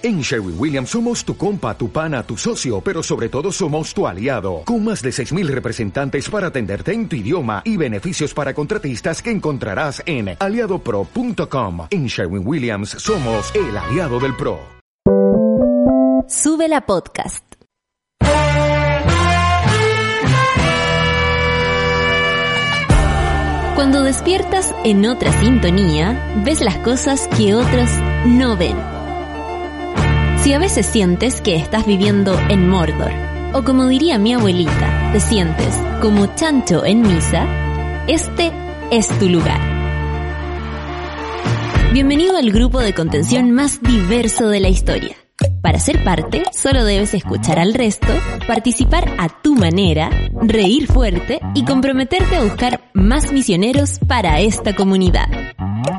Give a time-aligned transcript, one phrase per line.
[0.00, 4.06] En Sherwin Williams somos tu compa, tu pana, tu socio, pero sobre todo somos tu
[4.06, 9.20] aliado, con más de 6.000 representantes para atenderte en tu idioma y beneficios para contratistas
[9.20, 11.88] que encontrarás en aliadopro.com.
[11.90, 14.60] En Sherwin Williams somos el aliado del PRO.
[16.28, 17.44] Sube la podcast.
[23.74, 27.90] Cuando despiertas en otra sintonía, ves las cosas que otros
[28.26, 28.97] no ven.
[30.48, 33.12] Si a veces sientes que estás viviendo en Mordor,
[33.52, 37.46] o como diría mi abuelita, te sientes como chancho en misa,
[38.08, 38.50] este
[38.90, 39.60] es tu lugar.
[41.92, 45.16] Bienvenido al grupo de contención más diverso de la historia.
[45.60, 48.08] Para ser parte, solo debes escuchar al resto,
[48.46, 55.28] participar a tu manera, reír fuerte y comprometerte a buscar más misioneros para esta comunidad.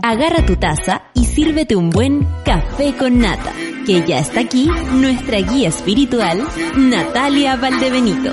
[0.01, 3.53] Agarra tu taza y sírvete un buen café con nata,
[3.89, 8.31] que ya está aquí nuestra guía espiritual, Natalia Valdebenito.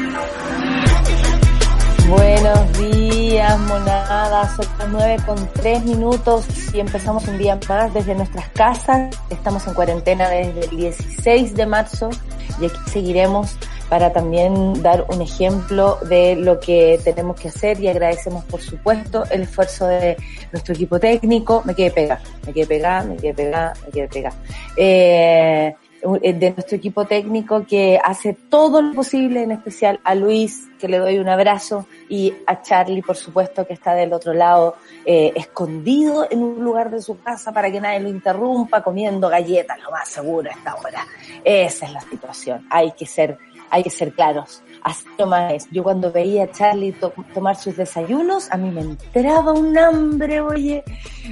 [2.08, 4.54] Buenos días, monadas.
[4.54, 9.16] Son las 9 con 3 minutos y empezamos un día más desde nuestras casas.
[9.28, 12.10] Estamos en cuarentena desde el 16 de marzo
[12.60, 17.88] y aquí seguiremos para también dar un ejemplo de lo que tenemos que hacer y
[17.88, 20.16] agradecemos por supuesto el esfuerzo de
[20.52, 21.62] nuestro equipo técnico.
[21.64, 24.36] Me quedé pegada, me quedé pegada, me quedé pegada, me quedé pegada.
[24.76, 25.74] Eh,
[26.14, 30.98] de nuestro equipo técnico que hace todo lo posible, en especial a Luis, que le
[30.98, 36.26] doy un abrazo, y a Charlie, por supuesto, que está del otro lado, eh, escondido
[36.30, 40.08] en un lugar de su casa para que nadie lo interrumpa, comiendo galletas, lo más
[40.08, 41.06] seguro a esta hora.
[41.44, 42.66] Esa es la situación.
[42.70, 43.38] Hay que ser,
[43.70, 44.62] hay que ser claros.
[44.82, 45.70] Así nomás es.
[45.72, 46.94] Yo cuando veía a Charlie
[47.34, 50.84] tomar sus desayunos, a mí me entraba un hambre, oye,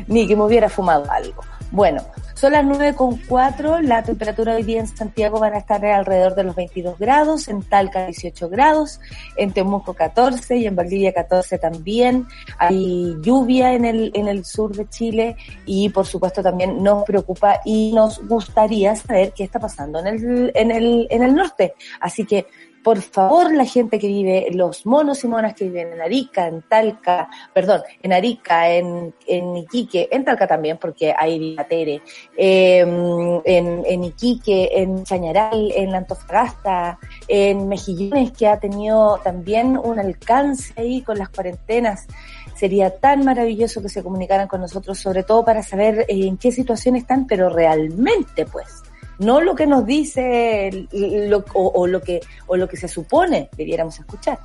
[0.09, 1.43] ni que me hubiera fumado algo.
[1.75, 2.03] Bueno,
[2.35, 6.55] son las 9.4, la temperatura hoy día en Santiago van a estar alrededor de los
[6.55, 9.01] 22 grados, en Talca 18 grados,
[9.37, 12.29] en Temuco 14 y en Valdivia 14 también.
[12.59, 15.37] Hay lluvia en el, en el sur de Chile
[15.67, 20.53] y por supuesto también nos preocupa y nos gustaría saber qué está pasando en el,
[20.55, 21.75] en el, en el norte.
[22.01, 22.47] Así que
[22.85, 26.61] por favor, la gente que vive, los monos y monas que viven en Arica, en
[26.61, 32.03] Talca, perdón, en Arica, en, en Iquique, en Talca también, porque hay Villatere,
[32.37, 39.99] eh, en, en Iquique, en Chañaral, en Antofagasta, en Mejillones, que ha tenido también un
[39.99, 42.07] alcance ahí con las cuarentenas.
[42.55, 46.53] Sería tan maravilloso que se comunicaran con nosotros, sobre todo para saber eh, en qué
[46.53, 48.84] situación están, pero realmente, pues
[49.19, 50.89] no lo que nos dice
[51.55, 54.39] o, lo que, o lo que se supone debiéramos escuchar.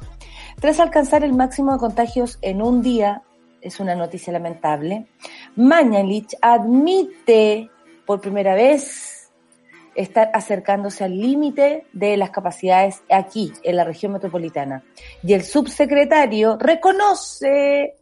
[0.60, 3.24] Tras alcanzar el máximo de contagios en un día,
[3.62, 5.08] es una noticia lamentable,
[5.56, 7.70] Mañalich admite
[8.06, 9.20] por primera vez
[9.96, 14.84] estar acercándose al límite de las capacidades aquí, en la región metropolitana.
[15.24, 17.96] Y el subsecretario reconoce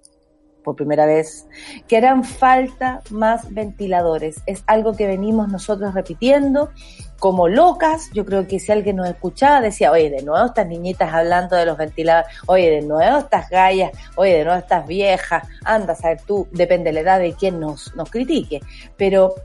[0.68, 1.48] por primera vez,
[1.88, 4.42] que harán falta más ventiladores.
[4.46, 6.72] Es algo que venimos nosotros repitiendo
[7.20, 8.10] como locas.
[8.14, 11.66] Yo creo que si alguien nos escuchaba decía, oye, de nuevo estas niñitas hablando de
[11.66, 16.20] los ventiladores, oye, de nuevo estas gallas, oye, de nuevo estas viejas, anda a saber
[16.28, 18.60] tú, depende de la edad de quien nos, nos critique.
[18.98, 19.36] Pero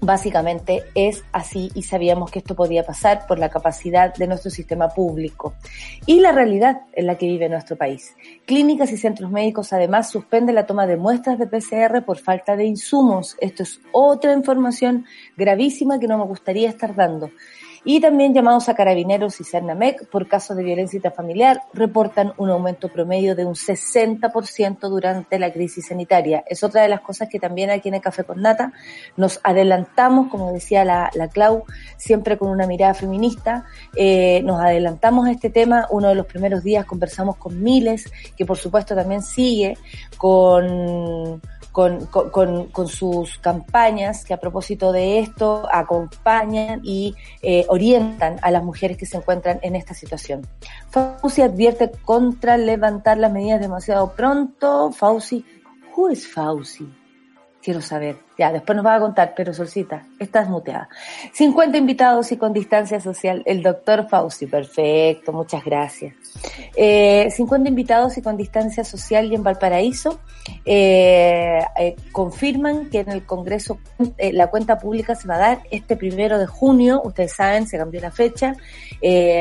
[0.00, 4.90] Básicamente es así y sabíamos que esto podía pasar por la capacidad de nuestro sistema
[4.90, 5.54] público
[6.04, 8.14] y la realidad en la que vive nuestro país.
[8.44, 12.66] Clínicas y centros médicos además suspenden la toma de muestras de PCR por falta de
[12.66, 13.36] insumos.
[13.40, 15.06] Esto es otra información
[15.36, 17.30] gravísima que no me gustaría estar dando.
[17.88, 22.88] Y también llamados a carabineros y Cernamec por casos de violencia intrafamiliar reportan un aumento
[22.88, 26.42] promedio de un 60% durante la crisis sanitaria.
[26.48, 28.72] Es otra de las cosas que también aquí en el Café con Nata
[29.16, 31.62] nos adelantamos, como decía la, la Clau,
[31.96, 35.86] siempre con una mirada feminista, eh, nos adelantamos a este tema.
[35.90, 39.78] Uno de los primeros días conversamos con Miles, que por supuesto también sigue
[40.18, 41.40] con
[41.76, 48.50] con, con, con, sus campañas que a propósito de esto acompañan y eh, orientan a
[48.50, 50.40] las mujeres que se encuentran en esta situación.
[50.88, 54.90] Fauci advierte contra levantar las medidas demasiado pronto.
[54.90, 55.44] Fauci,
[55.94, 56.88] who is Fauci?
[57.66, 58.14] Quiero saber.
[58.38, 60.88] Ya, después nos va a contar, pero Solcita, estás muteada.
[61.32, 64.46] 50 invitados y con distancia social, el doctor Fauci.
[64.46, 66.14] Perfecto, muchas gracias.
[66.76, 70.20] Eh, 50 invitados y con distancia social y en Valparaíso
[70.64, 73.80] eh, eh, confirman que en el Congreso
[74.16, 77.02] eh, la cuenta pública se va a dar este primero de junio.
[77.04, 78.54] Ustedes saben, se cambió la fecha.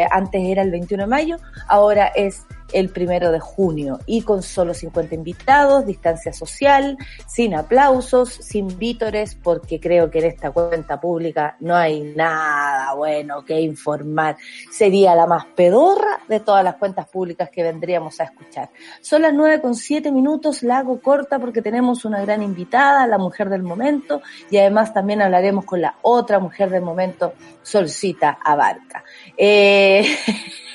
[0.10, 1.38] Antes era el 21 de mayo,
[1.68, 6.98] ahora es el primero de junio y con solo 50 invitados, distancia social,
[7.28, 13.46] sin aplausos, sin vítores, porque creo que en esta cuenta pública no hay nada bueno
[13.46, 14.38] que informar.
[14.72, 18.70] Sería la más pedorra de todas las cuentas públicas que vendríamos a escuchar.
[19.02, 23.18] Son las nueve con siete minutos, la hago corta porque tenemos una gran invitada, la
[23.18, 29.04] mujer del momento, y además también hablaremos con la otra mujer del momento, Solcita Abarca.
[29.38, 30.06] Eh...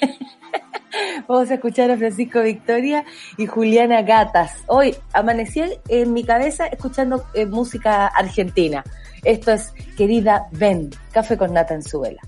[1.28, 3.04] Vamos a escuchar a Francisco Victoria
[3.37, 4.52] y Juliana Gatas.
[4.66, 8.84] Hoy amanecí en mi cabeza escuchando eh, música argentina.
[9.25, 12.20] Esto es Querida Ben, Café con Nata en su vela.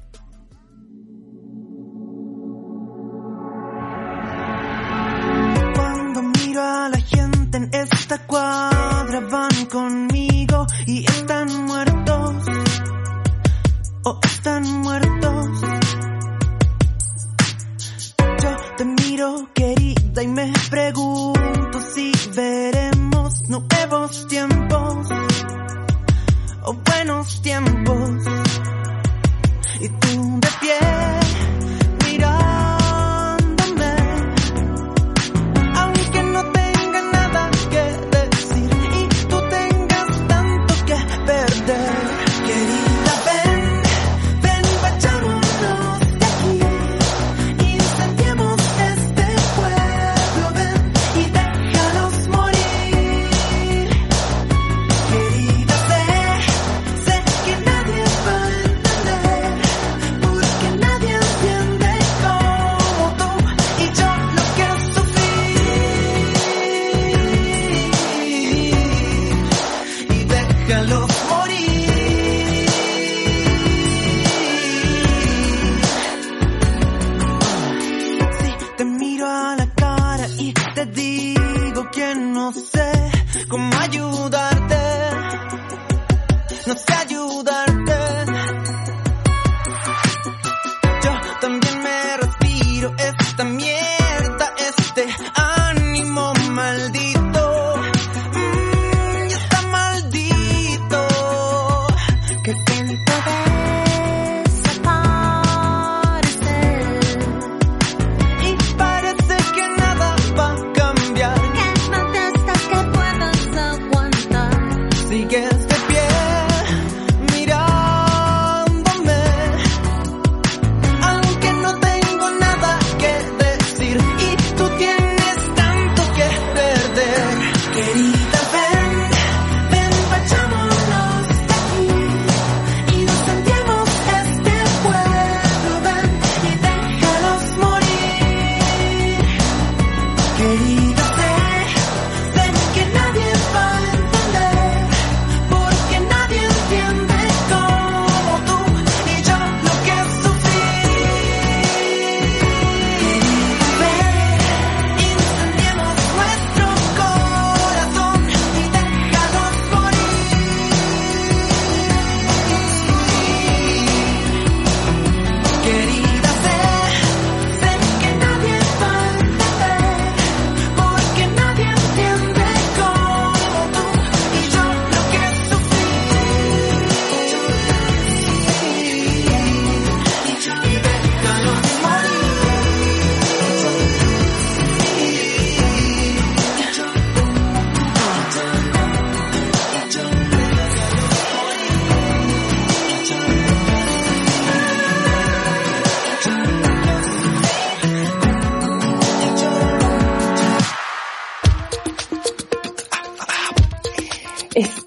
[5.75, 12.35] Cuando miro a la gente en esta cuadra van conmigo y están muertos
[14.05, 15.32] o están muertos.
[19.23, 25.09] Miro querida y me pregunto si veremos nuevos tiempos
[26.65, 28.25] o buenos tiempos.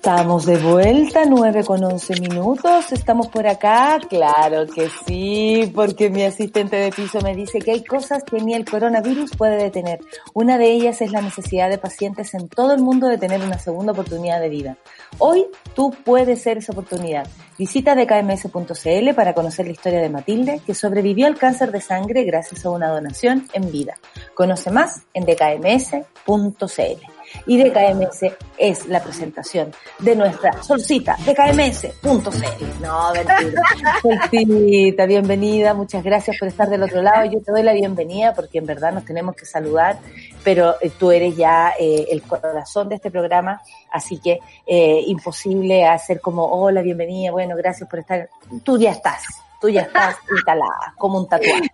[0.05, 2.91] Estamos de vuelta, 9 con 11 minutos.
[2.91, 7.83] Estamos por acá, claro que sí, porque mi asistente de piso me dice que hay
[7.83, 10.01] cosas que ni el coronavirus puede detener.
[10.35, 13.57] Una de ellas es la necesidad de pacientes en todo el mundo de tener una
[13.57, 14.77] segunda oportunidad de vida.
[15.17, 17.27] Hoy tú puedes ser esa oportunidad.
[17.57, 22.63] Visita dkms.cl para conocer la historia de Matilde, que sobrevivió al cáncer de sangre gracias
[22.63, 23.95] a una donación en vida.
[24.35, 27.14] Conoce más en dkms.cl.
[27.45, 32.81] Y DKMS es la presentación de nuestra solcita, dkms.cl.
[32.81, 33.61] No, mentira.
[34.01, 37.25] Solcita, bienvenida, muchas gracias por estar del otro lado.
[37.25, 39.97] Yo te doy la bienvenida porque en verdad nos tenemos que saludar,
[40.43, 43.61] pero eh, tú eres ya eh, el corazón de este programa,
[43.91, 48.29] así que eh, imposible hacer como, hola, bienvenida, bueno, gracias por estar.
[48.63, 49.23] Tú ya estás,
[49.59, 51.69] tú ya estás instalada, como un tatuaje.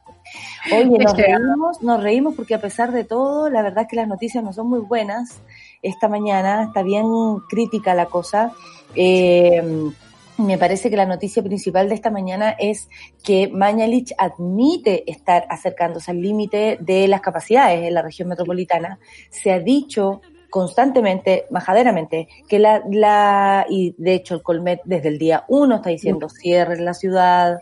[0.71, 4.07] Oye, nos reímos, nos reímos porque a pesar de todo, la verdad es que las
[4.07, 5.41] noticias no son muy buenas.
[5.81, 7.05] Esta mañana está bien
[7.50, 8.51] crítica la cosa.
[8.95, 9.91] Eh,
[10.38, 12.89] me parece que la noticia principal de esta mañana es
[13.23, 19.00] que Mañalich admite estar acercándose al límite de las capacidades en la región metropolitana.
[19.29, 25.17] Se ha dicho constantemente, majaderamente, que la, la, y de hecho el Colmet desde el
[25.17, 27.59] día uno está diciendo cierren la ciudad,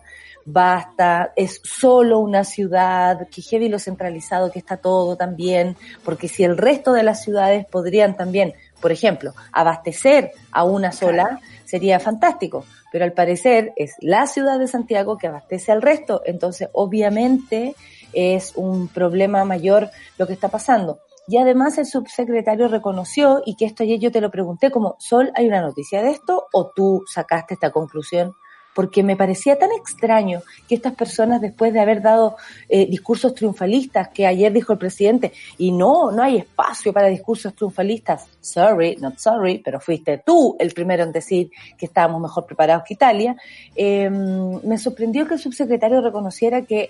[0.51, 6.43] basta, es solo una ciudad, que heavy lo centralizado que está todo también, porque si
[6.43, 12.65] el resto de las ciudades podrían también, por ejemplo, abastecer a una sola, sería fantástico.
[12.91, 17.75] Pero al parecer es la ciudad de Santiago que abastece al resto, entonces obviamente
[18.13, 20.99] es un problema mayor lo que está pasando.
[21.27, 25.31] Y además el subsecretario reconoció, y que esto ayer yo te lo pregunté, como, Sol,
[25.35, 28.33] ¿hay una noticia de esto o tú sacaste esta conclusión?
[28.79, 32.37] Porque me parecía tan extraño que estas personas, después de haber dado
[32.69, 37.53] eh, discursos triunfalistas, que ayer dijo el presidente, y no, no hay espacio para discursos
[37.53, 42.85] triunfalistas, sorry, not sorry, pero fuiste tú el primero en decir que estábamos mejor preparados
[42.87, 43.35] que Italia,
[43.75, 46.89] eh, me sorprendió que el subsecretario reconociera que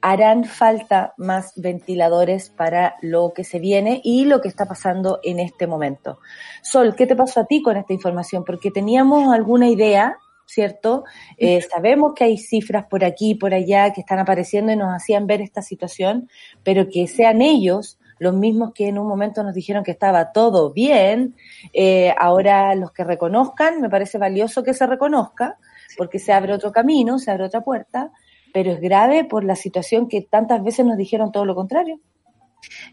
[0.00, 5.38] harán falta más ventiladores para lo que se viene y lo que está pasando en
[5.38, 6.18] este momento.
[6.62, 8.44] Sol, ¿qué te pasó a ti con esta información?
[8.44, 10.18] Porque teníamos alguna idea,
[10.48, 11.04] ¿cierto?
[11.36, 14.94] Eh, sabemos que hay cifras por aquí y por allá que están apareciendo y nos
[14.94, 16.28] hacían ver esta situación,
[16.64, 20.72] pero que sean ellos los mismos que en un momento nos dijeron que estaba todo
[20.72, 21.36] bien,
[21.72, 25.58] eh, ahora los que reconozcan, me parece valioso que se reconozca,
[25.96, 28.10] porque se abre otro camino, se abre otra puerta,
[28.52, 32.00] pero es grave por la situación que tantas veces nos dijeron todo lo contrario.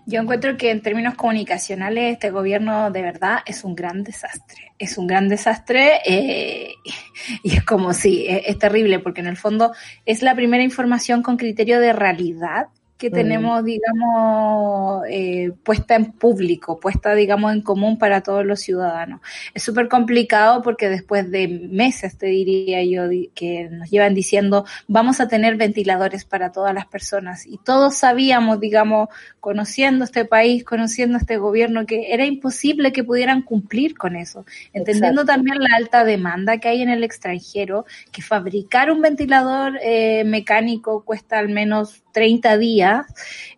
[0.05, 4.74] Yo encuentro que en términos comunicacionales este gobierno de verdad es un gran desastre.
[4.77, 6.74] Es un gran desastre eh,
[7.44, 9.74] y es como es, es terrible porque en el fondo
[10.05, 12.67] es la primera información con criterio de realidad
[12.98, 13.14] que Mm.
[13.14, 19.20] tenemos, digamos, eh, puesta en público, puesta, digamos, en común para todos los ciudadanos.
[19.54, 25.20] Es súper complicado porque después de meses, te diría yo, que nos llevan diciendo, vamos
[25.20, 27.46] a tener ventiladores para todas las personas.
[27.46, 29.10] Y todos sabíamos, digamos,
[29.42, 34.46] conociendo este país, conociendo este gobierno, que era imposible que pudieran cumplir con eso.
[34.72, 35.34] Entendiendo Exacto.
[35.34, 41.04] también la alta demanda que hay en el extranjero, que fabricar un ventilador eh, mecánico
[41.04, 43.05] cuesta al menos 30 días,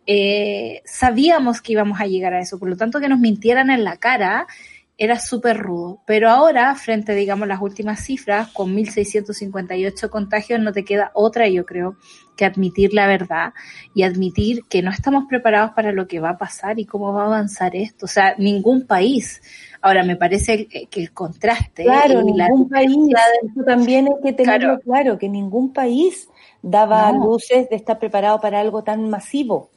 [0.08, 2.58] eh, sabíamos que íbamos a llegar a eso.
[2.58, 4.48] Por lo tanto, que nos mintieran en la cara
[4.98, 6.02] era súper rudo.
[6.08, 11.68] Pero ahora, frente, digamos, las últimas cifras, con 1.658 contagios, no te queda otra, yo
[11.68, 11.98] creo,
[12.36, 13.54] que admitir la verdad
[13.94, 17.24] y admitir que no estamos preparados para lo que va a pasar y cómo va
[17.24, 18.06] a avanzar esto.
[18.06, 19.40] O sea, ningún país.
[19.82, 22.98] Ahora, me parece que el contraste Claro, la ningún país,
[23.44, 24.82] eso también hay que tenerlo Claro.
[24.82, 26.28] claro, que ningún país
[26.62, 27.26] daba No.
[27.26, 29.70] luces de estar preparado para algo tan masivo.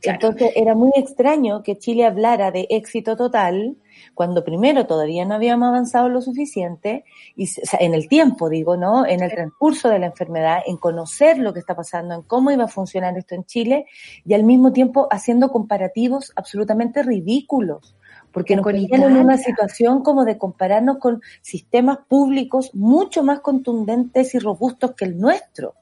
[0.00, 0.18] Claro.
[0.20, 3.76] Entonces era muy extraño que Chile hablara de éxito total
[4.12, 7.04] cuando primero todavía no habíamos avanzado lo suficiente,
[7.36, 9.06] y, o sea, en el tiempo, digo, ¿no?
[9.06, 12.64] En el transcurso de la enfermedad, en conocer lo que está pasando, en cómo iba
[12.64, 13.86] a funcionar esto en Chile,
[14.26, 17.96] y al mismo tiempo haciendo comparativos absolutamente ridículos.
[18.30, 24.34] Porque nos ponían en una situación como de compararnos con sistemas públicos mucho más contundentes
[24.34, 25.74] y robustos que el nuestro.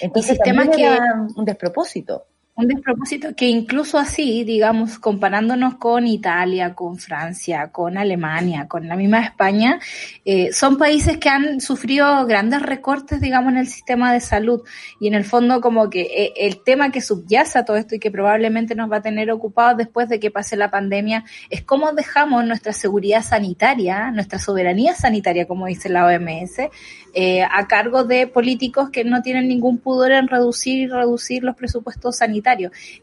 [0.00, 2.26] Entonces sistemas también que- era un despropósito.
[2.58, 8.96] Un despropósito que incluso así, digamos, comparándonos con Italia, con Francia, con Alemania, con la
[8.96, 9.78] misma España,
[10.24, 14.62] eh, son países que han sufrido grandes recortes, digamos, en el sistema de salud.
[14.98, 17.98] Y en el fondo, como que eh, el tema que subyace a todo esto y
[17.98, 21.92] que probablemente nos va a tener ocupados después de que pase la pandemia es cómo
[21.92, 26.70] dejamos nuestra seguridad sanitaria, nuestra soberanía sanitaria, como dice la OMS,
[27.12, 31.54] eh, a cargo de políticos que no tienen ningún pudor en reducir y reducir los
[31.54, 32.45] presupuestos sanitarios.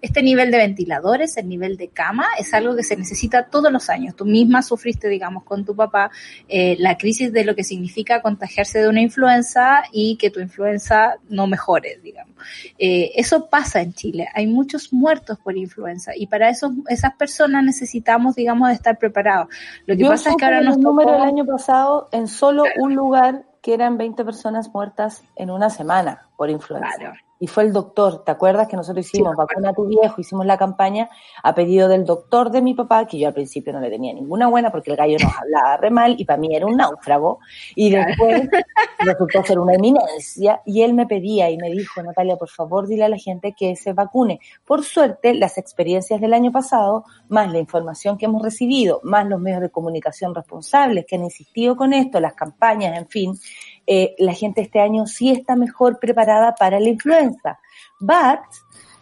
[0.02, 3.90] Este nivel de ventiladores, el nivel de cama, es algo que se necesita todos los
[3.90, 4.16] años.
[4.16, 6.12] Tú misma sufriste, digamos, con tu papá
[6.48, 11.16] eh, la crisis de lo que significa contagiarse de una influenza y que tu influenza
[11.30, 12.34] no mejore, digamos.
[12.78, 14.28] Eh, eso pasa en Chile.
[14.34, 19.48] Hay muchos muertos por influenza y para eso, esas personas necesitamos, digamos, de estar preparados.
[19.86, 22.28] Lo que Yo pasa es que ahora nos el número tocó- el año pasado en
[22.28, 26.90] solo un lugar que eran 20 personas muertas en una semana por influenza.
[26.98, 27.14] Claro.
[27.40, 30.58] Y fue el doctor, ¿te acuerdas que nosotros hicimos vacuna a tu viejo, hicimos la
[30.58, 31.10] campaña
[31.42, 34.48] a pedido del doctor de mi papá, que yo al principio no le tenía ninguna
[34.48, 37.40] buena porque el gallo nos hablaba re mal y para mí era un náufrago.
[37.76, 38.48] Y después
[39.00, 43.06] resultó ser una eminencia y él me pedía y me dijo, Natalia, por favor dile
[43.06, 44.40] a la gente que se vacune.
[44.66, 49.40] Por suerte, las experiencias del año pasado, más la información que hemos recibido, más los
[49.40, 53.40] medios de comunicación responsables que han insistido con esto, las campañas, en fin,
[53.88, 57.60] eh, la gente este año sí está mejor preparada para la influenza.
[58.00, 58.40] But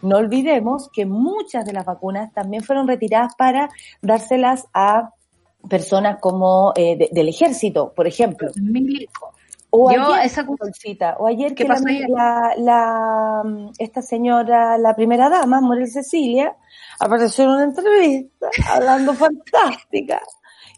[0.02, 3.68] no olvidemos que muchas de las vacunas también fueron retiradas para
[4.00, 5.10] dárselas a
[5.68, 8.50] personas como eh, de- del ejército, por ejemplo.
[9.74, 12.08] O Yo, ayer, esa Solcita, o ayer ¿Qué que la, ayer?
[12.10, 13.42] la- la,
[13.78, 16.54] esta señora, la primera dama, Morel Cecilia,
[17.00, 20.20] apareció en una entrevista hablando fantástica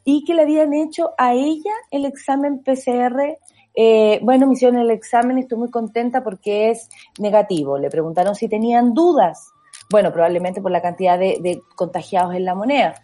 [0.05, 3.37] y que le habían hecho a ella el examen PCR.
[3.75, 6.89] Eh, bueno, me hicieron el examen y estoy muy contenta porque es
[7.19, 7.79] negativo.
[7.79, 9.53] Le preguntaron si tenían dudas.
[9.91, 12.95] Bueno, probablemente por la cantidad de, de contagiados en la moneda.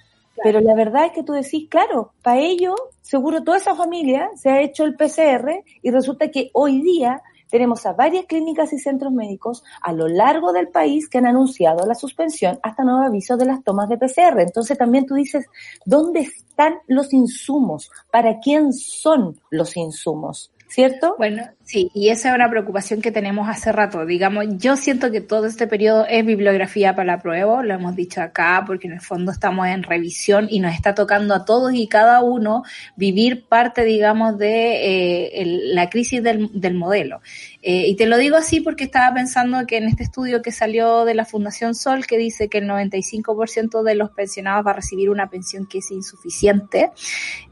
[0.43, 4.49] Pero la verdad es que tú decís, claro, para ello, seguro toda esa familia se
[4.49, 9.13] ha hecho el PCR y resulta que hoy día tenemos a varias clínicas y centros
[9.13, 13.47] médicos a lo largo del país que han anunciado la suspensión hasta nuevo aviso de
[13.47, 14.41] las tomas de PCR.
[14.41, 15.47] Entonces también tú dices,
[15.85, 17.91] ¿dónde están los insumos?
[18.11, 20.53] ¿Para quién son los insumos?
[20.71, 21.17] ¿Cierto?
[21.19, 24.07] Bueno, sí, y esa es una preocupación que tenemos hace rato.
[24.07, 28.23] Digamos, yo siento que todo este periodo es bibliografía para la prueba, lo hemos dicho
[28.23, 31.89] acá, porque en el fondo estamos en revisión y nos está tocando a todos y
[31.89, 32.63] cada uno
[32.95, 37.21] vivir parte, digamos, de eh, la crisis del, del modelo.
[37.63, 41.05] Eh, y te lo digo así porque estaba pensando que en este estudio que salió
[41.05, 45.11] de la Fundación Sol, que dice que el 95% de los pensionados va a recibir
[45.11, 46.91] una pensión que es insuficiente,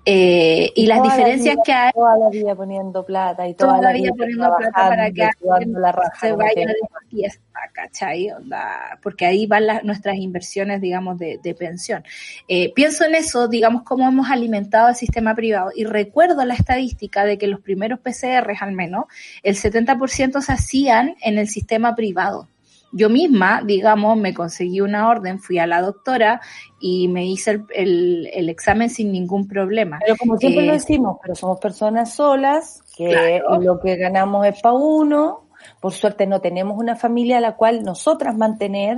[0.06, 3.72] eh, y las la diferencias vida- que hay Toda la vida poniendo plata y toda,
[3.76, 5.28] toda la vida vida poniendo plata para que
[5.66, 6.74] la raja, se vaya de
[7.10, 7.42] fiesta,
[7.74, 8.30] ¿cachai?
[8.30, 12.02] Onda, porque ahí van las, nuestras inversiones, digamos, de, de pensión.
[12.46, 17.24] Eh, pienso en eso, digamos, cómo hemos alimentado el sistema privado y recuerdo la estadística
[17.24, 19.04] de que los primeros PCRs, al menos,
[19.42, 22.48] el 70% se hacían en el sistema privado.
[22.90, 26.40] Yo misma, digamos, me conseguí una orden, fui a la doctora
[26.80, 29.98] y me hice el, el- el examen sin ningún problema.
[30.02, 33.60] Pero como siempre Eh, lo decimos, pero somos personas solas, que Claro.
[33.60, 35.44] lo que ganamos es para uno.
[35.80, 38.96] Por suerte no tenemos una familia a la cual nosotras mantener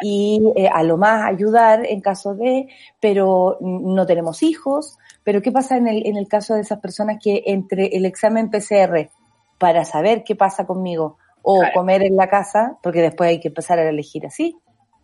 [0.00, 2.68] y eh, a lo más ayudar en caso de,
[2.98, 4.96] pero no tenemos hijos.
[5.22, 8.48] Pero ¿qué pasa en el, en el caso de esas personas que entre el examen
[8.50, 9.10] PCR
[9.58, 11.74] para saber qué pasa conmigo o Claro.
[11.74, 14.56] comer en la casa, porque después hay que empezar a elegir así?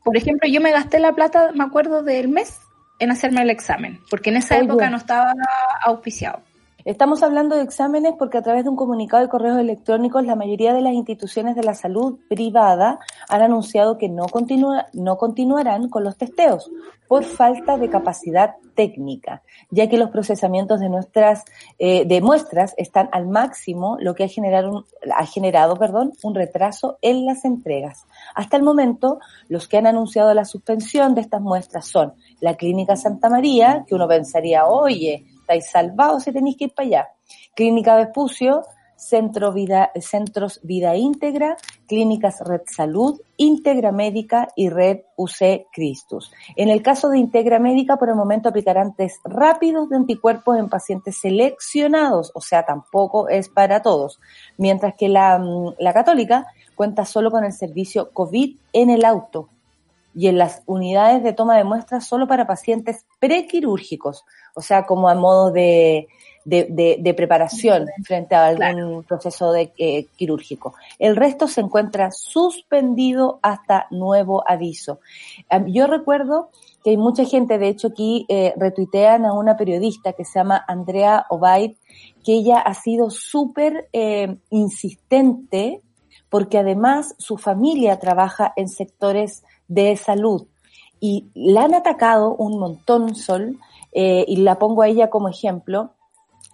[0.02, 2.60] Por ejemplo, yo me gasté la plata, me acuerdo del mes,
[2.98, 4.64] en hacerme el examen, porque en esa Oye.
[4.64, 5.32] época no estaba
[5.82, 6.40] auspiciado.
[6.84, 10.74] Estamos hablando de exámenes porque a través de un comunicado de correos electrónicos la mayoría
[10.74, 12.98] de las instituciones de la salud privada
[13.30, 16.70] han anunciado que no, continúa, no continuarán con los testeos
[17.08, 21.44] por falta de capacidad técnica, ya que los procesamientos de nuestras
[21.78, 26.34] eh, de muestras están al máximo, lo que ha generado, un- ha generado perdón, un
[26.34, 28.04] retraso en las entregas.
[28.34, 32.96] Hasta el momento, los que han anunciado la suspensión de estas muestras son la Clínica
[32.96, 37.08] Santa María, que uno pensaría, oye, estáis salvados si tenéis que ir para allá.
[37.54, 38.62] Clínica Vespucio,
[38.96, 46.32] Centro Vida, Centros Vida Íntegra, Clínicas Red Salud, Integra Médica y Red UC Christus.
[46.56, 50.70] En el caso de Integra Médica, por el momento aplicarán test rápidos de anticuerpos en
[50.70, 54.20] pacientes seleccionados, o sea, tampoco es para todos.
[54.56, 59.50] Mientras que la, mm, la Católica cuenta solo con el servicio COVID en el auto
[60.14, 64.24] y en las unidades de toma de muestras solo para pacientes prequirúrgicos,
[64.54, 66.06] o sea, como a modo de,
[66.44, 70.74] de, de- de preparación frente a algún proceso de, eh, quirúrgico.
[70.98, 75.00] El resto se encuentra suspendido hasta nuevo aviso.
[75.66, 76.50] Yo recuerdo
[76.84, 80.64] que hay mucha gente, de hecho aquí eh, retuitean a una periodista que se llama
[80.68, 81.72] Andrea Obaid,
[82.24, 85.80] que ella ha sido súper eh, insistente
[86.28, 90.46] porque además su familia trabaja en sectores de salud.
[91.00, 93.58] Y la han atacado un montón, Sol,
[93.92, 95.90] eh, y la pongo a ella como ejemplo,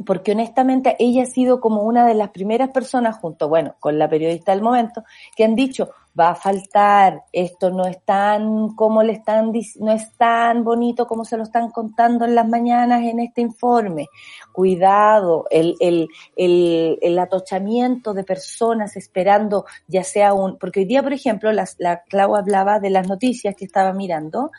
[0.04, 4.08] porque honestamente ella ha sido como una de las primeras personas, junto, bueno, con la
[4.08, 5.04] periodista del momento,
[5.36, 10.12] que han dicho, va a faltar, esto no es tan como le están, no es
[10.16, 14.08] tan bonito como se lo están contando en las mañanas en este informe.
[14.52, 21.02] Cuidado, el, el, el, el atochamiento de personas esperando, ya sea un, porque hoy día,
[21.02, 24.50] por ejemplo, las, la Clau hablaba de las noticias que estaba mirando,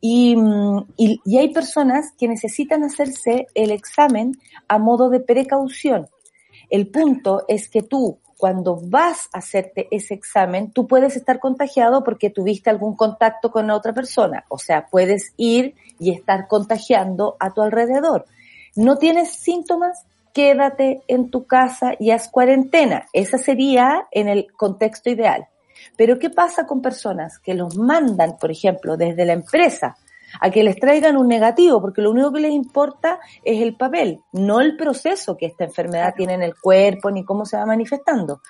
[0.00, 4.32] y, mm, y, y hay personas que necesitan hacerse el examen
[4.68, 6.08] a modo de precaución.
[6.70, 12.04] El punto es que tú, cuando vas a hacerte ese examen, tú puedes estar contagiado
[12.04, 14.44] porque tuviste algún contacto con otra persona.
[14.48, 18.26] O sea, puedes ir y estar contagiando a tu alrededor.
[18.76, 23.06] No tienes síntomas, quédate en tu casa y haz cuarentena.
[23.12, 25.48] Esa sería en el contexto ideal.
[25.96, 29.96] Pero ¿qué pasa con personas que los mandan, por ejemplo, desde la empresa
[30.40, 31.80] a que les traigan un negativo?
[31.80, 36.14] Porque lo único que les importa es el papel, no el proceso que esta enfermedad
[36.16, 38.40] tiene en el cuerpo ni cómo se va manifestando.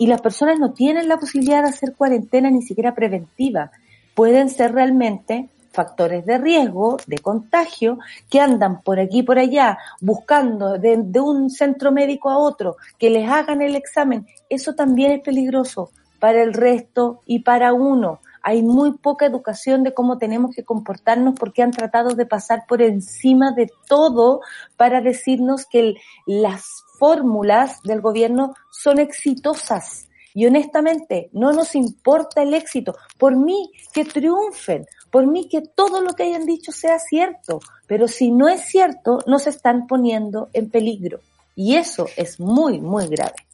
[0.00, 3.72] y las personas no tienen la posibilidad de hacer cuarentena ni siquiera preventiva.
[4.14, 7.98] Pueden ser realmente factores de riesgo, de contagio,
[8.30, 12.76] que andan por aquí y por allá buscando de, de un centro médico a otro
[12.98, 14.26] que les hagan el examen.
[14.48, 18.20] Eso también es peligroso para el resto y para uno.
[18.42, 22.82] Hay muy poca educación de cómo tenemos que comportarnos porque han tratado de pasar por
[22.82, 24.40] encima de todo
[24.76, 25.96] para decirnos que
[26.26, 30.08] las fórmulas del gobierno son exitosas.
[30.34, 32.94] Y honestamente, no nos importa el éxito.
[33.18, 34.86] Por mí, que triunfen.
[35.10, 37.60] Por mí, que todo lo que hayan dicho sea cierto.
[37.86, 41.20] Pero si no es cierto, nos están poniendo en peligro.
[41.56, 43.47] Y eso es muy, muy grave.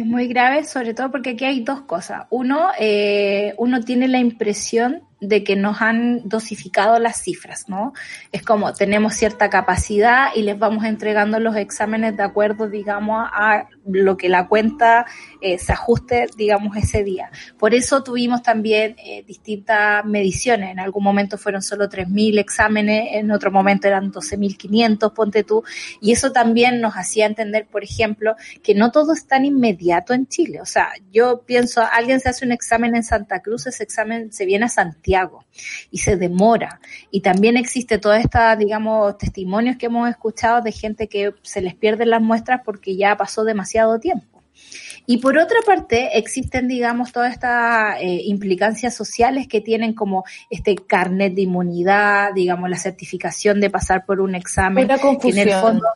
[0.00, 2.22] Es muy grave, sobre todo porque aquí hay dos cosas.
[2.30, 7.92] Uno, eh, uno tiene la impresión de que nos han dosificado las cifras, ¿no?
[8.32, 13.66] Es como tenemos cierta capacidad y les vamos entregando los exámenes de acuerdo, digamos, a
[13.86, 15.04] lo que la cuenta
[15.42, 17.30] eh, se ajuste, digamos, ese día.
[17.58, 20.70] Por eso tuvimos también eh, distintas mediciones.
[20.70, 25.62] En algún momento fueron solo 3.000 exámenes, en otro momento eran 12.500, ponte tú.
[26.00, 30.26] Y eso también nos hacía entender, por ejemplo, que no todo es tan inmediato en
[30.28, 30.62] Chile.
[30.62, 34.46] O sea, yo pienso, alguien se hace un examen en Santa Cruz, ese examen se
[34.46, 35.09] viene a Santiago
[35.90, 36.80] y se demora.
[37.10, 41.74] Y también existe toda esta, digamos, testimonios que hemos escuchado de gente que se les
[41.74, 44.42] pierden las muestras porque ya pasó demasiado tiempo.
[45.06, 50.74] Y por otra parte, existen, digamos, todas estas eh, implicancias sociales que tienen como este
[50.76, 55.18] carnet de inmunidad, digamos, la certificación de pasar por un examen, Una que en el
[55.20, 55.60] confusión.
[55.60, 55.86] fondo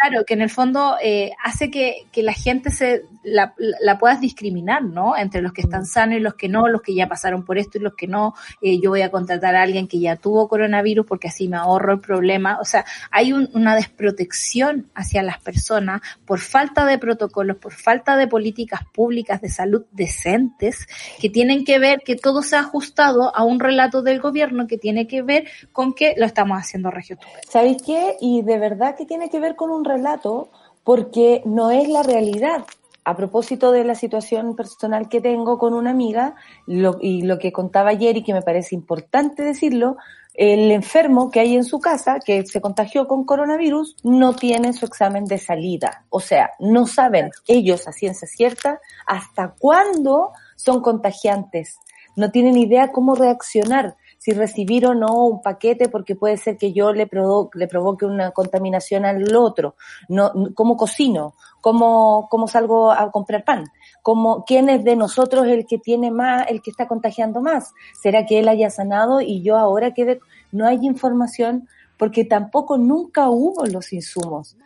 [0.00, 4.20] Claro, que en el fondo eh, hace que, que la gente se la, la puedas
[4.20, 5.16] discriminar, ¿no?
[5.16, 7.78] Entre los que están sanos y los que no, los que ya pasaron por esto
[7.78, 8.34] y los que no.
[8.62, 11.94] Eh, yo voy a contratar a alguien que ya tuvo coronavirus porque así me ahorro
[11.94, 12.58] el problema.
[12.60, 18.16] O sea, hay un- una desprotección hacia las personas por falta de protocolos, por falta
[18.16, 20.86] de políticas públicas de salud decentes
[21.20, 24.78] que tienen que ver que todo se ha ajustado a un relato del gobierno que
[24.78, 28.16] tiene que ver con que lo estamos haciendo regio ¿Sabéis qué?
[28.20, 30.50] Y de verdad que tiene que ver con un relato
[30.84, 32.64] porque no es la realidad.
[33.04, 36.34] A propósito de la situación personal que tengo con una amiga
[36.66, 39.96] y lo que contaba ayer y que me parece importante decirlo,
[40.38, 44.86] el enfermo que hay en su casa, que se contagió con coronavirus, no tiene su
[44.86, 46.04] examen de salida.
[46.10, 51.78] O sea, no saben ellos a ciencia cierta hasta cuándo son contagiantes.
[52.14, 56.72] No tienen idea cómo reaccionar si recibir o no un paquete porque puede ser que
[56.72, 59.76] yo le, provo- le provoque una contaminación al otro,
[60.08, 63.64] no, cómo cocino, cómo, cómo salgo a comprar pan,
[64.02, 68.26] cómo, quién es de nosotros el que tiene más, el que está contagiando más, será
[68.26, 70.20] que él haya sanado y yo ahora quede,
[70.52, 74.56] no hay información porque tampoco nunca hubo los insumos.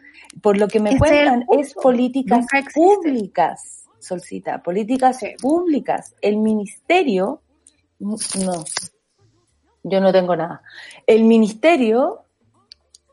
[0.41, 5.35] Por lo que me cuentan es políticas públicas, Solcita, políticas Sí.
[5.41, 6.15] públicas.
[6.21, 7.41] El ministerio,
[8.01, 8.17] no,
[9.83, 10.62] yo no tengo nada.
[11.07, 12.23] El ministerio,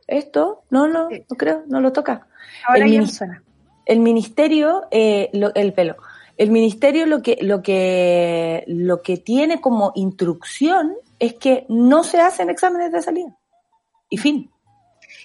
[0.08, 2.27] esto, no, no, no creo, no lo toca.
[2.67, 3.43] Ahora El ya suena.
[3.86, 5.97] El ministerio, eh, lo- el pelo.
[6.38, 12.21] El ministerio lo que, lo que, lo que tiene como instrucción es que no se
[12.21, 13.36] hacen exámenes de salida.
[14.10, 14.49] Y fin.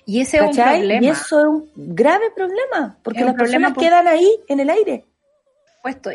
[0.06, 1.02] Y ese es un problema.
[1.04, 4.70] Y eso es un grave problema, porque las problema personas por- quedan ahí en el
[4.70, 5.04] aire.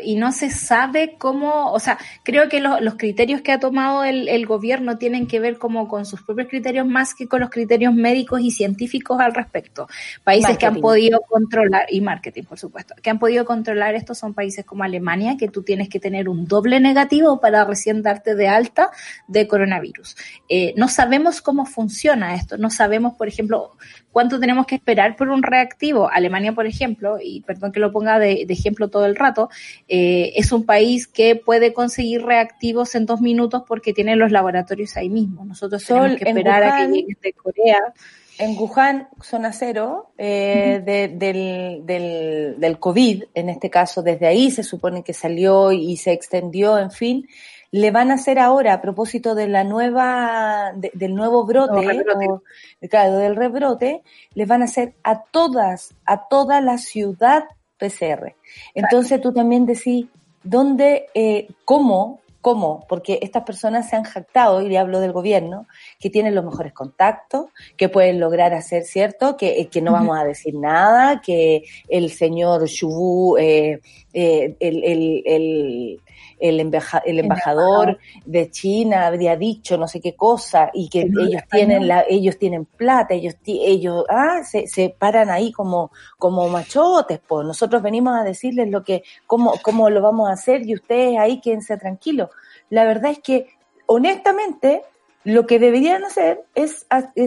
[0.02, 4.02] Y no se sabe cómo, o sea, creo que lo- los criterios que ha tomado
[4.04, 7.50] el, el gobierno tienen que ver como con sus propios criterios más que con los
[7.50, 9.86] criterios médicos y científicos al respecto.
[10.24, 14.34] Países que han podido controlar, y marketing, por supuesto, que han podido controlar esto son
[14.34, 18.48] países como Alemania, que tú tienes que tener un doble negativo para recién darte de
[18.48, 18.90] alta
[19.28, 20.16] de coronavirus.
[20.48, 23.76] Eh, no sabemos cómo funciona esto, no sabemos, por ejemplo,
[24.10, 26.10] cuánto tenemos que esperar por un reactivo.
[26.10, 29.48] Alemania, por ejemplo, y perdón que lo ponga de, de ejemplo todo el rato,
[29.88, 34.96] eh, es un país que puede conseguir reactivos en dos minutos porque tiene los laboratorios
[34.96, 35.44] ahí mismo.
[35.44, 37.78] Nosotros Sol, tenemos que esperar a que lleguen de Corea.
[38.38, 44.50] En Wuhan, zona cero, eh, de- del, del, del COVID, en este caso, desde ahí
[44.50, 47.28] se supone que salió y se extendió, en fin,
[47.70, 51.90] le van a hacer ahora, a propósito de la nueva, de- del nuevo brote, Nuevo
[51.90, 52.28] rebrote.
[52.30, 52.42] o-
[52.88, 54.02] claro, del rebrote,
[54.34, 57.44] les van a hacer a todas, a toda la ciudad
[57.80, 58.34] PCR.
[58.74, 60.06] Entonces tú también decís,
[60.42, 62.86] ¿dónde, eh, cómo, cómo?
[62.88, 65.66] Porque estas personas se han jactado, y le hablo del gobierno,
[65.98, 69.36] que tienen los mejores contactos, que pueden lograr hacer, ¿cierto?
[69.36, 73.80] Que, eh, que no vamos a decir nada, que el señor Chubú eh,
[74.12, 76.00] eh, el, el, el,
[76.38, 81.18] el, embaja- el embajador de China habría dicho no sé qué cosa y que El
[81.18, 86.48] ellos tienen la, ellos tienen plata, ellos ellos ah, se, se paran ahí como como
[86.48, 90.74] machotes, pues nosotros venimos a decirles lo que cómo cómo lo vamos a hacer y
[90.74, 92.30] ustedes ahí quédense tranquilos.
[92.70, 93.48] La verdad es que
[93.86, 94.82] honestamente
[95.24, 96.86] lo que deberían hacer es,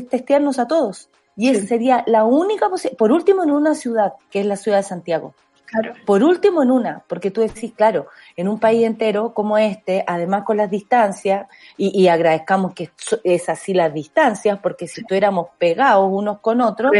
[0.10, 1.10] testearnos a todos.
[1.36, 1.67] Y esa Sí.
[1.67, 5.34] sería la única posibilidad, por último en una ciudad, que es la ciudad de Santiago.
[5.74, 5.94] Claro.
[6.06, 8.08] Por último en una, porque tú decís, claro,
[8.38, 12.92] en un país entero como este, además con las distancias, y, y agradezcamos que
[13.24, 16.92] es así las distancias, porque si estuviéramos pegados unos con otros,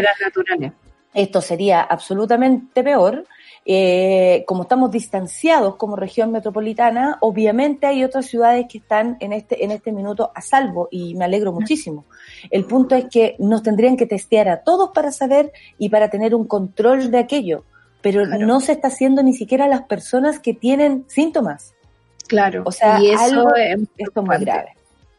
[1.14, 3.26] esto sería absolutamente peor.
[3.66, 9.64] Eh, como estamos distanciados como región metropolitana, obviamente hay otras ciudades que están en este,
[9.64, 12.04] en este minuto a salvo y me alegro muchísimo.
[12.52, 16.36] El punto es que nos tendrían que testear a todos para saber y para tener
[16.36, 17.64] un control de aquello,
[18.04, 18.46] pero Claro.
[18.46, 21.74] no se está haciendo ni siquiera a las personas que tienen síntomas.
[22.28, 22.62] Claro.
[22.66, 24.68] O sea, y eso algo- es Esto es muy grave.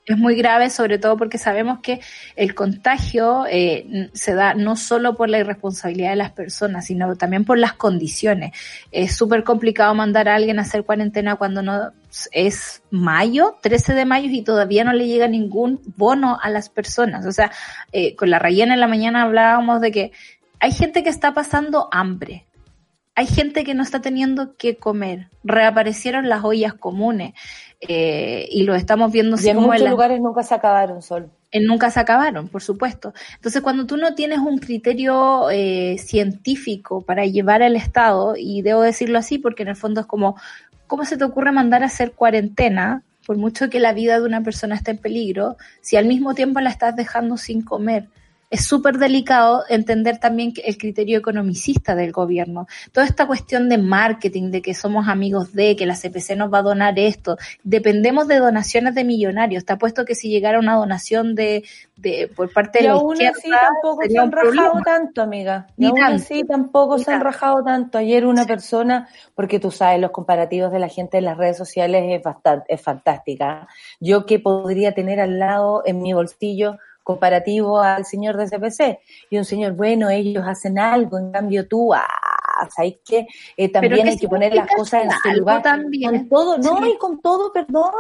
[0.07, 1.99] Es muy grave, sobre todo porque sabemos que
[2.37, 7.47] el contagio eh, se da no solo por la irresponsabilidad de las personas, sino también
[7.47, 8.53] por las condiciones.
[8.93, 11.93] Es súper complicado mandar a alguien a hacer cuarentena cuando no
[12.33, 17.25] es mayo, 13 de mayo, y todavía no le llega ningún bono a las personas.
[17.25, 17.51] O sea,
[17.93, 20.13] eh, con la rellena en la mañana hablábamos de que
[20.61, 22.45] hay gente que está pasando hambre.
[23.17, 25.29] Hay gente que no está teniendo que comer.
[25.45, 27.35] Reaparecieron las ollas comunes.
[27.81, 31.31] eh, y lo estamos viendo en muchos lugares nunca se acabaron, Sol.
[31.53, 33.13] en nunca se acabaron, por supuesto.
[33.37, 38.81] Entonces, cuando tú no tienes un criterio eh, científico para llevar al Estado, y debo
[38.81, 40.37] decirlo así porque en el fondo es como,
[40.87, 44.43] ¿cómo se te ocurre mandar a hacer cuarentena, por mucho que la vida de una
[44.43, 48.07] persona esté en peligro, si al mismo tiempo la estás dejando sin comer?
[48.55, 52.69] Es súper delicado entender también el criterio economicista del gobierno.
[52.93, 56.59] Toda esta cuestión de marketing, de que somos amigos de, que la CPC nos va
[56.59, 59.65] a donar esto, dependemos de donaciones de millonarios.
[59.65, 61.65] Te apuesto que si llegara una donación de,
[61.97, 64.83] de por parte de Y la aún izquierda, así tampoco se han rajado problema.
[64.85, 65.67] tanto, amiga.
[65.77, 66.15] Y Ni aún tanto.
[66.15, 67.25] así tampoco Ni se han tanto.
[67.25, 67.99] rajado tanto.
[67.99, 72.05] Ayer una persona, porque tú sabes, los comparativos de la gente en las redes sociales
[72.09, 73.67] es bastante, es fantástica.
[73.99, 78.99] Yo que podría tener al lado en mi bolsillo comparativo al señor de CPC
[79.31, 82.05] y un señor, bueno, ellos hacen algo, en cambio tú, ah,
[82.75, 83.29] ¿sabes qué?
[83.57, 85.63] Eh, también ¿qué hay que poner las cosas en su lugar.
[85.63, 86.29] también?
[86.29, 86.93] Con todo, no, Sí.
[86.95, 87.93] y con todo, perdón,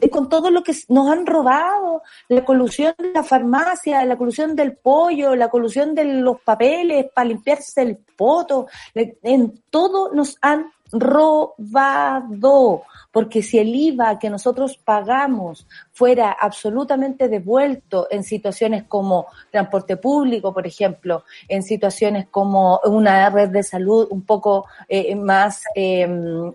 [0.00, 4.56] y con todo lo que nos han robado, la colusión de la farmacia, la colusión
[4.56, 10.66] del pollo, la colusión de los papeles para limpiarse el poto, en todo nos han
[10.94, 19.96] robado, porque si el IVA que nosotros pagamos fuera absolutamente devuelto en situaciones como transporte
[19.96, 26.08] público, por ejemplo, en situaciones como una red de salud un poco eh, más, eh,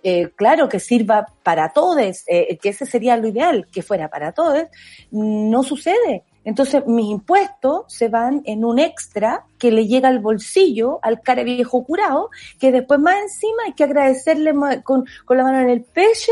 [0.04, 4.32] eh, claro, que sirva para todos, eh, que ese sería lo ideal, que fuera para
[4.32, 4.64] todos,
[5.12, 6.24] no sucede.
[6.44, 11.44] Entonces mis impuestos se van en un extra que le llega al bolsillo al cara
[11.44, 15.82] viejo curado, que después más encima hay que agradecerle con, con la mano en el
[15.84, 16.32] pecho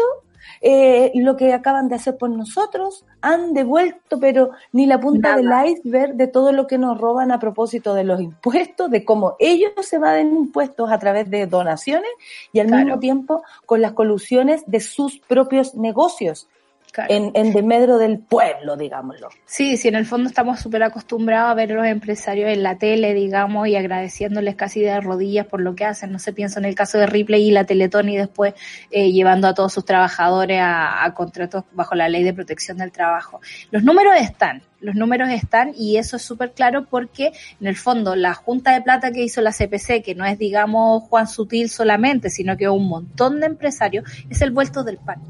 [0.62, 5.64] eh, lo que acaban de hacer por nosotros, han devuelto, pero ni la punta Nada.
[5.64, 9.36] del iceberg de todo lo que nos roban a propósito de los impuestos, de cómo
[9.40, 12.10] ellos se evaden impuestos a través de donaciones
[12.52, 12.86] y al Claro.
[12.86, 16.48] mismo tiempo con las colusiones de sus propios negocios
[16.92, 17.14] Claro.
[17.14, 19.30] en, en demedro del pueblo, digámoslo.
[19.46, 22.78] Sí, sí, en el fondo estamos súper acostumbrados a ver a los empresarios en la
[22.78, 26.12] tele, digamos, y agradeciéndoles casi de rodillas por lo que hacen.
[26.12, 28.54] No se piensa en el caso de Ripley y la Teletón y después
[28.90, 32.92] eh, llevando a todos sus trabajadores a, a contratos bajo la ley de protección del
[32.92, 33.42] trabajo.
[33.72, 38.16] Los números están, los números están y eso es súper claro porque en el fondo
[38.16, 42.30] la junta de plata que hizo la CPC, que no es digamos Juan Sutil solamente,
[42.30, 45.22] sino que un montón de empresarios, es el vuelto del pan.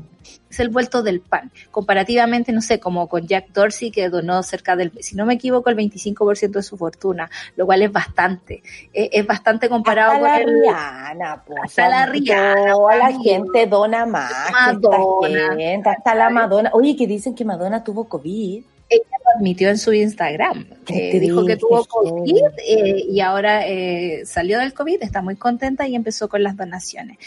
[0.50, 1.52] Es el vuelto del pan.
[1.72, 5.70] Comparativamente, no sé, como con Jack Dorsey, que donó cerca del, si no me equivoco,
[5.70, 8.64] el 25% de su fortuna, lo cual es bastante.
[8.94, 11.60] Eh, es bastante comparado Hasta con la el, Rihanna, pues.
[11.64, 14.32] Hasta la Rihanna, Toda la gente dona más.
[14.52, 15.56] Madonna.
[15.56, 16.70] gente, hasta la Madonna.
[16.74, 18.64] Oye, que dicen que Madonna tuvo COVID.
[18.90, 20.66] Ella lo admitió en su Instagram.
[20.88, 21.86] Eh, dijo que tuvo.
[21.86, 26.56] COVID eh, y ahora eh, salió del COVID, está muy contenta y empezó con las
[26.56, 27.18] donaciones.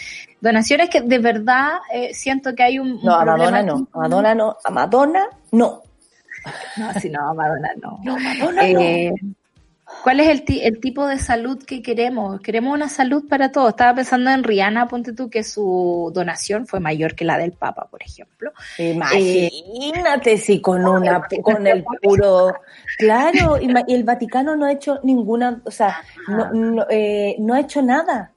[0.40, 3.88] Donaciones que de verdad eh, siento que hay un, un No, a Madonna no.
[3.92, 4.56] A Madonna no.
[4.64, 5.82] A Madonna no.
[6.76, 7.98] No, sí, no, Madonna no.
[8.02, 9.12] No, Madonna Eh,
[10.02, 12.40] ¿Cuál es el, el tipo de salud que queremos?
[12.40, 13.70] Queremos una salud para todos.
[13.70, 17.86] Estaba pensando en Rihanna, ponte tú, que su donación fue mayor que la del Papa,
[17.90, 18.52] por ejemplo.
[18.78, 18.84] no.
[18.84, 22.54] Imagínate si con una, con el puro,
[22.98, 27.60] claro, y el Vaticano no ha hecho ninguna, o sea, no, no, eh, no ha
[27.60, 28.32] hecho nada.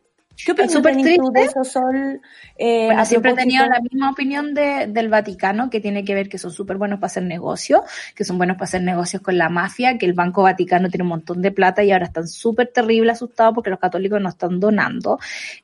[0.45, 1.59] ¿Qué opinas súper tenés tú de triste.
[1.59, 2.21] eso, Sol?
[2.57, 6.29] Eh, Bueno, siempre he tenido la misma opinión de- del Vaticano, que tiene que ver
[6.29, 7.81] que son súper buenos para hacer negocios,
[8.15, 11.09] que son buenos para hacer negocios con la mafia, que el Banco Vaticano tiene un
[11.09, 15.19] montón de plata y ahora están súper terrible asustados porque los católicos no están donando.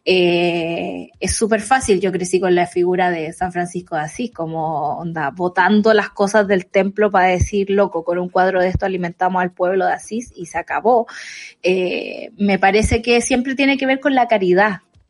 [0.05, 4.97] Eh, es súper fácil, yo crecí con la figura de San Francisco de Asís, como
[4.97, 9.41] onda, botando las cosas del templo para decir, loco, con un cuadro de esto alimentamos
[9.41, 11.07] al pueblo de Asís y se acabó.
[11.63, 14.68] Eh, me parece que siempre tiene que ver con la caridad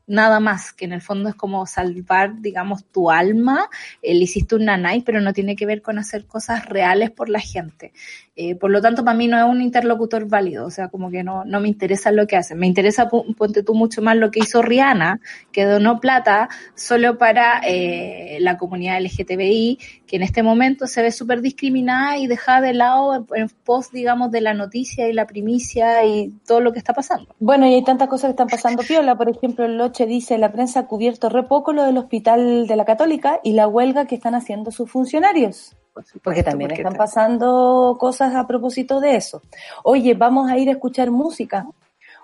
[0.09, 3.69] nada más, que en el fondo es como salvar, digamos, tu alma,
[4.01, 7.39] eh, hiciste un nanay, pero no tiene que ver con hacer cosas reales por la
[7.39, 7.93] gente.
[8.41, 11.25] Eh, por lo tanto, para mí no es un interlocutor válido, o sea, como que
[11.25, 12.57] no, no me interesa lo que hacen.
[12.57, 15.19] Me interesa, ponte tú, mucho más lo que hizo Rihanna,
[15.51, 21.11] que donó plata solo para eh, la comunidad LGTBI, que en este momento se ve
[21.11, 25.27] súper discriminada y dejada de lado en, en pos, digamos, de la noticia y la
[25.27, 27.35] primicia y todo lo que está pasando.
[27.41, 29.17] Bueno, y hay tantas cosas que están pasando piola.
[29.17, 32.75] Por ejemplo, el Loche dice, la prensa ha cubierto re poco lo del hospital de
[32.77, 35.75] la Católica y la huelga que están haciendo sus funcionarios.
[35.99, 39.41] Por supuesto, Porque también porque están pasando cosas a propósito de eso.
[39.83, 41.65] Oye, vamos a ir a escuchar música.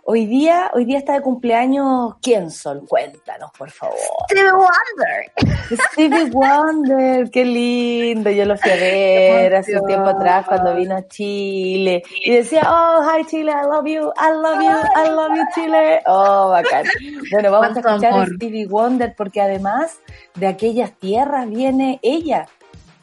[0.08, 2.86] Hoy día, hoy día está de cumpleaños, ¿quién Sol?
[2.88, 3.98] Cuéntanos, por favor.
[4.30, 5.82] Stevie Wonder.
[5.92, 8.30] Stevie Wonder, qué lindo.
[8.30, 12.04] Yo lo fui a ver hace un tiempo atrás cuando vino a Chile.
[12.24, 16.02] Y decía, oh, hi Chile, I love you, I love you, I love you Chile.
[16.06, 16.86] Oh, bacán.
[17.32, 18.30] Bueno, vamos a escuchar a amor.
[18.36, 19.98] Stevie Wonder porque además
[20.36, 22.48] de aquellas tierras viene ella.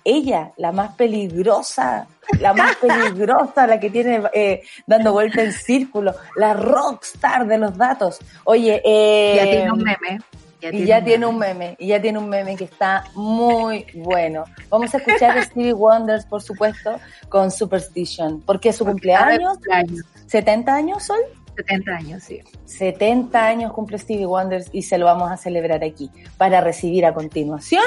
[0.04, 2.06] Ella, la más peligrosa,
[2.40, 7.76] la más peligrosa, la que tiene eh, dando vuelta en círculo, la rockstar de los
[7.76, 8.18] datos.
[8.44, 10.20] Oye, eh, Ya tiene un meme.
[10.60, 14.44] y ya tiene un meme, y ya tiene un meme que está muy bueno.
[14.68, 18.40] Vamos a escuchar a Stevie Wonders, por supuesto, con Superstition.
[18.42, 20.06] Porque su cumpleaños, Cumpleaños.
[20.26, 21.20] 70 años, Sol.
[21.56, 22.40] 70 años, sí.
[22.64, 27.12] 70 años cumple Stevie Wonders y se lo vamos a celebrar aquí para recibir a
[27.12, 27.82] continuación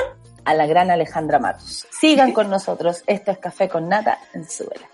[0.45, 1.85] a la gran Alejandra Matos.
[1.91, 3.03] Sigan con nosotros.
[3.07, 4.87] Esto es Café con Nata en Suela.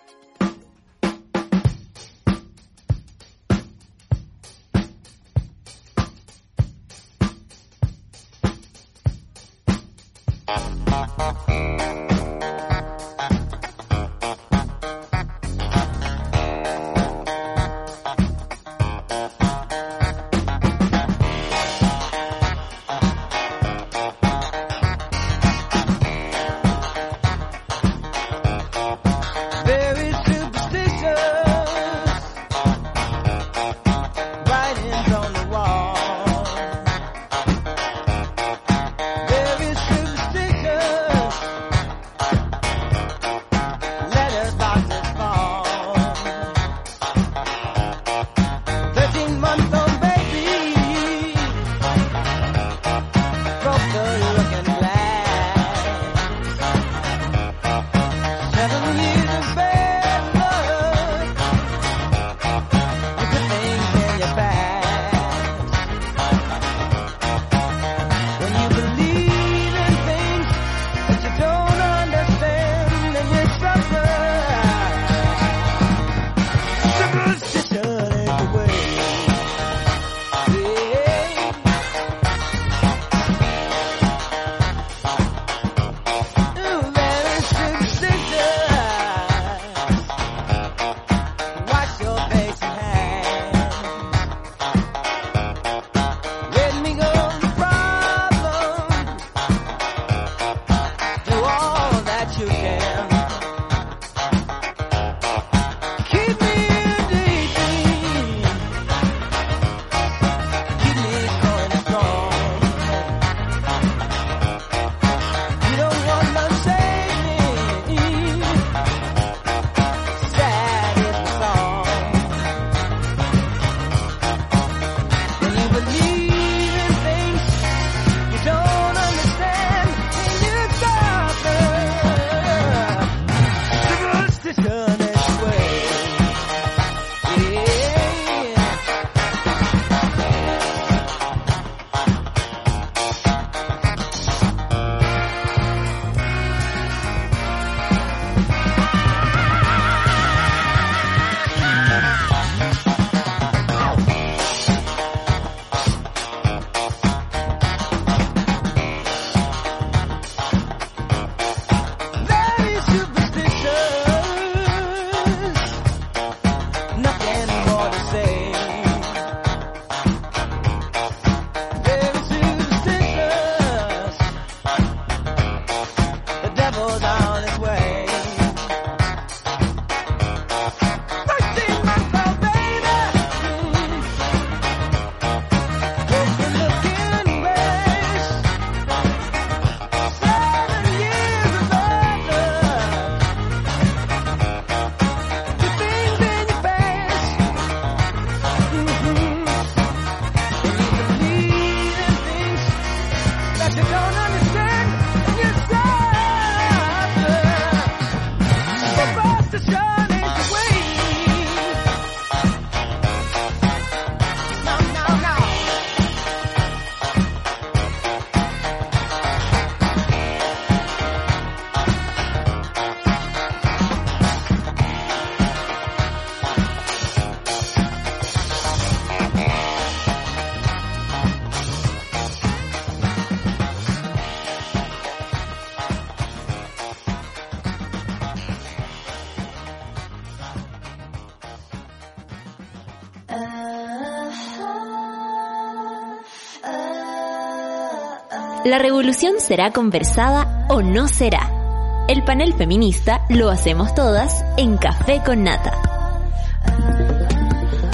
[248.71, 252.05] La revolución será conversada o no será.
[252.07, 255.73] El panel feminista lo hacemos todas en Café con Nata.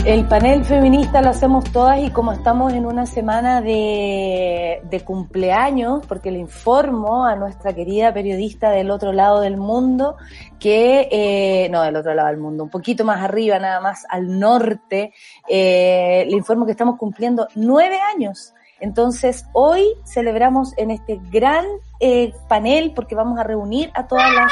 [0.05, 6.05] El panel feminista lo hacemos todas y como estamos en una semana de, de cumpleaños,
[6.05, 10.15] porque le informo a nuestra querida periodista del otro lado del mundo
[10.59, 14.39] que, eh, no, del otro lado del mundo, un poquito más arriba, nada más al
[14.39, 15.11] norte,
[15.49, 18.53] eh, le informo que estamos cumpliendo nueve años.
[18.79, 21.65] Entonces, hoy celebramos en este gran
[21.99, 24.51] eh, panel, porque vamos a reunir a todas las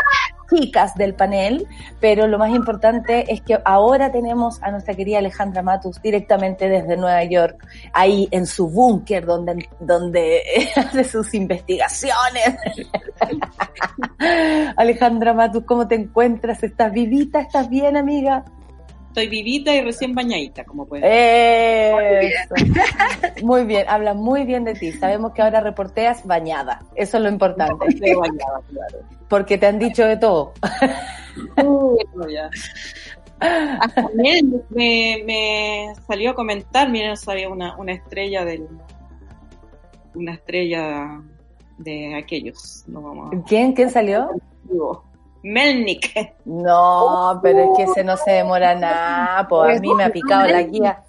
[0.50, 1.68] chicas del panel,
[2.00, 6.98] pero lo más importante es que ahora tenemos a nuestra querida Alejandra Matus directamente desde
[6.98, 10.42] Nueva York, ahí en su búnker donde, donde
[10.76, 12.58] hace sus investigaciones.
[14.78, 16.64] Alejandra Matus, ¿cómo te encuentras?
[16.64, 17.42] ¿Estás vivita?
[17.42, 18.46] ¿Estás bien, amiga?
[19.16, 22.54] Estoy vivita y recién bañadita, como pueden Eso.
[23.46, 24.92] Muy bien, habla muy bien de ti.
[24.92, 26.82] Sabemos que ahora reporteas bañada.
[26.96, 27.86] Eso es lo importante.
[27.88, 28.98] Estoy bañada, claro.
[29.30, 30.52] Porque te han dicho de todo.
[32.30, 32.50] Ya.
[33.40, 38.68] Ah, también me, me salió a comentar, miren, no sabía una, una estrella del
[40.14, 41.22] una estrella
[41.78, 42.84] de aquellos.
[42.88, 43.72] No vamos a- ¿Quién?
[43.72, 44.30] ¿Quién salió?
[45.46, 46.12] Melnik.
[46.46, 49.48] No, pero es que ese no se demora nada.
[49.48, 51.04] Pues a mí me ha picado la guía.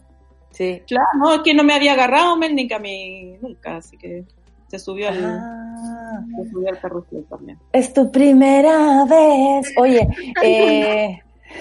[0.51, 0.83] Sí.
[0.87, 4.25] Claro, no, es que no me había agarrado Melnik a mí nunca, así que
[4.69, 7.59] se subió al, Ah, se subió al carrusel también.
[7.73, 9.73] es tu primera vez.
[9.79, 10.07] Oye,
[10.43, 11.19] eh,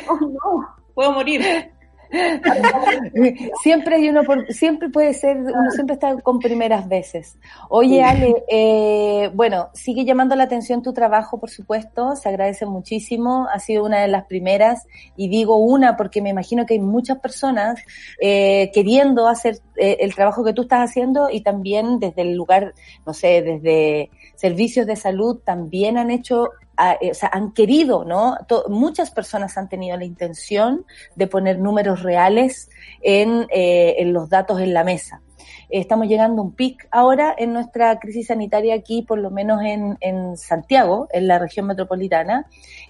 [0.09, 1.71] Oh, no, puedo morir.
[3.63, 7.37] siempre hay uno por, siempre puede ser, uno siempre está con primeras veces.
[7.69, 13.47] Oye, Ale, eh, bueno, sigue llamando la atención tu trabajo, por supuesto, se agradece muchísimo,
[13.53, 17.19] ha sido una de las primeras, y digo una porque me imagino que hay muchas
[17.19, 17.79] personas
[18.21, 22.73] eh, queriendo hacer eh, el trabajo que tú estás haciendo y también desde el lugar,
[23.05, 28.03] no sé, desde servicios de salud también han hecho a- eh, o sea, han querido,
[28.03, 28.35] ¿no?
[28.67, 32.69] Muchas personas han tenido la intención de poner números reales
[33.01, 35.21] en, eh, en los datos en la mesa.
[35.69, 39.97] Estamos llegando a un pic ahora en nuestra crisis sanitaria aquí, por lo menos en,
[40.01, 42.45] en Santiago, en la región metropolitana,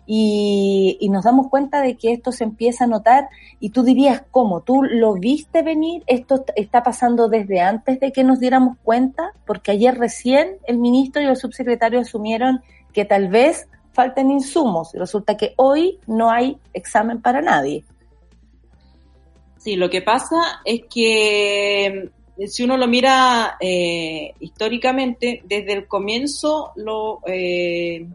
[0.05, 3.29] y, y nos damos cuenta de que esto se empieza a notar
[3.59, 4.61] y tú dirías, ¿cómo?
[4.61, 6.03] ¿Tú lo viste venir?
[6.07, 9.31] ¿Esto est- está pasando desde antes de que nos diéramos cuenta?
[9.47, 12.61] Porque ayer recién el ministro y el subsecretario asumieron
[12.93, 17.85] que tal vez falten insumos y resulta que hoy no hay examen para nadie.
[19.57, 22.11] Sí, lo que pasa es que
[22.47, 28.05] si uno lo mira eh, históricamente, desde el comienzo lo, eh,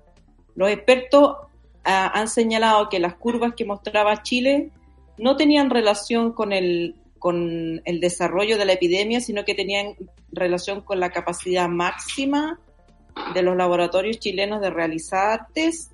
[0.54, 1.36] los expertos
[1.84, 4.70] ah, han señalado que las curvas que mostraba Chile
[5.16, 9.94] no tenían relación con el, con el desarrollo de la epidemia, sino que tenían
[10.32, 12.60] relación con la capacidad máxima
[13.34, 15.92] de los laboratorios chilenos de realizar test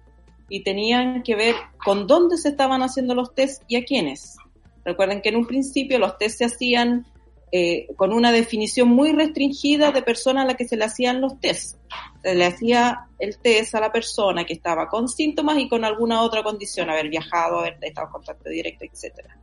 [0.49, 1.55] y tenían que ver
[1.85, 4.37] con dónde se estaban haciendo los test y a quiénes.
[4.85, 7.07] Recuerden que en un principio los test se hacían
[7.53, 11.38] eh, con una definición muy restringida de persona a la que se le hacían los
[11.40, 11.78] test.
[12.22, 16.22] Se le hacía el test a la persona que estaba con síntomas y con alguna
[16.22, 19.38] otra condición, haber viajado, haber estado en contacto directo, etcétera.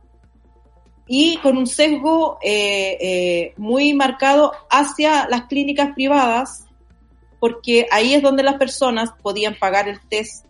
[1.06, 6.66] Y con un sesgo eh, eh, muy marcado hacia las clínicas privadas,
[7.40, 10.46] porque ahí es donde las personas podían pagar el test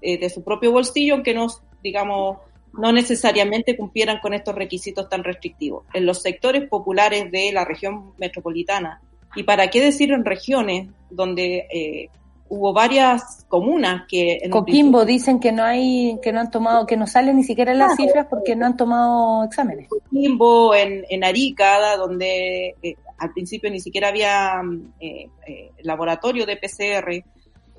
[0.00, 1.46] eh, de su propio bolsillo, aunque no,
[1.82, 2.38] digamos,
[2.74, 5.84] no necesariamente cumplieran con estos requisitos tan restrictivos.
[5.92, 9.00] En los sectores populares de la región metropolitana,
[9.34, 12.08] y para qué decir en regiones donde eh,
[12.48, 14.40] hubo varias comunas que...
[14.42, 17.72] en Coquimbo dicen que no hay, que no han tomado, que no salen ni siquiera
[17.72, 18.02] las Claro.
[18.10, 19.88] cifras porque no han tomado exámenes.
[19.88, 26.44] Coquimbo, en, en Arica, donde eh, al principio ni siquiera había mm, eh, eh, laboratorio
[26.44, 27.24] de PCR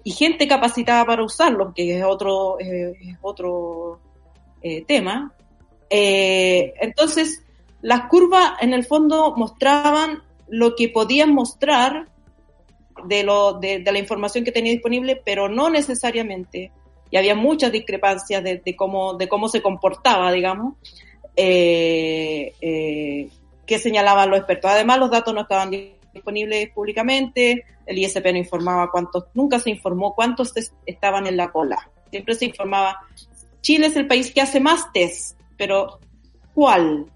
[0.06, 4.00] y gente capacitada para usarlo, que es otro, eh, es otro
[4.64, 5.34] eh, tema.
[5.90, 7.44] Eh, entonces,
[7.82, 12.08] las curvas en el fondo mostraban lo que podían mostrar
[13.06, 16.72] de, lo, de, la información que tenía disponible, pero no necesariamente.
[17.12, 20.76] Y había muchas discrepancias de, cómo, de cómo se comportaba, digamos,
[21.36, 22.54] eh,
[23.68, 24.72] que señalaban los expertos.
[24.72, 25.70] Además, los datos no estaban
[26.14, 30.54] disponibles públicamente, el ISP no informaba cuántos, nunca se informó cuántos
[30.86, 31.90] estaban en la cola.
[32.10, 33.00] Siempre se informaba,
[33.64, 36.00] Chile es el país que hace más test, pero
[36.54, 37.08] ¿cuál?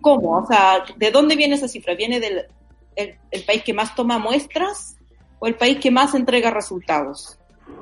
[0.00, 0.38] ¿Cómo?
[0.38, 1.94] O sea, ¿de dónde viene esa cifra?
[1.94, 2.46] ¿Viene del
[2.94, 4.96] el, el país que más toma muestras
[5.38, 7.38] o el país que más entrega resultados?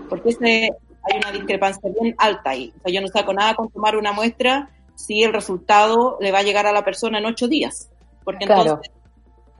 [0.08, 0.70] Porque ese,
[1.02, 2.72] hay una discrepancia bien alta ahí.
[2.78, 6.38] O sea, yo no saco nada con tomar una muestra si el resultado le va
[6.38, 7.90] a llegar a la persona en ocho días.
[8.24, 8.62] Porque Claro.
[8.62, 8.92] entonces,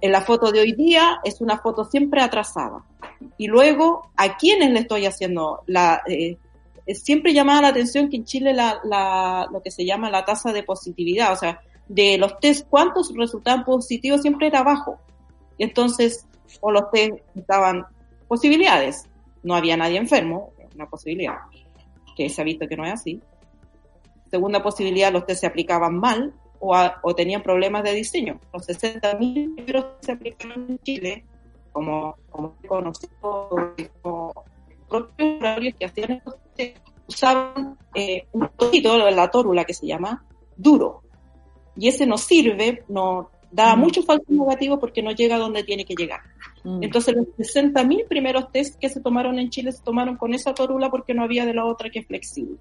[0.01, 2.85] en la foto de hoy día es una foto siempre atrasada.
[3.39, 5.63] Y luego, ¿a quiénes le estoy haciendo?
[5.67, 6.39] La, eh, eh,
[6.95, 10.63] siempre llamaba la atención que en Chile la, lo que se llama la tasa de
[10.63, 14.23] positividad, o sea, de los test, ¿cuántos resultaban positivos?
[14.23, 14.99] Siempre era bajo.
[15.59, 16.27] Entonces,
[16.61, 17.85] o los test estaban
[18.29, 19.09] posibilidades.
[19.43, 21.39] No había nadie enfermo, una posibilidad,
[22.17, 23.21] que se ha visto que no es así.
[24.31, 28.39] Segunda posibilidad, los test se aplicaban mal o, o tenían problemas de diseño.
[28.53, 31.25] Los 60.000 libros que se aplicaron en Chile,
[31.73, 33.11] como, como conocido,
[34.03, 34.45] como
[34.89, 40.25] propios que hacían estos test, usaban eh, un poquito, la tórula que se llama,
[40.57, 41.03] duro.
[41.77, 43.81] Y ese no sirve, no da Mm.
[43.81, 46.21] muchos falsos negativos porque no llega donde tiene que llegar.
[46.63, 46.83] Mm.
[46.85, 50.91] Entonces los 60.000 primeros test que se tomaron en Chile se tomaron con esa tórula
[50.91, 52.59] porque no había de la otra que es flexible.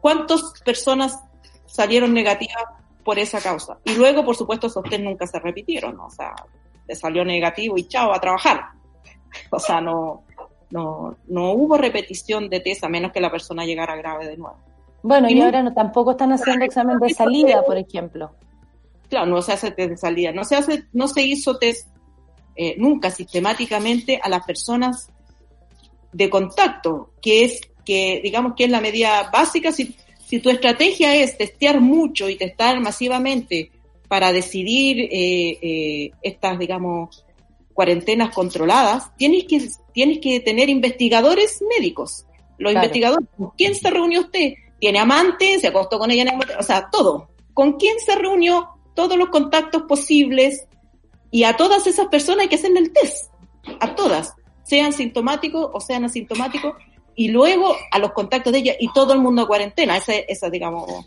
[0.00, 1.18] ¿Cuántas personas
[1.66, 2.62] salieron negativas
[3.04, 3.78] por esa causa?
[3.84, 6.06] Y luego, por supuesto, esos test nunca se repitieron, ¿no?
[6.06, 6.34] o sea,
[6.86, 8.60] te salió negativo y chao, a trabajar.
[9.50, 10.24] O sea, no,
[10.70, 14.56] no, no hubo repetición de test a menos que la persona llegara grave de nuevo.
[15.02, 18.30] Bueno, y y- ahora no, tampoco están haciendo examen de salida, por ejemplo.
[19.08, 21.88] Claro, no se hace test de salida, no se hace, no se hizo test
[22.56, 25.10] eh, nunca sistemáticamente a las personas
[26.12, 29.72] de contacto, que es que digamos que es la medida básica.
[29.72, 29.94] Si,
[30.26, 33.70] si tu estrategia es testear mucho y testar masivamente
[34.08, 37.24] para decidir eh, eh, estas, digamos,
[37.78, 39.64] cuarentenas controladas, tienes que,
[39.94, 42.26] tienes que tener investigadores médicos.
[42.58, 42.86] Los Claro.
[42.86, 44.54] investigadores, ¿con quién se reunió usted?
[44.80, 45.60] ¿Tiene amante?
[45.60, 46.58] ¿Se acostó con ella en el?
[46.58, 47.28] O sea, todo.
[47.54, 48.68] ¿Con quién se reunió?
[48.96, 50.66] Todos los contactos posibles.
[51.30, 53.30] Y a todas esas personas hay que hacerle el test.
[53.78, 54.34] A todas.
[54.64, 56.74] Sean sintomáticos o sean asintomáticos.
[57.14, 59.96] Y luego a los contactos de ella y todo el mundo a cuarentena.
[59.96, 61.06] Esa, esa digamos.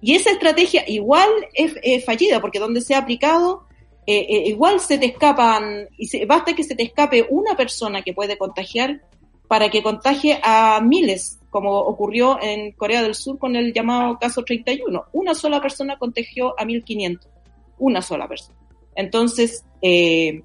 [0.00, 3.67] Y esa estrategia igual es, es fallida, porque donde se ha aplicado,
[4.10, 8.00] eh, eh, igual se te escapan, y se- basta que se te escape una persona
[8.00, 9.02] que puede contagiar
[9.48, 14.42] para que contagie a miles, como ocurrió en Corea del Sur con el llamado caso
[14.44, 15.04] 31.
[15.12, 17.30] Una sola persona contagió a 1500.
[17.78, 18.58] Una sola persona.
[18.94, 20.42] Entonces, eh,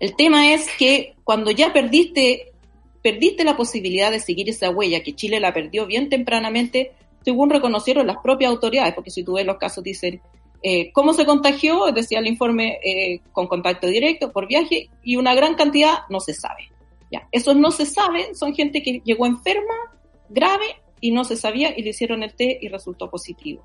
[0.00, 2.52] el tema es que cuando ya perdiste,
[3.02, 6.90] perdiste la posibilidad de seguir esa huella, que Chile la perdió bien tempranamente,
[7.24, 10.20] según reconocieron las propias autoridades, porque si tú ves los casos dicen,
[10.62, 11.92] eh, ¿cómo se contagió?
[11.92, 16.34] Decía el informe eh, con contacto directo, por viaje, y una gran cantidad no se
[16.34, 16.70] sabe.
[17.10, 19.74] Ya, esos no se saben, son gente que llegó enferma,
[20.28, 20.66] grave,
[21.00, 23.62] y no se sabía, y le hicieron el test y resultó positivo.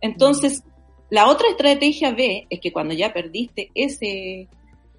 [0.00, 0.64] Entonces,
[1.10, 4.48] la otra estrategia B es que cuando ya perdiste ese,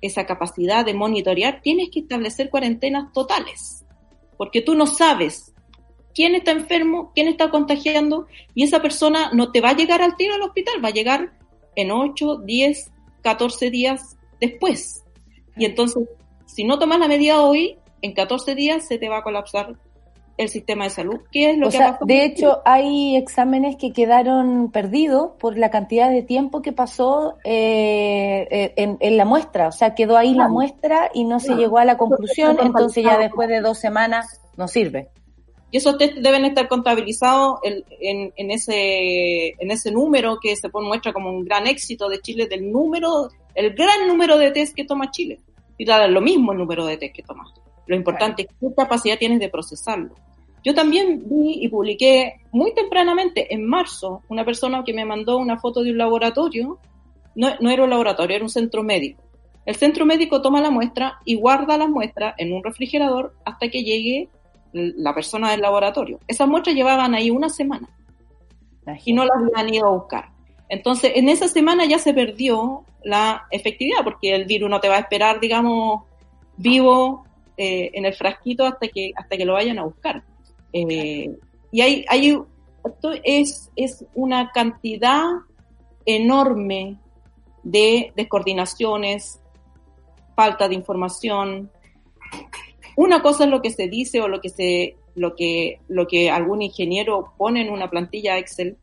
[0.01, 3.85] esa capacidad de monitorear, tienes que establecer cuarentenas totales,
[4.37, 5.52] porque tú no sabes
[6.13, 10.15] quién está enfermo, quién está contagiando, y esa persona no te va a llegar al
[10.15, 11.31] tiro al hospital, va a llegar
[11.75, 12.91] en 8, 10,
[13.21, 15.03] 14 días después.
[15.57, 16.03] Y entonces,
[16.45, 19.75] si no tomas la medida hoy, en 14 días se te va a colapsar
[20.35, 23.93] el sistema de salud, que es lo O que sea, de hecho, hay exámenes que
[23.93, 29.67] quedaron perdidos por la cantidad de tiempo que pasó eh, eh, en, en la muestra.
[29.67, 30.53] O sea, quedó ahí la Claro.
[30.53, 31.61] muestra y no se Claro.
[31.61, 35.09] llegó a la conclusión, Entonces, ya después de dos semanas no sirve.
[35.73, 41.43] Y esos test deben estar contabilizados en, ese número que se pone, muestra como un
[41.43, 45.39] gran éxito de Chile, del número, el gran número de test que toma Chile.
[45.75, 47.51] Y da lo mismo el número de test que tomas.
[47.87, 50.13] Lo importante es qué capacidad tienes de procesarlo.
[50.63, 55.57] Yo también vi y publiqué muy tempranamente, en marzo, una persona que me mandó una
[55.57, 56.77] foto de un laboratorio,
[57.33, 59.23] no, no era un laboratorio, era un centro médico,
[59.65, 63.81] El centro médico toma la muestra y guarda la muestra en un refrigerador hasta que
[63.81, 64.29] llegue
[64.73, 66.19] la persona del laboratorio.
[66.27, 67.87] Esas muestras llevaban ahí una semana
[69.05, 70.29] y no las han ido a buscar.
[70.69, 74.95] Entonces, en esa semana ya se perdió la efectividad, porque el virus no te va
[74.95, 76.03] a esperar, digamos,
[76.57, 77.25] vivo
[77.57, 80.23] eh, en el frasquito hasta que, hasta que lo vayan a buscar.
[80.71, 81.29] Eh,
[81.71, 82.37] y hay, hay
[82.85, 85.23] esto es, es una cantidad
[86.05, 86.97] enorme
[87.63, 89.39] de descoordinaciones,
[90.35, 91.71] falta de información.
[92.95, 96.29] Una cosa es lo que se dice o lo que se lo que lo que
[96.31, 98.77] algún ingeniero pone en una plantilla Excel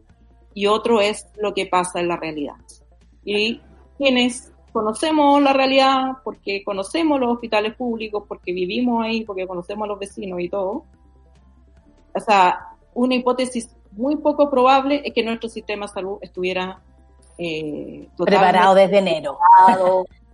[0.55, 2.57] y otro es lo que pasa en la realidad.
[3.25, 3.61] Y
[3.99, 9.89] quienes conocemos la realidad porque conocemos los hospitales públicos, porque vivimos ahí, porque conocemos a
[9.89, 10.85] los vecinos y todo.
[12.15, 16.81] O sea, una hipótesis muy poco probable es que nuestro sistema de salud estuviera
[17.39, 19.39] eh, preparado desde enero.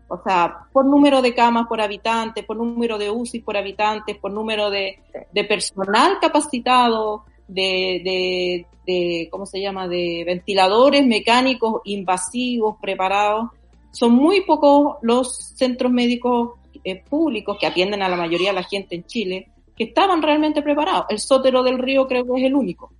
[0.09, 4.30] O sea, por número de camas por habitante, por número de UCI por habitantes, por
[4.30, 5.00] número de,
[5.48, 13.50] personal capacitado, de, de, de, ¿cómo se llama?, de ventiladores mecánicos invasivos preparados.
[13.90, 16.52] Son muy pocos los centros médicos
[16.84, 20.62] eh, públicos que atienden a la mayoría de la gente en Chile que estaban realmente
[20.62, 21.07] preparados.
[21.09, 22.92] El Sótero del Río creo que es el único.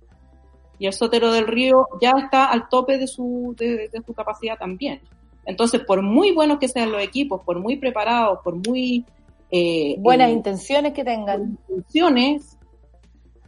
[0.77, 5.01] Y el Sótero del Río ya está al tope de su, de su capacidad también.
[5.47, 9.05] Entonces, por muy buenos que sean los equipos, por muy preparados, por muy...
[9.49, 11.57] Eh, Buenas eh, intenciones que tengan.
[11.69, 12.57] Intenciones,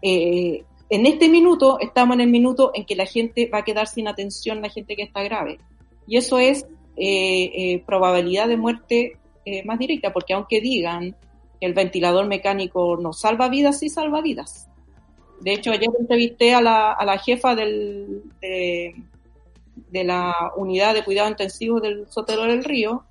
[0.02, 3.86] eh, en este minuto estamos en el minuto en que la gente va a quedar
[3.88, 5.60] sin atención, la gente que está grave.
[6.08, 6.66] Y eso es
[7.86, 9.18] probabilidad de muerte
[9.64, 11.16] más directa, porque aunque digan
[11.60, 14.70] que el ventilador mecánico no salva vidas, sí salva vidas.
[15.42, 18.69] De hecho, ayer entrevisté a la, a la jefa del, de,
[19.92, 23.06] de la unidad de cuidado intensivo del Sotero del Río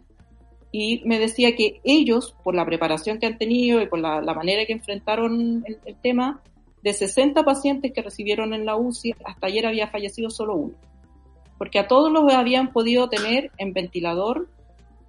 [0.70, 4.34] y me decía que ellos, por la preparación que han tenido y por la, la
[4.34, 6.42] manera que enfrentaron el, tema,
[6.82, 10.74] de 60 pacientes que recibieron en la UCI, hasta ayer había fallecido solo uno.
[11.56, 14.48] Porque a todos los habían podido tener en ventilador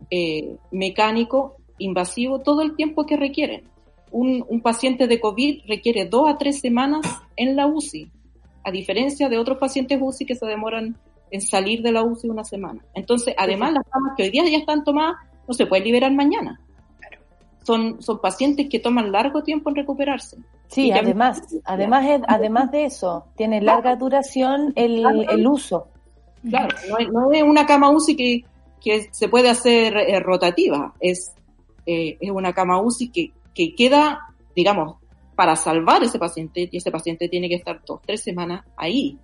[0.09, 3.63] eh, mecánico invasivo todo el tiempo que requieren.
[4.11, 7.05] Un, un, paciente de COVID requiere dos a tres semanas
[7.35, 8.09] en la UCI,
[8.63, 10.97] a diferencia de otros pacientes UCI que se demoran
[11.31, 12.83] en salir de la UCI una semana.
[12.93, 15.15] Entonces, además, las camas que hoy día ya están tomadas
[15.47, 16.59] no se pueden liberar mañana
[17.69, 20.37] son, son pacientes que toman largo tiempo en recuperarse.
[20.69, 25.87] Sí, además, además, además de eso, tiene larga duración el, el uso.
[26.47, 26.75] Claro,
[27.11, 28.43] no es, una cama UCI que,
[28.81, 31.31] que se puede hacer eh, rotativa, es,
[31.85, 34.19] eh, es una cama UCI que, que queda,
[34.55, 34.97] digamos,
[35.35, 39.19] para salvar ese paciente, y ese paciente tiene que estar dos, tres semanas ahí.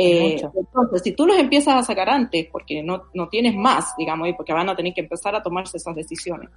[0.00, 4.28] Eh, entonces, si tú los empiezas a sacar antes, porque no, no tienes más, digamos,
[4.28, 6.50] y porque van a tener que empezar a tomarse esas decisiones,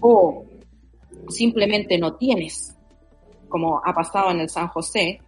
[0.00, 0.44] o
[1.30, 2.76] simplemente no tienes,
[3.48, 5.22] como ha pasado en el San José,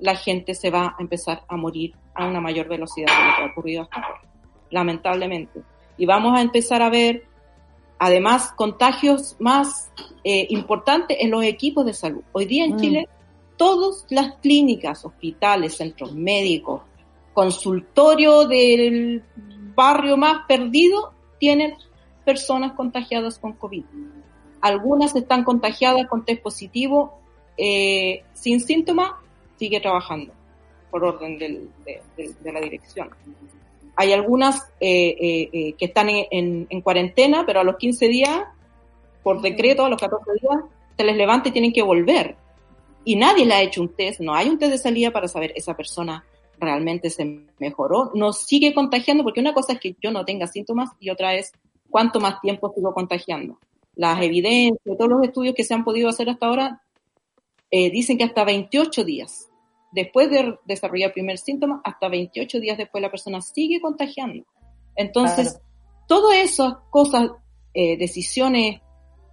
[0.00, 3.42] la gente se va a empezar a morir a una mayor velocidad de lo que
[3.42, 4.20] ha ocurrido hasta ahora,
[4.70, 5.62] lamentablemente.
[5.96, 7.24] Y vamos a empezar a ver,
[7.98, 9.90] además, contagios más
[10.24, 12.22] eh, importantes en los equipos de salud.
[12.32, 12.78] Hoy día en mm.
[12.78, 13.08] Chile,
[13.60, 16.80] todas las clínicas, hospitales, centros médicos,
[17.34, 19.22] consultorio del
[19.74, 21.74] barrio más perdido, tienen
[22.24, 23.84] personas contagiadas con COVID.
[24.62, 27.20] Algunas están contagiadas con test positivo,
[27.58, 29.12] eh, sin síntomas,
[29.58, 30.32] sigue trabajando
[30.90, 31.68] por orden de,
[32.42, 33.10] la dirección.
[33.94, 38.40] Hay algunas eh, eh, que están en, cuarentena, pero a los 15 días,
[39.22, 40.64] por decreto, a los 14 días,
[40.96, 42.39] se les levanta y tienen que volver.
[43.04, 45.52] Y nadie le ha hecho un test, no hay un test de salida para saber
[45.56, 46.24] esa persona
[46.58, 50.90] realmente se mejoró, no sigue contagiando, porque una cosa es que yo no tenga síntomas
[51.00, 51.52] y otra es
[51.88, 53.58] cuánto más tiempo sigo contagiando.
[53.94, 56.82] Las evidencias, todos los estudios que se han podido hacer hasta ahora
[57.70, 59.50] eh, dicen que hasta 28 días
[59.92, 64.44] después de desarrollar el primer síntoma, hasta 28 días después la persona sigue contagiando.
[64.94, 65.64] Entonces, claro.
[66.06, 67.30] todas esas cosas,
[67.74, 68.80] eh, decisiones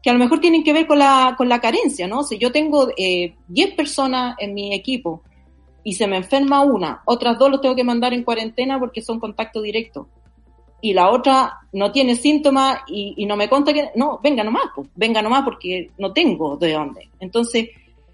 [0.08, 2.24] que a lo mejor tienen que ver con la, con la carencia, ¿no?
[2.24, 5.22] Si yo tengo eh, 10 personas en mi equipo
[5.84, 9.20] y se me enferma una, otras dos los tengo que mandar en cuarentena porque son
[9.20, 10.08] contacto directo
[10.80, 14.70] y la otra no tiene síntomas y, y, no me conta que, no, venga nomás,
[14.74, 17.10] pues, venga nomás porque no tengo de dónde.
[17.20, 17.68] Entonces,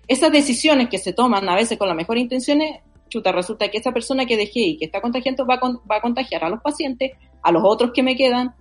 [0.07, 3.91] esas decisiones que se toman a veces con las mejores intenciones, chuta, resulta que esa
[3.91, 7.11] persona que dejé y que está contagiando va a, va a contagiar a los pacientes,
[7.43, 8.55] a los otros que me quedan,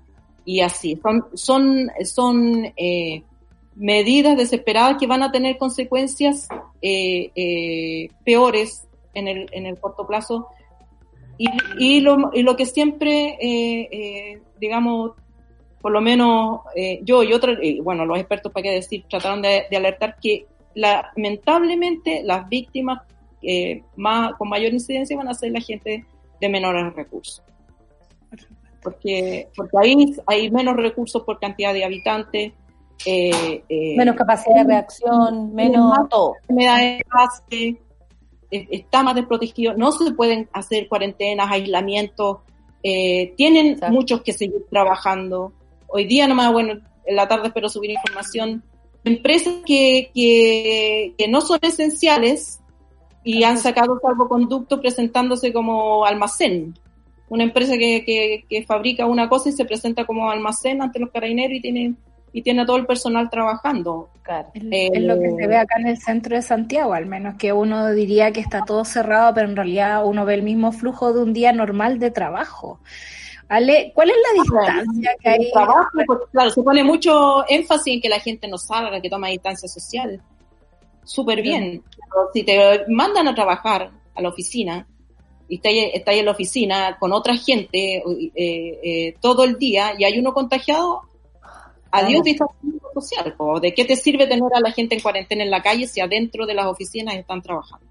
[0.45, 0.99] y así.
[1.03, 3.23] Son, son, son eh,
[3.75, 6.49] medidas desesperadas que van a tener consecuencias
[6.81, 10.49] eh, eh, peores en el, en el corto plazo
[11.39, 15.13] y, y, lo, y lo que siempre, eh, eh, digamos,
[15.81, 19.43] por lo menos eh, yo y otros, eh, bueno, los expertos, para qué decir, trataron
[19.43, 23.03] de, de alertar que lamentablemente las víctimas
[23.43, 26.05] eh, más, con mayor incidencia van a ser la gente
[26.41, 27.43] de menores recursos.
[28.83, 32.53] Porque, porque ahí hay menos recursos por cantidad de habitantes.
[33.07, 35.93] eh, eh, Menos capacidad de reacción, menos
[36.41, 37.81] enfermedades de base,
[38.51, 42.39] está más desprotegido, no se pueden hacer cuarentenas, aislamientos,
[42.83, 43.95] eh, tienen Exacto.
[43.95, 45.53] muchos que seguir trabajando.
[45.89, 46.75] Hoy día nomás, bueno,
[47.05, 48.63] en la tarde espero subir información,
[49.05, 52.61] empresas que, que, que no son esenciales
[53.25, 56.75] y han sacado salvoconducto presentándose como almacén.
[57.33, 61.11] Una empresa que, que, que fabrica una cosa y se presenta como almacén ante los
[61.11, 61.95] carabineros y tiene,
[62.31, 64.11] y tiene a todo el personal trabajando.
[64.23, 64.49] Claro.
[64.53, 67.37] Es, Eh, es lo que se ve acá en el centro de Santiago, al menos
[67.39, 71.15] que uno diría que está todo cerrado, pero en realidad uno ve el mismo flujo
[71.15, 72.81] de un día normal de trabajo.
[73.49, 75.53] Ale, ¿cuál es la distancia que El hay?
[75.53, 79.29] trabajo, porque, claro, se pone mucho énfasis en que la gente no salga, que toma
[79.29, 80.21] distancia social.
[81.05, 81.83] Súper bien.
[81.91, 84.87] Pero si te mandan a trabajar a la oficina
[85.53, 89.59] y está ahí, está ahí en la oficina con otra gente eh, eh, todo el
[89.59, 91.03] día y hay uno contagiado,
[91.91, 93.37] adiós distanciamiento social.
[93.61, 96.47] ¿De qué te sirve tener a la gente en cuarentena en la calle si adentro
[96.47, 97.87] de las oficinas están trabajando?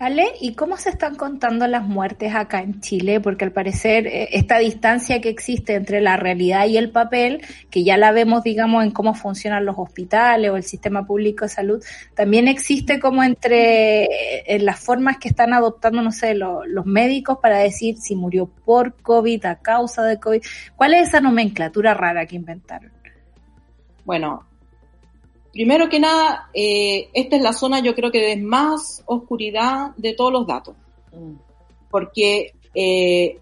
[0.00, 3.20] Ale, ¿y cómo se están contando las muertes acá en Chile?
[3.20, 7.82] Porque al parecer eh, esta distancia que existe entre la realidad y el papel, que
[7.82, 11.84] ya la vemos, digamos, en cómo funcionan los hospitales o el sistema público de salud,
[12.14, 16.86] también existe como entre eh, en las formas que están adoptando, no sé, lo- los
[16.86, 20.42] médicos para decir si murió por COVID, a causa de COVID.
[20.76, 22.92] ¿Cuál es esa nomenclatura rara que inventaron?
[24.04, 24.47] Bueno,
[25.58, 30.12] primero que nada, eh, esta es la zona yo creo que de más oscuridad de
[30.14, 30.76] todos los datos,
[31.12, 31.34] Mm.
[31.90, 33.40] porque eh,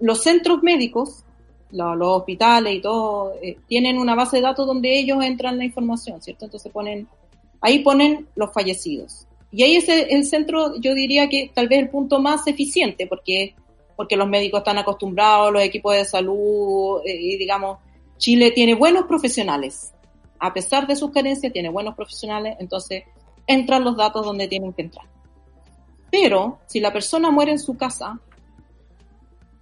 [0.00, 1.24] los centros médicos,
[1.70, 5.64] lo- los hospitales y todo, eh, tienen una base de datos donde ellos entran la
[5.64, 6.46] información, ¿cierto?
[6.46, 7.06] Entonces ponen,
[7.60, 9.28] ahí ponen los fallecidos.
[9.52, 13.06] Y ahí es el, el centro, yo diría que tal vez el punto más eficiente,
[13.06, 13.54] porque,
[13.96, 17.78] porque los médicos están acostumbrados, los equipos de salud, eh, y digamos,
[18.16, 19.92] Chile tiene buenos profesionales.
[20.38, 23.04] A pesar de sus carencias, tiene buenos profesionales, entonces
[23.46, 25.06] entran los datos donde tienen que entrar.
[26.10, 28.20] Pero si la persona muere en su casa,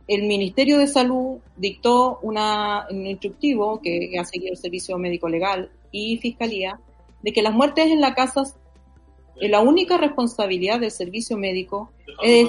[0.06, 5.28] el Ministerio de Salud dictó una, un instructivo que, que ha seguido el Servicio Médico
[5.28, 6.78] Legal y Fiscalía
[7.22, 8.42] de que las muertes en la casa,
[9.40, 11.90] eh, la única responsabilidad del servicio médico
[12.22, 12.48] es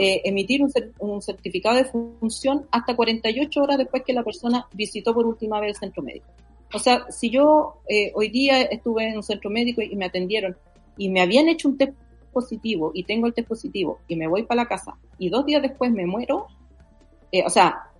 [0.00, 4.66] eh, emitir un, cer- un certificado de función hasta 48 horas después que la persona
[4.72, 6.26] visitó por última vez el centro médico.
[6.72, 10.56] O sea, si yo eh, hoy día estuve en un centro médico y me atendieron
[10.96, 11.92] y me habían hecho un test
[12.32, 15.62] positivo y tengo el test positivo y me voy para la casa y dos días
[15.62, 16.48] después me muero,
[17.32, 17.90] eh, o sea,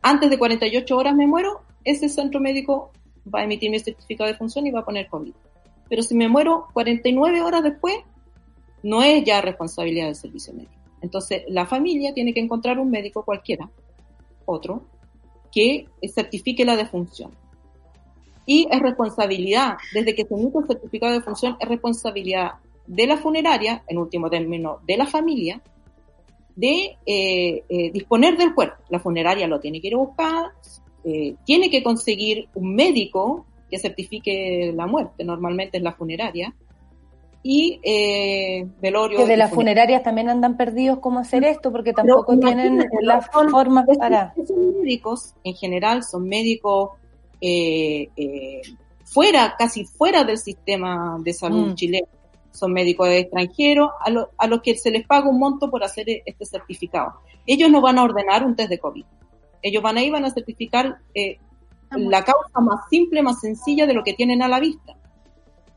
[0.00, 2.90] antes de 48 horas me muero, ese centro médico
[3.32, 5.32] va a emitir mi certificado de función y va a poner COVID.
[5.88, 7.96] Pero si me muero 49 horas después,
[8.82, 10.72] no es ya responsabilidad del servicio médico.
[11.00, 13.70] Entonces, la familia tiene que encontrar un médico cualquiera,
[14.44, 14.82] otro,
[15.52, 17.32] que certifique la defunción.
[18.44, 22.52] Y es responsabilidad, desde que se emite el certificado de defunción, es responsabilidad
[22.86, 25.60] de la funeraria, en último término, de la familia,
[26.56, 28.82] de eh, eh, disponer del cuerpo.
[28.88, 30.46] La funeraria lo tiene que ir a buscar,
[31.04, 36.54] eh, tiene que conseguir un médico que certifique la muerte, normalmente es la funeraria,
[37.42, 39.18] y eh, velorio.
[39.18, 39.54] Que de las funeraria.
[39.54, 44.32] funerarias también andan perdidos cómo hacer esto, porque tampoco tienen las formas para...
[44.36, 46.90] Esos médicos, en general, son médicos
[47.42, 48.62] eh, eh,
[49.04, 51.74] fuera, casi fuera del sistema de salud Mm.
[51.74, 52.06] chileno.
[52.52, 56.08] Son médicos extranjeros a, lo- a los que se les paga un monto por hacer
[56.08, 57.14] e- este certificado.
[57.46, 59.04] Ellos no van a ordenar un test de COVID.
[59.62, 61.38] Ellos van ahí, van a certificar eh,
[61.90, 64.96] la causa más simple, más sencilla de lo que tienen a la vista.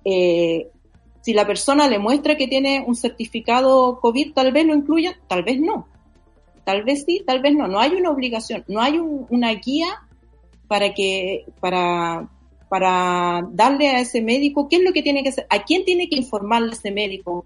[0.03, 0.69] Eh,
[1.21, 5.43] si la persona le muestra que tiene un certificado COVID, tal vez lo incluya, tal
[5.43, 5.87] vez no.
[6.63, 7.67] Tal vez sí, tal vez no.
[7.67, 9.87] No hay una obligación, no hay un- una guía
[10.67, 12.29] para que, para,
[12.69, 16.09] para darle a ese médico qué es lo que tiene que hacer, a quién tiene
[16.09, 17.45] que informarle ese médico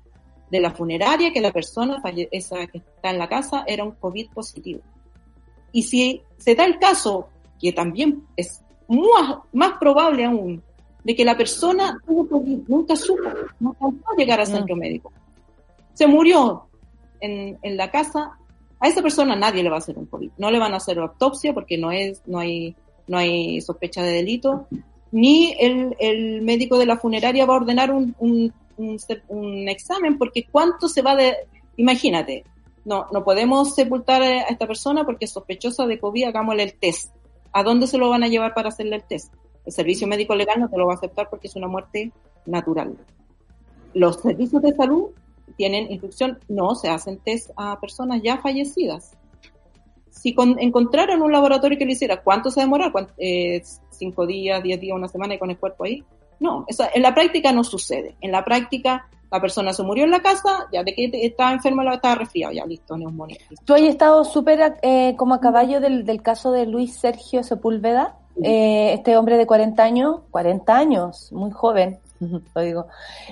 [0.50, 2.02] de la funeraria que la persona
[2.32, 4.82] esa que está en la casa era un COVID positivo.
[5.72, 10.64] Y si se da el caso, que también es más, más probable aún,
[11.04, 13.24] de que la persona tuvo COVID, nunca supo,
[13.60, 15.12] no alcanzó a llegar al centro médico.
[15.94, 16.66] Se murió
[17.20, 18.38] en, en la casa,
[18.80, 20.32] a esa persona nadie le va a hacer un COVID.
[20.38, 22.76] No le van a hacer autopsia porque no es, no hay,
[23.10, 24.68] no hay sospecha de delito,
[25.12, 30.46] ni el, el médico de la funeraria va a ordenar un, un, un, examen porque
[30.50, 31.36] cuánto se va de,
[31.76, 32.44] imagínate,
[32.86, 37.14] no, no podemos sepultar a esta persona porque es sospechosa de COVID, hagámosle el test.
[37.52, 39.34] ¿A dónde se lo van a llevar para hacerle el test?
[39.66, 42.12] El servicio médico legal no te lo va a aceptar porque es una muerte
[42.46, 42.96] natural.
[43.96, 45.10] Los servicios de salud
[45.58, 49.18] tienen instrucción, no se hacen test a personas ya fallecidas.
[50.10, 52.66] Si con- encontraron un laboratorio que lo hiciera, ¿cuánto se?
[52.92, 56.04] ¿Cuánto- eh, ¿Cinco días, diez días, una semana y con el cuerpo ahí?
[56.40, 58.16] No, en la práctica no sucede.
[58.22, 61.84] En la práctica, la persona se murió en la casa, ya de que estaba enfermo,
[61.84, 63.38] estaba resfriado, ya listo, neumonía.
[63.66, 68.16] Tú has estado súper eh, como a caballo del, del caso de Luis Sergio Sepúlveda,
[68.42, 72.00] eh, este hombre de 40 años, 40 años, muy joven,
[72.56, 72.88] lo digo,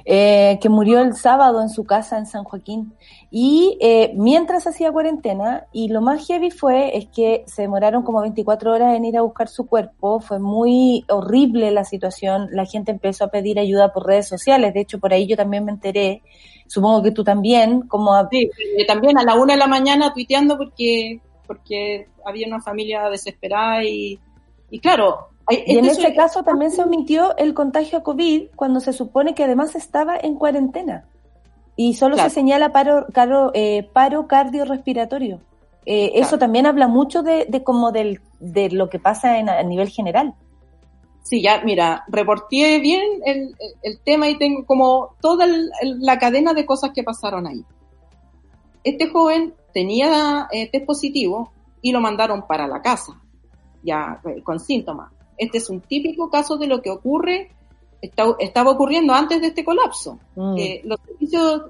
[0.05, 2.93] eh, que murió el sábado en su casa en San Joaquín.
[3.29, 8.21] Y eh, mientras hacía cuarentena, y lo más heavy fue es que se demoraron como
[8.21, 12.91] 24 horas en ir a buscar su cuerpo, fue muy horrible la situación, la gente
[12.91, 16.21] empezó a pedir ayuda por redes sociales, de hecho por ahí yo también me enteré,
[16.67, 20.57] supongo que tú también, como Sí, eh, también a la una de la mañana tuiteando
[20.57, 24.19] porque, porque había una familia desesperada y,
[24.69, 28.91] y claro, Y en este caso también se omitió el contagio a COVID cuando se
[28.93, 31.05] supone que además estaba en cuarentena.
[31.75, 32.29] Y solo Claro.
[32.29, 35.39] se señala paro, caro- eh, paro cardiorrespiratorio.
[35.85, 39.63] Eh, Eso también habla mucho de, de como del, de lo que pasa en, a
[39.63, 40.33] nivel general.
[41.23, 46.17] Sí, ya, mira, reporté bien el, el- tema y tengo como toda el- el- la
[46.19, 47.63] cadena de cosas que pasaron ahí.
[48.83, 53.13] Este joven tenía eh, test positivo y lo mandaron para la casa,
[53.83, 55.11] ya eh, con síntomas.
[55.37, 57.51] Este es un típico caso de lo que ocurre,
[58.01, 60.19] está- estaba ocurriendo antes de este colapso.
[60.35, 60.57] Mm.
[60.57, 61.61] Eh, los servicios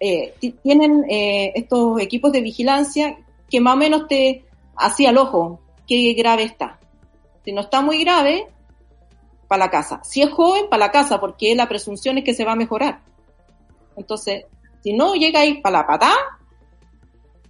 [0.00, 4.44] eh, ti- tienen eh, estos equipos de vigilancia que más o menos te
[4.76, 6.78] hacía el ojo qué grave está.
[7.44, 8.46] Si no está muy grave,
[9.48, 10.00] para la casa.
[10.02, 13.00] Si es joven, para la casa, porque la presunción es que se va a mejorar.
[13.96, 14.46] Entonces,
[14.82, 16.12] si no llega ahí para la patá,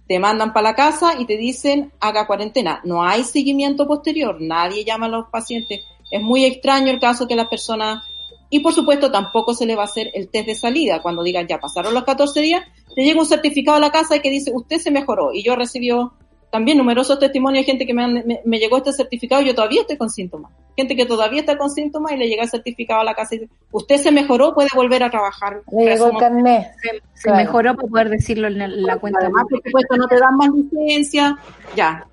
[0.07, 2.81] te mandan para la casa y te dicen haga cuarentena.
[2.83, 5.81] No hay seguimiento posterior, nadie llama a los pacientes.
[6.11, 8.03] Es muy extraño el caso que las personas,
[8.49, 11.01] y por supuesto tampoco se le va a hacer el test de salida.
[11.01, 12.63] Cuando digan ya pasaron los 14 días,
[12.95, 15.33] te llega un certificado a la casa que dice usted se mejoró.
[15.33, 16.13] Y yo recibió
[16.53, 19.55] también numerosos testimonios de gente que me, han- me, me llegó este certificado y yo
[19.55, 20.51] todavía estoy con síntomas.
[20.77, 23.39] Gente que todavía está con síntomas y le llega el certificado a la casa y
[23.39, 25.63] dice, usted se mejoró, puede volver a trabajar.
[25.71, 26.67] Le llegó el carnet.
[26.79, 27.37] Se, se Claro.
[27.39, 29.17] mejoró para poder decirlo en el- la cuenta.
[29.19, 31.35] Además, por supuesto, no te dan más licencia,
[31.75, 32.05] ya,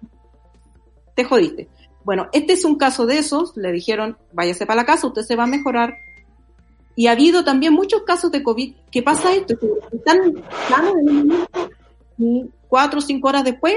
[1.14, 1.68] te jodiste.
[2.03, 5.36] Bueno, este es un caso de esos, le dijeron, váyase para la casa, usted se
[5.36, 5.95] va a mejorar.
[6.97, 9.66] Y ha habido también muchos casos de COVID que pasa esto, que
[9.97, 11.70] están en un momento
[12.16, 13.74] y cuatro o cinco horas después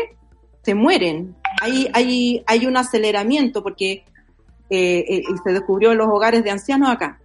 [0.63, 1.35] se mueren.
[1.61, 4.03] Hay, hay, hay un aceleramiento porque
[4.69, 7.19] eh, eh, se descubrió en los hogares de ancianos acá.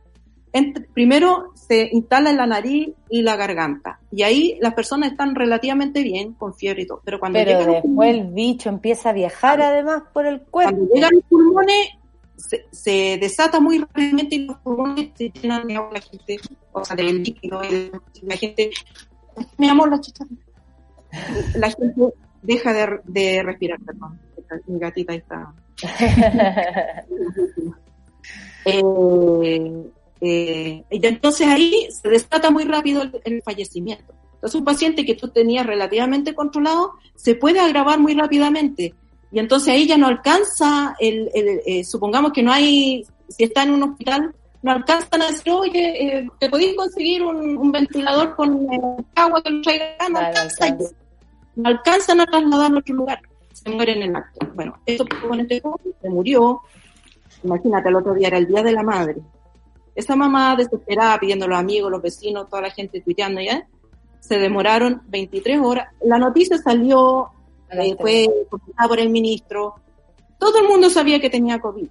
[0.52, 4.00] Ent- primero se instala en la nariz y la garganta.
[4.10, 7.00] Y ahí las personas están relativamente bien, con fiebre y todo.
[7.04, 10.74] Pero cuando Pero llegan después el bicho empieza a viajar además por el cuerpo.
[10.74, 11.88] cuando llegan los pulmones,
[12.36, 16.38] se, se desata muy rápidamente y los pulmones se llenan de agua la gente,
[16.72, 17.60] o sea, de líquido,
[18.22, 18.70] la gente,
[19.58, 20.24] mi amor, la chicha.
[21.54, 21.94] La gente
[22.48, 24.18] deja de, de respirar, perdón.
[24.66, 25.52] Mi gatita está.
[28.64, 29.62] Eh,
[30.20, 34.12] eh, y entonces ahí se desata muy rápido el, el fallecimiento.
[34.34, 38.94] Entonces un paciente que tú tenías relativamente controlado se puede agravar muy rápidamente
[39.32, 43.62] y entonces ahí ya no alcanza, el, el- eh, supongamos que no hay, si está
[43.62, 48.34] en un hospital, no alcanzan a decir, oye, eh, ¿te podéis conseguir un, un ventilador
[48.36, 48.80] con eh,
[49.14, 49.84] agua que lo traiga?
[50.10, 50.64] No Claro, alcanza.
[50.64, 50.94] alcanza.
[51.58, 53.20] No alcanzan a trasladarlo a otro lugar.
[53.52, 54.46] Se mueren en el acto.
[54.54, 56.60] Bueno, eso pasó con este joven, se murió.
[57.42, 59.16] Imagínate, el otro día era el Día de la Madre.
[59.96, 63.66] Esa mamá desesperada pidiendo a los amigos, los vecinos, toda la gente tuiteando ya,
[64.20, 65.88] se demoraron 23 horas.
[66.00, 67.30] La noticia salió,
[67.72, 69.74] eh, fue comunicada por el ministro.
[70.38, 71.88] Todo el mundo sabía que tenía COVID.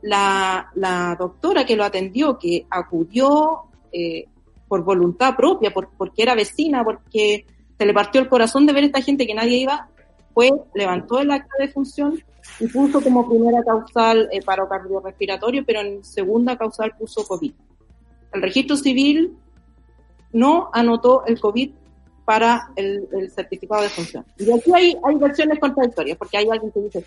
[0.00, 4.24] La, la doctora que lo atendió, que acudió eh,
[4.66, 7.44] por voluntad propia, por, porque era vecina, porque
[7.78, 9.88] se le partió el corazón de ver a esta gente que nadie iba,
[10.34, 12.20] fue, levantó el acta de función
[12.60, 17.52] y puso como primera causal eh, paro cardiorrespiratorio, pero en segunda causal puso COVID.
[18.32, 19.36] El registro civil
[20.32, 21.70] no anotó el COVID
[22.24, 24.24] para el, certificado de función.
[24.38, 27.04] Y aquí hay, versiones contradictorias, porque hay alguien que dice,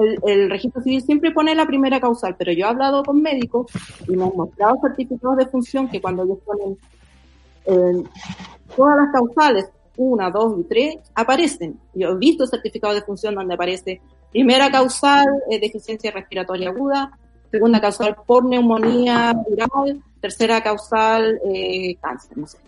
[0.00, 3.66] el, el registro civil siempre pone la primera causal, pero yo he hablado con médicos
[4.08, 6.76] y me han mostrado certificados de función que cuando ellos ponen
[7.66, 8.02] eh,
[8.74, 11.78] todas las causales, una, dos y tres, aparecen.
[11.94, 17.18] Yo he visto certificados de función donde aparece primera causal, eh, deficiencia respiratoria aguda,
[17.50, 22.58] segunda causal por neumonía viral, tercera causal, eh, cáncer, no sé.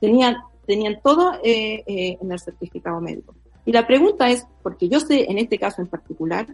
[0.00, 0.36] Tenían,
[0.66, 3.34] tenían todo eh, en el certificado médico.
[3.64, 6.46] Y la pregunta es, porque yo sé en este caso en particular,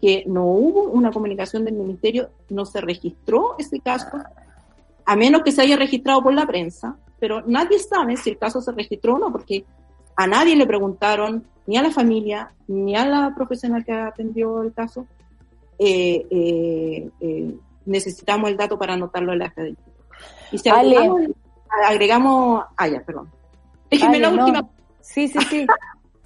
[0.00, 4.18] que no hubo una comunicación del ministerio, no se registró ese caso,
[5.04, 8.60] a menos que se haya registrado por la prensa, pero nadie sabe si el caso
[8.60, 9.64] se registró o no, porque
[10.14, 14.74] a nadie le preguntaron, ni a la familia, ni a la profesional que atendió el
[14.74, 15.06] caso,
[15.78, 17.54] eh, eh, eh,
[17.86, 19.74] necesitamos el dato para anotarlo en la del
[20.52, 20.98] Y si Ale.
[20.98, 21.30] agregamos,
[21.88, 23.30] agregamos, ah, ya, perdón.
[23.90, 24.44] Déjenme la no.
[24.44, 24.68] última.
[25.00, 25.66] Sí, sí, sí.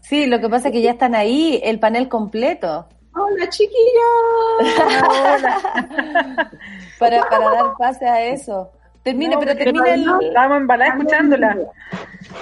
[0.00, 2.88] Sí, lo que pasa es que ya están ahí, el panel completo.
[3.14, 4.10] Hola, chiquilla.
[6.98, 8.72] para, para dar pase a eso.
[9.08, 10.06] Termine, No, pero termina el.
[10.22, 11.56] Estábamos embaladas escuchándola.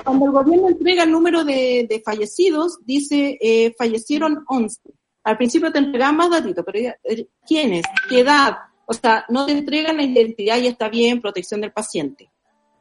[0.05, 4.81] Cuando el gobierno entrega el número de, de fallecidos, dice eh, fallecieron 11.
[5.25, 7.85] Al principio te entregan más datitos, pero eh, ¿quiénes?
[8.09, 8.57] ¿Qué edad?
[8.87, 12.31] O sea, no te entregan la identidad y está bien, protección del paciente.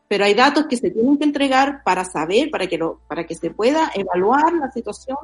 [0.08, 3.34] Pero hay datos que se tienen que entregar para saber, para que, lo, para que
[3.34, 5.18] se pueda evaluar la situación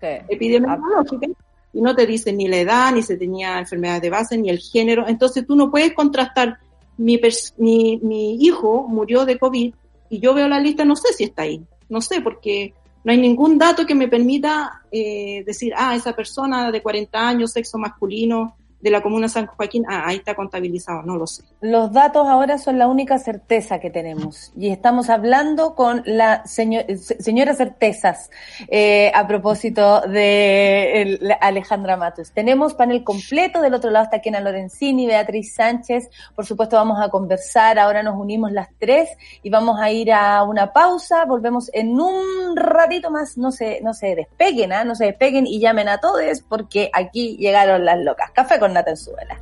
[0.00, 1.26] epidemiológica
[1.72, 4.58] y no te dicen ni la edad, ni se tenía enfermedades de base, ni el
[4.58, 5.08] género.
[5.08, 6.58] Entonces tú no puedes contrastar,
[6.98, 7.20] mi,
[7.56, 9.74] mi, mi hijo murió de COVID
[10.10, 12.74] y yo veo la lista, no sé si está ahí, no sé, porque
[13.04, 17.52] no hay ningún dato que me permita eh, decir, ah, esa persona de 40 años,
[17.52, 21.42] sexo masculino, de la comuna San Joaquín, ah, ahí está contabilizado, no lo sé.
[21.60, 26.82] Los datos ahora son la única certeza que tenemos y estamos hablando con la seño-
[26.96, 28.30] se- señora certezas
[28.68, 32.32] eh, a propósito de Alejandra Matos.
[32.32, 37.08] Tenemos panel completo, del otro lado está Kena Lorenzini, Beatriz Sánchez, por supuesto vamos a
[37.08, 39.08] conversar, ahora nos unimos las tres
[39.42, 43.92] y vamos a ir a una pausa, volvemos en un ratito más, no se, no
[43.94, 44.84] se despeguen, ¿ah?
[44.84, 46.18] no se despeguen y llamen a todos
[46.48, 48.30] porque aquí llegaron las locas.
[48.32, 49.38] Café Nata en Suela.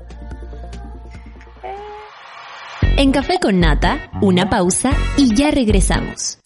[2.98, 6.38] En Café con Nata, una pausa y ya regresamos.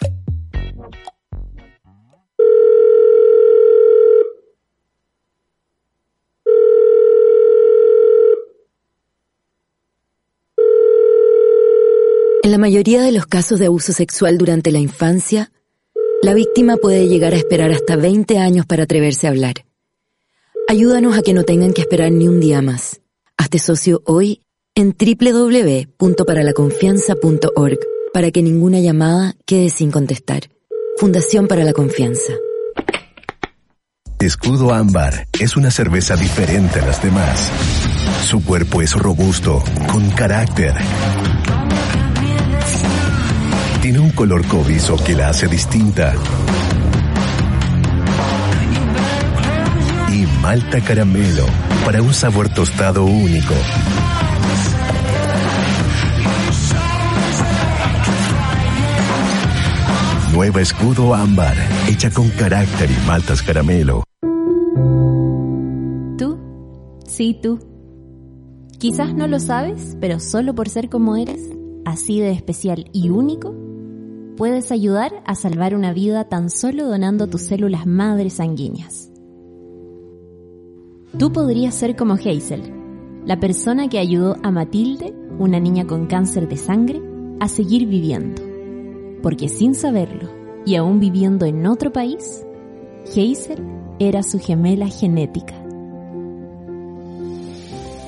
[12.43, 15.53] En la mayoría de los casos de abuso sexual durante la infancia,
[16.23, 19.70] la víctima puede llegar a esperar hasta 20 años para atreverse a hablar.
[20.71, 23.01] Ayúdanos a que no tengan que esperar ni un día más.
[23.37, 24.43] Hazte socio hoy
[24.77, 27.79] en www.paralaconfianza.org
[28.15, 30.43] para que ninguna llamada quede sin contestar.
[30.97, 32.35] Fundación para la Confianza.
[34.21, 37.51] Escudo Ámbar es una cerveza diferente a las demás.
[38.29, 40.75] Su cuerpo es robusto, con carácter.
[43.83, 46.15] Tiene un color cobrizo que la hace distinta.
[50.41, 51.45] Malta caramelo
[51.85, 53.55] para un sabor tostado único.
[60.33, 61.57] Nueva Escudo Ámbar,
[61.89, 64.05] hecha con carácter y maltas caramelo.
[66.17, 66.39] Tú,
[67.07, 67.59] sí tú.
[68.79, 71.51] Quizás no lo sabes, pero solo por ser como eres,
[71.85, 73.55] así de especial y único,
[74.39, 79.10] puedes ayudar a salvar una vida tan solo donando tus células madres sanguíneas.
[81.19, 82.73] Tú podrías ser como Hazel,
[83.27, 87.03] la persona que ayudó a Matilde, una niña con cáncer de sangre,
[87.41, 88.43] a seguir viviendo.
[89.23, 90.31] Porque sin saberlo,
[90.65, 92.47] y aún viviendo en otro país,
[93.09, 93.65] Hazel
[93.99, 95.55] era su gemela genética.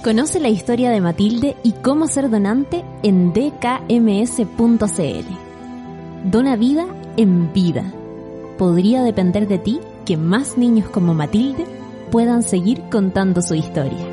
[0.05, 4.87] Conoce la historia de Matilde y cómo ser donante en dkms.cl.
[6.31, 6.87] Dona vida
[7.17, 7.93] en vida.
[8.59, 11.82] Podría depender de ti que más niños como Matilde
[12.13, 14.12] puedan seguir contando su historia.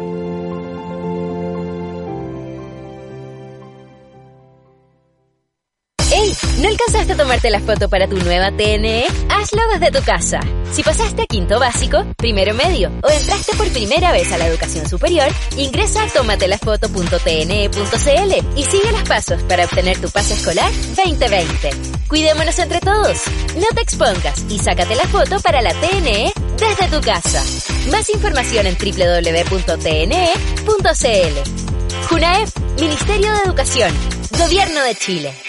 [7.30, 9.06] Tomarte la foto para tu nueva TNE?
[9.30, 10.40] Hazlo desde tu casa.
[10.72, 14.90] Si pasaste a quinto básico, primero medio o entraste por primera vez a la educación
[14.90, 21.70] superior, ingresa a tomatelafoto.tne.cl y sigue los pasos para obtener tu pase escolar 2020.
[22.08, 23.22] Cuidémonos entre todos.
[23.58, 27.44] No te expongas y sácate la foto para la TNE desde tu casa.
[27.92, 29.70] Más información en www.tne.cl.
[32.10, 32.50] JUNAEP,
[32.80, 33.94] Ministerio de Educación,
[34.32, 35.49] Gobierno de Chile.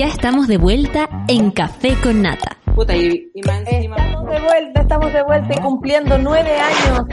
[0.00, 2.56] Ya estamos de vuelta en Café con Nata.
[2.74, 3.40] Puta, y, y.
[3.40, 7.04] Estamos de vuelta, estamos de vuelta y cumpliendo nueve años.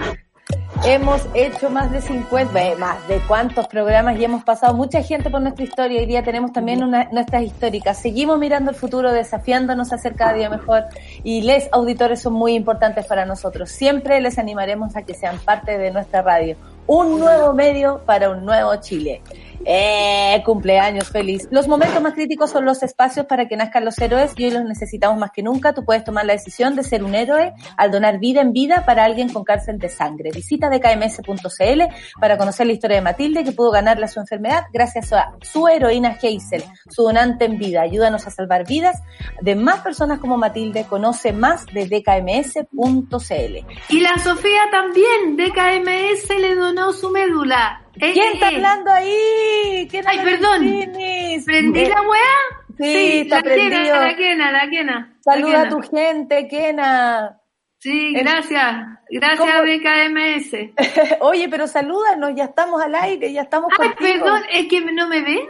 [0.86, 5.30] Hemos hecho más de 50, eh, más de cuántos programas y hemos pasado mucha gente
[5.30, 6.00] por nuestra historia.
[6.00, 7.98] Hoy día tenemos también una- nuestras históricas.
[7.98, 10.86] Seguimos mirando el futuro, desafiándonos a ser cada día mejor
[11.26, 13.70] y les auditores son muy importantes para nosotros.
[13.70, 16.56] Siempre les animaremos a que sean parte de nuestra radio.
[16.86, 19.22] Un nuevo medio para un nuevo Chile.
[19.70, 21.46] Eh, cumpleaños feliz.
[21.52, 24.64] Los momentos más críticos son los espacios para que nazcan los héroes y hoy los
[24.64, 25.74] necesitamos más que nunca.
[25.74, 29.04] Tú puedes tomar la decisión de ser un héroe al donar vida en vida para
[29.04, 30.32] alguien con cárcel de sangre.
[30.34, 31.82] Visita dkms.cl
[32.18, 36.18] para conocer la historia de Matilde que pudo ganarle su enfermedad gracias a su heroína
[36.18, 37.82] Hazel, su donante en vida.
[37.82, 39.02] Ayúdanos a salvar vidas
[39.42, 40.86] de más personas como Matilde.
[40.86, 43.66] Conoce más de dkms.cl.
[43.90, 47.82] Y la Sofía también, de KMS le donó su médula.
[48.00, 48.56] Eh, ¿Quién eh, está eh.
[48.56, 49.88] hablando ahí?
[49.90, 50.66] ¿Quién Ay, perdón.
[50.66, 51.46] Martínez?
[51.46, 52.58] ¿Prendí Eh, la weá?
[52.80, 53.96] Sí, está la prendido.
[54.00, 55.18] la quena, la quena.
[55.22, 57.40] Saluda la a tu gente, Kena.
[57.80, 58.76] Sí, Eh, gracias.
[59.10, 59.64] Gracias, ¿cómo?
[59.64, 60.74] BKMS.
[61.22, 64.26] Oye, pero salúdanos, ya estamos al aire, ya estamos Ay, contigo.
[64.26, 65.48] perdón, es que no me ven.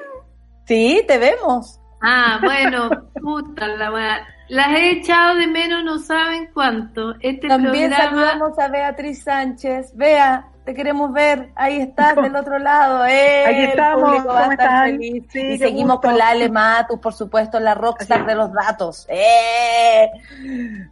[0.67, 1.79] Sí, te vemos.
[2.01, 2.89] Ah, bueno,
[3.21, 4.27] puta la weá.
[4.49, 7.15] Las he echado de menos, no saben cuánto.
[7.19, 7.97] Este También programa.
[8.27, 9.91] saludamos a Beatriz Sánchez.
[9.97, 11.47] Vea, te queremos ver.
[11.55, 13.05] Ahí estás del otro lado.
[13.05, 14.87] Eh, Aquí el estamos, va a.
[14.87, 16.09] Sí, y seguimos gusto.
[16.09, 19.05] con la Ale Matus, por supuesto, la rockstar de los datos.
[19.07, 20.11] ¡Eh!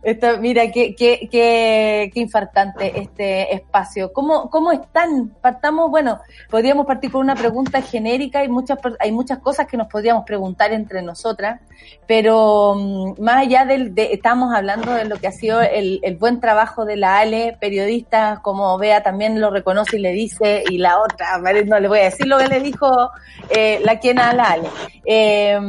[0.02, 4.14] Esto, mira, qué, qué, qué, qué infartante este espacio.
[4.14, 5.32] ¿Cómo, ¿Cómo están?
[5.42, 8.40] Partamos, bueno, podríamos partir con una pregunta genérica.
[8.40, 11.60] Hay muchas, hay muchas cosas que nos podríamos preguntar entre nosotras,
[12.08, 16.16] pero mm, más allá del, de, estamos hablando de lo que ha sido el, el
[16.16, 20.78] buen trabajo de la Ale, periodista como Bea también lo reconoce y le dice, y
[20.78, 23.10] la otra, no le voy a decir lo que le dijo
[23.50, 24.58] eh, la quena a la.
[25.04, 25.60] Eh,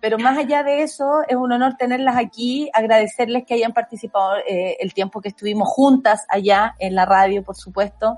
[0.00, 4.78] pero más allá de eso, es un honor tenerlas aquí, agradecerles que hayan participado eh,
[4.80, 8.16] el tiempo que estuvimos juntas allá en la radio, por supuesto.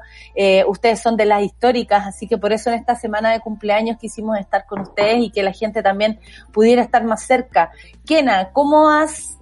[0.68, 4.38] Ustedes son de las históricas, así que por eso en esta semana de cumpleaños quisimos
[4.38, 6.20] estar con ustedes y que la gente también
[6.52, 7.72] pudiera estar más cerca.
[8.06, 9.36] Kena, ¿cómo has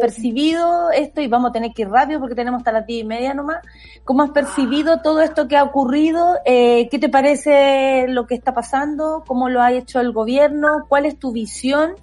[0.00, 1.22] percibido esto?
[1.22, 3.58] Y vamos a tener que ir rápido porque tenemos hasta las diez y media nomás.
[4.04, 6.38] ¿Cómo has percibido todo esto que ha ocurrido?
[6.44, 9.22] Eh, ¿Qué te parece lo que está pasando?
[9.26, 10.86] ¿Cómo lo ha hecho el gobierno?
[10.88, 11.94] ¿Cuál es tu visión?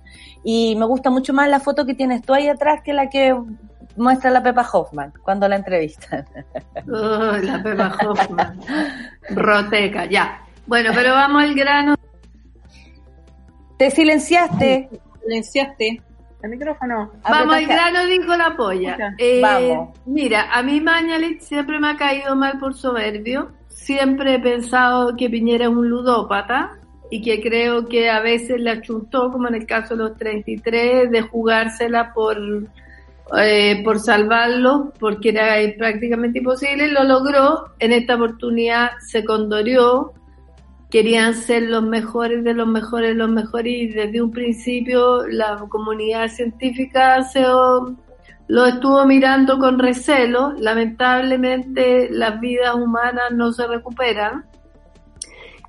[0.43, 3.35] Y me gusta mucho más la foto que tienes tú ahí atrás que la que
[3.97, 6.25] muestra la Pepa Hoffman cuando la entrevistan.
[6.89, 8.59] Oh, la Pepa Hoffman.
[9.29, 10.41] Roteca, ya.
[10.65, 11.95] Bueno, pero vamos al grano.
[13.77, 14.89] Te silenciaste.
[15.21, 16.01] Silenciaste.
[16.41, 17.11] El micrófono.
[17.23, 19.15] Vamos al grano, dijo la polla.
[19.17, 19.89] Eh, Vamos.
[20.05, 23.51] Mira, a mí Mañalich siempre me ha caído mal por soberbio.
[23.67, 26.77] Siempre he pensado que Piñera es un ludópata
[27.09, 31.09] y que creo que a veces le achuntó, como en el caso de los 33,
[31.09, 32.37] de jugársela por,
[33.37, 36.91] eh, por salvarlo, porque era eh, prácticamente imposible.
[36.91, 37.73] Lo logró.
[37.79, 40.13] En esta oportunidad se condorió.
[40.89, 46.29] Querían ser los mejores de los mejores, los mejores, y desde un principio la comunidad
[46.29, 47.43] científica se
[48.47, 50.53] lo estuvo mirando con recelo.
[50.53, 54.45] Lamentablemente las vidas humanas no se recuperan.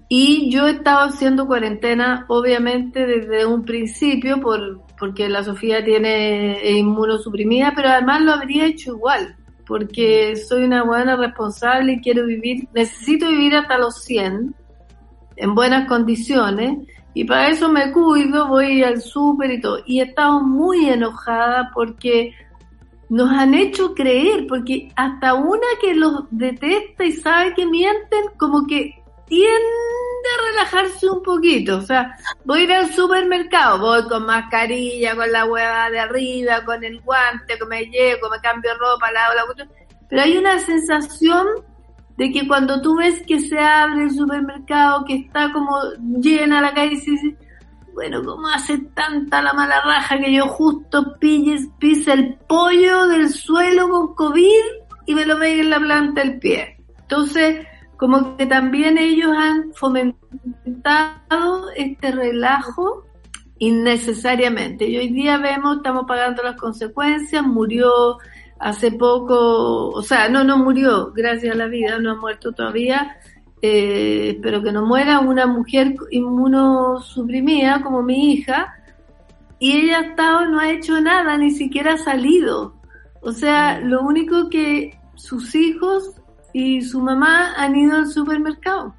[0.09, 6.59] Y yo he estado haciendo cuarentena, obviamente, desde un principio, por, porque la Sofía tiene
[6.71, 12.69] inmunosuprimida, pero además lo habría hecho igual, porque soy una buena responsable y quiero vivir,
[12.73, 14.55] necesito vivir hasta los 100,
[15.39, 16.79] en buenas condiciones,
[17.15, 19.83] y para eso me cuido, voy al súper y todo.
[19.87, 22.33] Y he estado muy enojada porque
[23.09, 28.67] nos han hecho creer, porque hasta una que los detesta y sabe que mienten, como
[28.67, 31.79] que tiende a relajarse un poquito.
[31.79, 36.65] O sea, voy a ir al supermercado, voy con mascarilla, con la hueva de arriba,
[36.65, 39.69] con el guante, que me llego, me cambio ropa, la, la.
[40.09, 41.47] Pero hay una sensación
[42.19, 45.79] de que cuando tú ves que se abre el supermercado, que está como
[46.21, 47.35] llena la calle, y dices,
[47.95, 53.29] bueno, ¿cómo hace tanta la mala raja que yo justo pilles, pise el pollo del
[53.29, 54.65] suelo con COVID
[55.07, 56.81] y me lo pegue en la planta del pie?
[57.03, 57.65] Entonces,
[57.97, 63.05] como que también ellos han fomentado este relajo
[63.59, 64.89] innecesariamente.
[64.89, 68.19] Y hoy día vemos, estamos pagando las consecuencias, murió
[68.59, 73.17] hace poco, o sea, no, no murió, gracias a la vida, no ha muerto todavía,
[73.63, 78.75] eh, espero que no muera, una mujer inmunosuprimida como mi hija,
[79.59, 82.75] y ella ha estado, no ha hecho nada, ni siquiera ha salido.
[83.21, 86.13] O sea, lo único que sus hijos
[86.53, 88.95] y su mamá han ido al supermercado.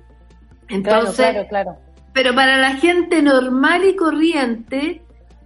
[0.67, 1.77] Entonces, claro, claro, claro.
[2.13, 5.01] pero para la gente normal y corriente,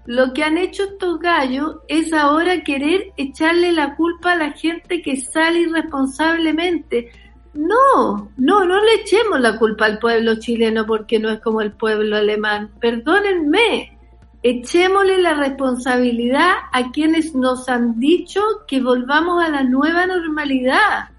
[0.06, 5.02] lo que han hecho estos gallos es ahora querer echarle la culpa a la gente
[5.02, 7.12] que sale irresponsablemente.
[7.54, 11.72] No, no, no le echemos la culpa al pueblo chileno porque no es como el
[11.72, 12.72] pueblo alemán.
[12.82, 13.98] Perdónenme,
[14.42, 21.10] echémosle la responsabilidad a quienes nos han dicho que volvamos a la nueva normalidad,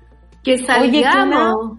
[0.42, 1.78] que salgamos.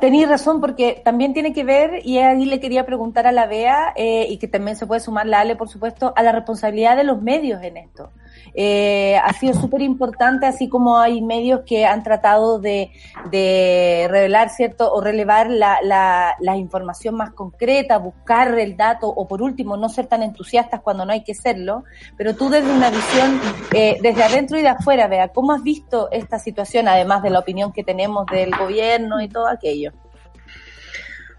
[0.00, 3.92] Tenéis razón, porque también tiene que ver, y ahí le quería preguntar a la Bea,
[3.96, 7.04] eh, y que también se puede sumar la Ale, por supuesto, a la responsabilidad de
[7.04, 8.10] los medios en esto.
[8.54, 12.90] Eh, ha sido súper importante, así como hay medios que han tratado de,
[13.30, 14.92] de revelar, ¿cierto?
[14.92, 19.88] O relevar la, la, la información más concreta, buscar el dato, o por último, no
[19.88, 21.84] ser tan entusiastas cuando no hay que serlo.
[22.16, 23.40] Pero tú desde una visión,
[23.72, 27.38] eh, desde adentro y de afuera, Bea, ¿cómo has visto esta situación, además de la
[27.38, 29.92] opinión que tenemos del gobierno y todo aquello?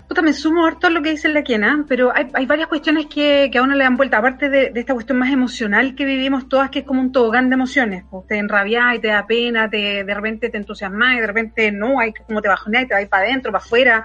[0.08, 3.08] Puta, me sumo harto a lo que dice la Quena, pero hay, hay varias cuestiones
[3.08, 6.50] que, que a uno le dan vuelta, aparte de, esta cuestión más emocional que vivimos
[6.50, 8.04] todas, que es como un tobogán de emociones.
[8.12, 11.72] Pues te enrabias y te da pena, te, de repente te entusiasmas y de repente
[11.72, 14.04] no, hay como te bajoneas y te vas para adentro, para afuera.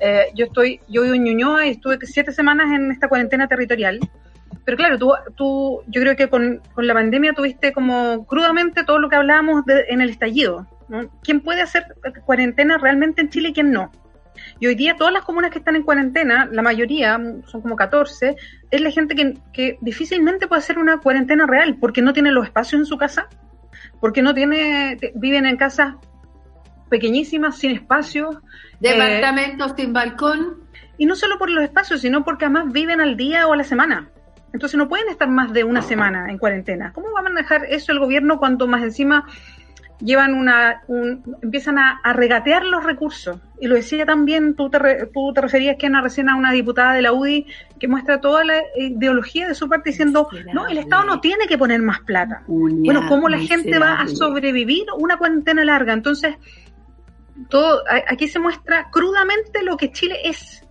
[0.00, 3.98] Eh, yo estoy, yo vivo en Ñuñoa y estuve siete semanas en esta cuarentena territorial.
[4.64, 9.00] Pero claro, tú, tú yo creo que con, con la pandemia tuviste como crudamente todo
[9.00, 10.66] lo que hablábamos de- en el estallido.
[10.88, 11.10] ¿no?
[11.22, 11.84] ¿Quién puede hacer
[12.24, 13.90] cuarentena realmente en Chile y quién no?
[14.60, 18.36] Y hoy día todas las comunas que están en cuarentena, la mayoría, son como 14,
[18.70, 22.46] es la gente que, que difícilmente puede hacer una cuarentena real porque no tiene los
[22.46, 23.28] espacios en su casa,
[24.00, 25.94] porque no tiene, viven en casas
[26.92, 28.36] pequeñísimas, sin espacios.
[28.78, 30.58] Departamentos sin balcón.
[30.98, 33.64] Y no solo por los espacios, sino porque además viven al día o a la
[33.64, 34.10] semana.
[34.52, 36.92] Entonces no pueden estar más de una semana en cuarentena.
[36.92, 39.26] ¿Cómo va a manejar eso el gobierno cuando más encima
[40.04, 43.38] llevan una, un- empiezan a, a regatear los recursos?
[43.60, 46.94] Y lo decía también, tú te, re- tú te referías que recién a una diputada
[46.94, 47.46] de la UDI
[47.78, 51.56] que muestra toda la ideología de su parte diciendo, no, el Estado no tiene que
[51.58, 52.42] poner más plata.
[52.84, 55.92] bueno, ¿cómo la gente va a sobrevivir una cuarentena larga?
[55.92, 56.34] Entonces,
[57.48, 60.61] todo, aquí se muestra crudamente lo que Chile es.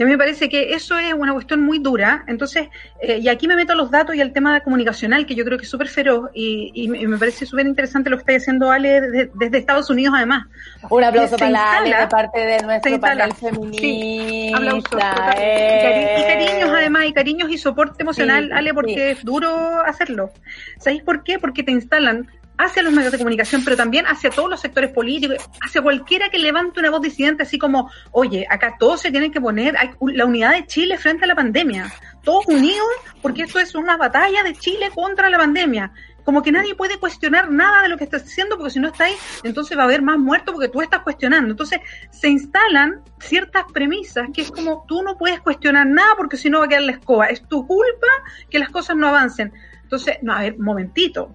[0.00, 2.24] Y a mí me parece que eso es una cuestión muy dura.
[2.26, 2.68] Entonces,
[3.02, 5.58] eh, y aquí me meto a los datos y al tema comunicacional, que yo creo
[5.58, 8.34] que es súper feroz y, y me y me parece súper interesante lo que está
[8.34, 10.46] haciendo Ale desde, desde Estados Unidos, además.
[10.88, 13.24] Un aplauso para la Ale instala- de parte de nuestro instala.
[13.28, 13.80] panel feminista.
[13.82, 15.34] Sí, aplausos, total.
[15.36, 19.00] Y, cari- y cariños, además, y cariños y soporte emocional, Sí, Ale, porque sí.
[19.02, 20.30] es duro hacerlo.
[20.78, 21.38] ¿Sabéis por qué?
[21.38, 22.26] Porque te instalan
[22.64, 26.38] hacia los medios de comunicación, pero también hacia todos los sectores políticos, hacia cualquiera que
[26.38, 30.24] levante una voz disidente, así como, oye, acá todos se tienen que poner hay la
[30.24, 31.92] unidad de Chile frente a la pandemia,
[32.22, 32.88] todos unidos,
[33.22, 35.92] porque esto es una batalla de Chile contra la pandemia.
[36.24, 39.04] Como que nadie puede cuestionar nada de lo que estás haciendo, porque si no está
[39.04, 41.50] ahí, entonces va a haber más muertos porque tú estás cuestionando.
[41.50, 41.80] Entonces
[42.10, 46.58] se instalan ciertas premisas que es como tú no puedes cuestionar nada porque si no
[46.58, 47.26] va a quedar la escoba.
[47.26, 48.06] Es tu culpa
[48.50, 49.52] que las cosas no avancen.
[49.82, 51.34] Entonces, no, a ver, momentito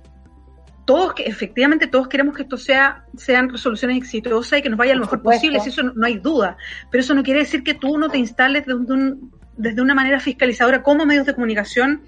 [0.85, 4.93] todos que efectivamente todos queremos que esto sea sean resoluciones exitosas y que nos vaya
[4.95, 6.57] lo mejor posible, si eso no, no hay duda.
[6.91, 10.19] Pero eso no quiere decir que tú no te instales desde, un- desde una manera
[10.19, 12.03] fiscalizadora como medios de comunicación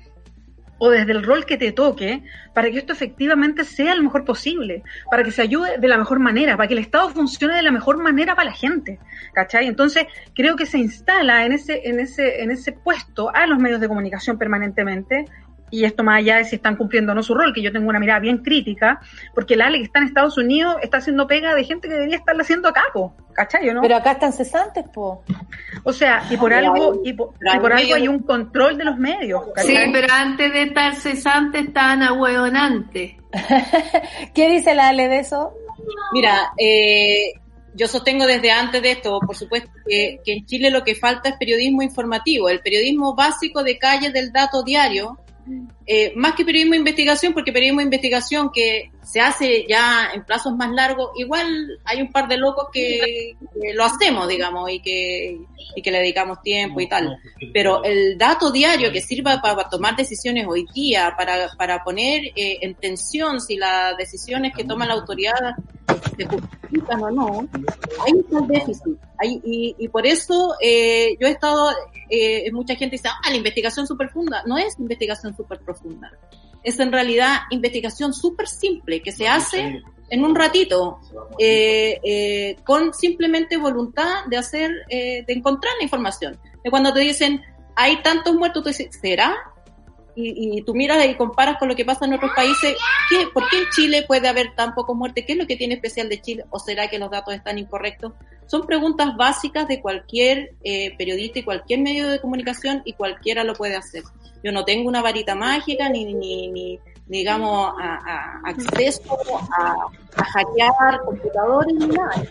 [0.79, 2.21] o desde el rol que te toque
[2.53, 6.19] para que esto efectivamente sea lo mejor posible, para que se ayude de la mejor
[6.19, 8.99] manera, para que el Estado funcione de la mejor manera para la gente,
[9.33, 9.65] ¿cachai?
[9.65, 10.05] Entonces
[10.35, 13.87] creo que se instala en ese, en ese, en ese puesto a los medios de
[13.87, 15.25] comunicación permanentemente
[15.69, 17.89] y esto más allá de si están cumpliendo o no su rol, que yo tengo
[17.89, 19.01] una mirada bien crítica,
[19.35, 22.15] porque el Ale que está en Estados Unidos está haciendo pega de gente que debería
[22.17, 23.65] estarla haciendo acá, po, ¿cachai?
[23.73, 23.81] ¿no?
[23.81, 25.23] Pero acá están cesantes, po.
[25.83, 28.97] O sea, y por algo, hay- y por, y algo hay un control de los
[28.97, 29.91] medios, Sí, ¿cachai?
[29.91, 33.13] pero antes de estar cesante estaban ahueonantes.
[34.33, 35.53] ¿Qué dice la Ale de eso?
[36.13, 37.33] Mira, eh,
[37.73, 41.29] yo sostengo desde antes de esto, por supuesto, que, que en Chile lo que falta
[41.29, 45.19] es periodismo informativo, el periodismo básico de calle del dato diario,
[45.85, 50.25] eh, más que periodismo de investigación, porque periodismo de investigación que se hace ya en
[50.25, 54.81] plazos más largos, igual hay un par de locos que, que lo hacemos, digamos, y
[54.81, 55.39] que,
[55.75, 57.17] y que le dedicamos tiempo y tal.
[57.53, 62.57] Pero el dato diario que sirva para, tomar decisiones hoy día, para, para poner eh,
[62.61, 65.55] en tensión si las decisiones que toma la autoridad
[66.17, 67.47] se justifican o no,
[68.05, 68.97] ahí está el déficit.
[69.19, 71.71] Ahí, y, y por eso eh, yo he estado,
[72.09, 74.43] eh, mucha gente dice, ah, la investigación súper profunda.
[74.45, 76.11] No es investigación súper profunda.
[76.63, 80.99] Es en realidad investigación súper simple que se hace en un ratito,
[81.37, 86.39] eh, eh, con simplemente voluntad de hacer, eh, de encontrar la información.
[86.63, 87.41] De cuando te dicen,
[87.75, 89.35] hay tantos muertos, tú dices, ¿será?
[90.19, 92.75] Y, y tú miras y comparas con lo que pasa en otros países,
[93.07, 95.25] ¿qué, ¿por qué en Chile puede haber tan pocos muertes?
[95.25, 96.45] ¿Qué es lo que tiene especial de Chile?
[96.49, 98.13] ¿O será que los datos están incorrectos?
[98.47, 103.53] son preguntas básicas de cualquier eh, periodista y cualquier medio de comunicación y cualquiera lo
[103.53, 104.03] puede hacer.
[104.43, 107.73] Yo no tengo una varita mágica ni, ni, ni digamos,
[108.43, 109.17] acceso
[109.51, 109.87] a,
[110.23, 112.27] hackear computadores ni nada.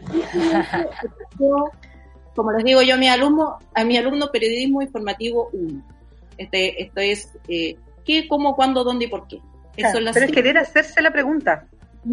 [2.34, 5.95] Como les digo yo a mi alumno, a mi alumno periodismo informativo 1.
[6.38, 9.38] Este, esto es eh, qué, cómo, cuándo, dónde y por qué.
[9.76, 11.66] Claro, es la pero es simple- querer hacerse la pregunta.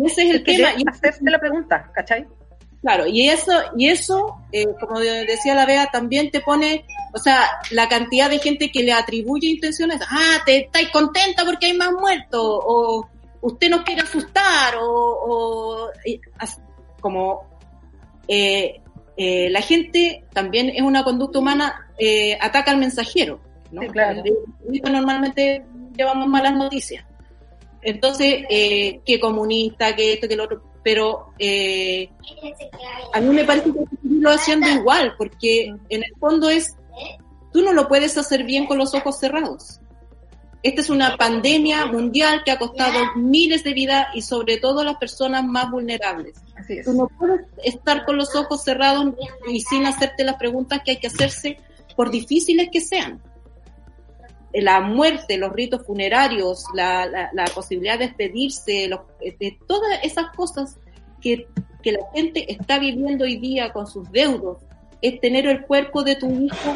[0.05, 0.69] ese es el Es tema.
[0.77, 2.25] Y- hacerse la pregunta, ¿cachai?
[2.81, 7.45] Claro, y eso, y eso, eh, como decía la Bea, también te pone, o sea,
[7.71, 11.93] la cantidad de gente que le atribuye intenciones, ah, te estáis contenta porque hay más
[11.93, 13.07] muertos, o
[13.39, 15.89] usted nos quiere asustar, o,
[16.99, 17.45] como
[18.27, 18.81] eh,
[19.15, 23.39] eh, la gente también es una conducta humana, eh, ataca al mensajero,
[23.73, 23.81] ¿no?
[23.81, 24.21] Sí, claro.
[24.23, 25.65] El periodista normalmente
[25.97, 27.05] llevamos malas noticias.
[27.81, 32.09] Entonces, eh, que comunista, que esto, que lo otro, pero eh,
[33.13, 36.75] a mí me parece que seguirlo haciendo igual, porque en el fondo es,
[37.51, 39.79] tú no lo puedes hacer bien con los ojos cerrados.
[40.61, 44.85] Esta es una pandemia mundial que ha costado miles de vidas y sobre todo a
[44.85, 46.37] las personas más vulnerables.
[46.55, 46.85] Así es.
[46.85, 49.13] Tú no puedes estar con los ojos cerrados
[49.49, 51.57] y sin hacerte las preguntas que hay que hacerse,
[51.97, 53.21] por difíciles que sean.
[54.53, 60.27] La muerte, los ritos funerarios, la, la, la posibilidad de despedirse, los- de todas esas
[60.35, 60.77] cosas
[61.21, 61.47] que,
[61.81, 64.57] que la gente está viviendo hoy día con sus deudos,
[65.01, 66.75] es tener el cuerpo de tu hijo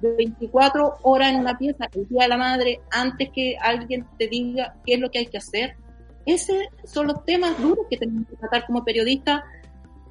[0.00, 4.28] de 24 horas en una pieza el día de la madre antes que alguien te
[4.28, 5.74] diga qué es lo que hay que hacer.
[6.26, 9.42] Esos son los temas duros que tenemos que tratar como periodistas,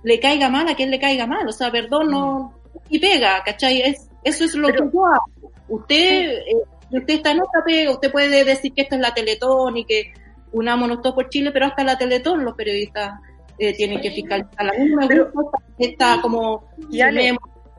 [0.04, 2.54] le caiga mal a quien le caiga mal, o sea, perdón, no,
[2.90, 3.82] y pega, ¿cachai?
[3.82, 5.52] Es, eso es lo Pero- que yo hago.
[5.68, 6.56] Usted, eh,
[6.92, 10.14] usted está en otra pega, usted puede decir que esto es la Teletón y que
[10.52, 13.14] unámonos todos por Chile, pero hasta la Teletón los periodistas
[13.58, 14.52] eh, tienen que fiscalizar.
[14.58, 16.70] A mí no me Pero- gusta esta como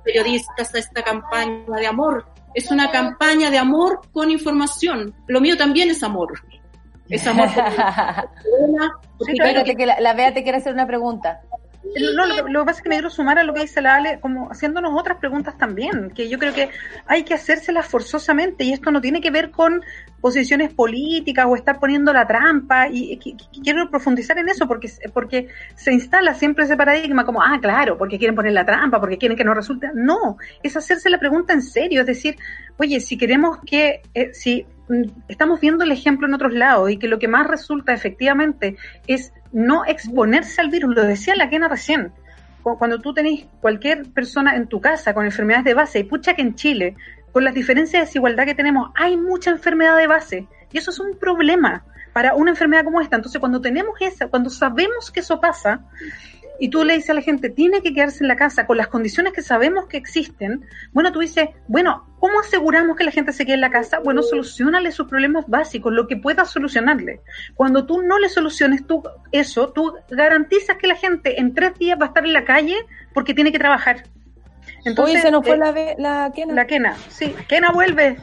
[0.04, 2.26] periodistas a esta campaña de amor.
[2.54, 5.14] Es una campaña de amor con información.
[5.26, 6.40] Lo mío también es amor.
[7.08, 7.48] Es amor.
[9.28, 11.40] Espérate que la, la Bea te quiere hacer una pregunta.
[12.14, 13.96] No, lo, lo que pasa es que me quiero sumar a lo que dice la
[13.96, 16.68] Ale, como haciéndonos otras preguntas también, que yo creo que
[17.06, 19.82] hay que hacérselas forzosamente y esto no tiene que ver con
[20.20, 24.90] posiciones políticas o estar poniendo la trampa y, y- y quiero profundizar en eso porque,
[25.12, 29.18] porque se instala siempre ese paradigma como, ah, claro, porque quieren poner la trampa, porque
[29.18, 29.88] quieren que no resulte.
[29.94, 32.36] No, es hacerse la pregunta en serio, es decir,
[32.78, 36.98] oye, si queremos que, eh, si mm, estamos viendo el ejemplo en otros lados y
[36.98, 38.76] que lo que más resulta efectivamente
[39.06, 42.12] es no exponerse al virus, lo decía la Kena recién,
[42.62, 46.34] cu- cuando tú tenés cualquier persona en tu casa con enfermedades de base, y pucha
[46.34, 46.96] que en Chile,
[47.32, 50.98] con las diferencias de desigualdad que tenemos, hay mucha enfermedad de base, y eso es
[51.00, 53.16] un problema para una enfermedad como esta.
[53.16, 55.80] Entonces, cuando tenemos esa, cuando sabemos que eso pasa,
[56.58, 58.88] y tú le dices a la gente, tiene que quedarse en la casa con las
[58.88, 63.44] condiciones que sabemos que existen, bueno, tú dices, bueno, ¿cómo aseguramos que la gente se
[63.44, 64.00] quede en la casa?
[64.00, 67.20] Bueno, solucionale sus problemas básicos, lo que puedas solucionarle.
[67.54, 69.02] Cuando tú no le soluciones tú
[69.32, 72.76] eso, tú garantizas que la gente en tres días va a estar en la calle
[73.12, 74.04] porque tiene que trabajar.
[74.98, 76.54] Uy, se nos fue eh, la, la Kena.
[76.54, 78.16] la Kena, sí, Kena vuelve.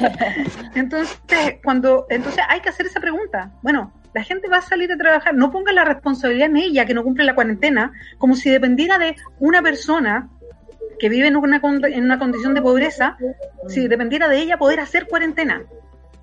[0.74, 1.20] entonces,
[1.64, 3.50] cuando, entonces hay que hacer esa pregunta.
[3.62, 6.94] Bueno, la gente va a salir a trabajar, no ponga la responsabilidad en ella que
[6.94, 10.28] no cumple la cuarentena, como si dependiera de una persona
[10.98, 13.16] que vive en una, con- en una condición de pobreza,
[13.68, 15.62] si dependiera de ella poder hacer cuarentena.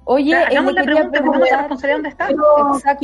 [0.03, 2.29] Oye, O sea, hagamos la pregunta, pongamos responsabilidad dónde está.
[2.75, 2.99] Exacto,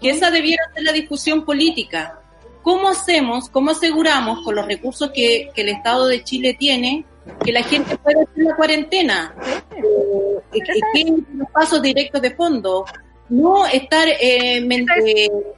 [0.00, 2.18] que esa debiera ser la discusión política.
[2.62, 7.04] ¿Cómo hacemos, cómo aseguramos con los recursos que, que el Estado de Chile tiene
[7.44, 9.34] que la gente pueda hacer la cuarentena?
[9.76, 12.84] Eh, que queden los pasos directos de fondo.
[13.28, 14.60] No estar eh,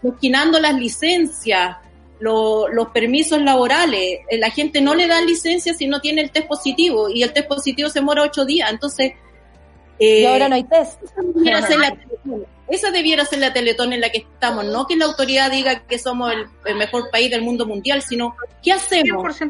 [0.03, 1.77] mezquinando las licencias,
[2.19, 4.21] lo- los permisos laborales.
[4.29, 7.33] Eh, La gente no le dan licencia si no tiene el test positivo y el
[7.33, 8.71] test positivo se demora ocho días.
[8.71, 9.13] Entonces,
[10.01, 11.03] eh, Y ahora no hay test.
[11.03, 12.47] esa debiera ser la Teletón.
[12.69, 15.99] Esa debiera ser la Teletón en la que estamos, no que la autoridad diga que
[15.99, 19.41] somos el, el mejor país del mundo mundial, sino ¿qué hacemos?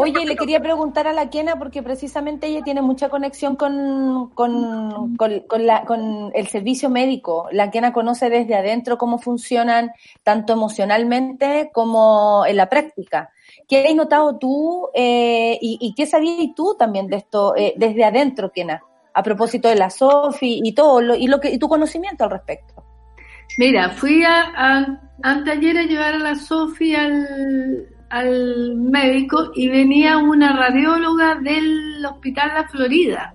[0.00, 5.16] Oye, le quería preguntar a la Kena porque precisamente ella tiene mucha conexión con, con,
[5.16, 7.46] con, con la, con el servicio médico.
[7.52, 9.92] La Kena conoce desde adentro cómo funcionan
[10.24, 13.30] tanto emocionalmente como en la práctica.
[13.68, 18.04] ¿Qué has notado tú eh, y, y qué sabías tú también de esto eh, desde
[18.04, 18.82] adentro, Kena?
[19.18, 22.30] A propósito de la SOFI y todo, lo, y, lo que, y tu conocimiento al
[22.30, 22.84] respecto.
[23.58, 30.18] Mira, fui a, a- anteayer a llevar a la Sofía al, al médico y venía
[30.18, 33.34] una radióloga del Hospital La Florida.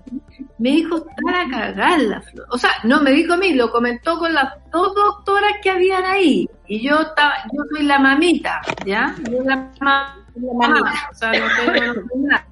[0.58, 2.46] me dijo, está a cagar la flor.
[2.50, 6.04] O sea, no me dijo a mí, lo comentó con las dos doctoras que habían
[6.04, 6.48] ahí.
[6.68, 9.14] Y yo estaba, yo soy la mamita, ¿ya?
[9.28, 12.46] Yo la, ma- la mamá, o sea, no tengo no tengo nada.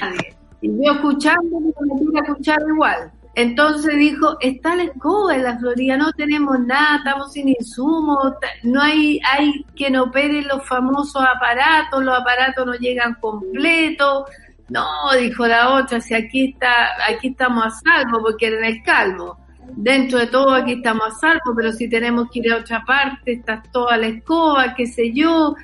[0.00, 0.36] nadie.
[0.62, 3.12] Y yo escuchando, me metí a escuchar igual.
[3.34, 8.80] Entonces dijo, está la escoba en la Florida, no tenemos nada, estamos sin insumos, no
[8.80, 14.24] hay, hay quien opere los famosos aparatos, los aparatos no llegan completos.
[14.68, 14.86] No,
[15.18, 19.38] dijo la otra, si aquí está, aquí estamos a salvo, porque era en el calvo.
[19.74, 23.32] Dentro de todo aquí estamos a salvo, pero si tenemos que ir a otra parte,
[23.32, 25.54] está toda la escoba, qué sé yo.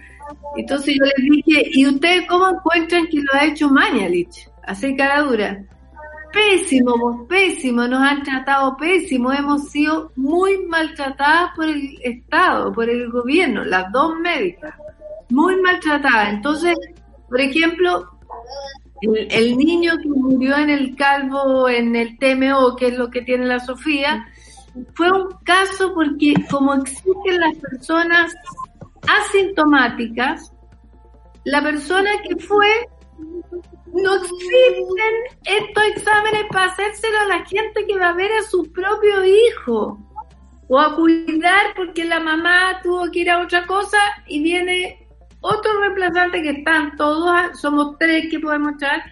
[0.56, 4.48] Entonces yo les dije, ¿y ustedes cómo encuentran que lo ha hecho Mañalich?
[4.68, 5.64] Así cara dura.
[6.30, 13.10] Pésimo, pésimo, nos han tratado pésimo, hemos sido muy maltratadas por el Estado, por el
[13.10, 14.74] gobierno, las dos médicas,
[15.30, 16.34] muy maltratadas.
[16.34, 16.76] Entonces,
[17.30, 18.10] por ejemplo,
[19.00, 23.22] el, el niño que murió en el calvo, en el TMO, que es lo que
[23.22, 24.26] tiene la Sofía,
[24.94, 28.34] fue un caso porque como existen las personas
[29.08, 30.52] asintomáticas,
[31.44, 32.68] la persona que fue,
[34.02, 35.14] no existen
[35.44, 39.98] estos exámenes para hacérselo a la gente que va a ver a su propio hijo
[40.68, 45.06] o a cuidar porque la mamá tuvo que ir a otra cosa y viene
[45.40, 49.02] otro reemplazante que están todos, somos tres que podemos echar,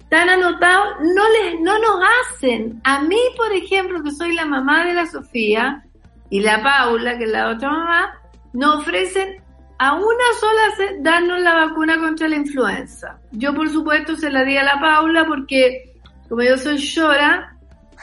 [0.00, 2.02] están anotados, no les, no nos
[2.32, 2.80] hacen.
[2.84, 5.84] A mí, por ejemplo, que soy la mamá de la Sofía
[6.28, 8.20] y la Paula, que es la otra mamá,
[8.52, 9.42] nos ofrecen
[9.80, 13.18] a una sola darnos la vacuna contra la influenza.
[13.32, 15.94] Yo, por supuesto, se la di a la Paula porque,
[16.28, 17.56] como yo soy llora,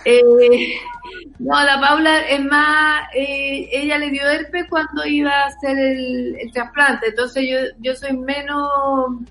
[0.04, 0.20] eh,
[1.40, 6.36] no, la Paula es más, eh, ella le dio herpes cuando iba a hacer el,
[6.40, 8.68] el trasplante, entonces yo, yo soy menos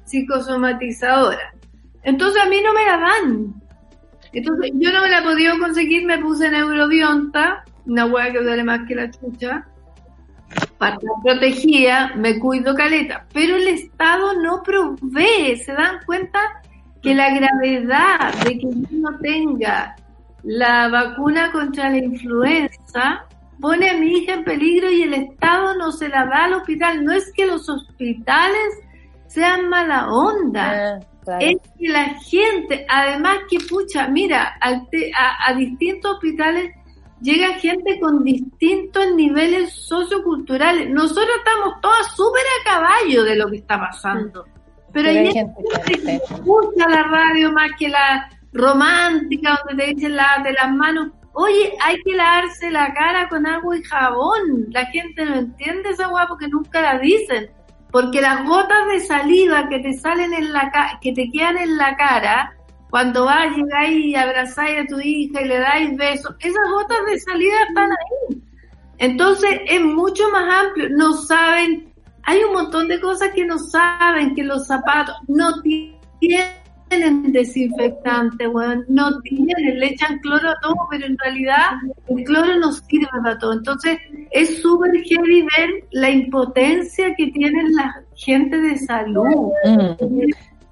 [0.04, 1.52] psicosomatizadora.
[2.04, 3.54] Entonces a mí no me la dan.
[4.32, 8.62] Entonces yo no me la he podido conseguir, me puse neurobionta, una hueá que duele
[8.62, 9.66] más que la chucha,
[10.78, 16.38] para estar protegida, me cuido caleta, pero el Estado no provee, se dan cuenta
[17.02, 19.96] que la gravedad de que uno tenga
[20.42, 23.24] la vacuna contra la influenza
[23.60, 27.04] pone a mi hija en peligro y el Estado no se la da al hospital.
[27.04, 28.78] No es que los hospitales
[29.28, 31.00] sean mala onda,
[31.40, 36.70] es que la gente, además que pucha, mira, al te- a, a distintos hospitales
[37.20, 40.90] llega gente con distintos niveles socioculturales.
[40.90, 44.44] Nosotros estamos todas súper a caballo de lo que está pasando.
[44.92, 49.94] Pero Pero hay hay gente que escucha la radio más que la romántica, donde te
[49.94, 51.08] dicen lávate las manos.
[51.32, 54.66] Oye, hay que lavarse la cara con agua y jabón.
[54.70, 57.50] La gente no entiende esa agua porque nunca la dicen.
[57.90, 60.70] Porque las gotas de saliva que te salen en la
[61.00, 62.56] que te quedan en la cara,
[62.96, 67.20] cuando vas, llegáis y abrazáis a tu hija y le dais besos, esas gotas de
[67.20, 68.42] saliva están ahí.
[68.96, 70.88] Entonces es mucho más amplio.
[70.96, 71.92] No saben,
[72.22, 78.86] hay un montón de cosas que no saben, que los zapatos no tienen desinfectante, weón,
[78.88, 81.72] no tienen, le echan cloro a todo, pero en realidad
[82.08, 83.52] el cloro no sirve para todo.
[83.52, 83.98] Entonces
[84.30, 89.50] es súper heavy ver la impotencia que tienen la gente de salud.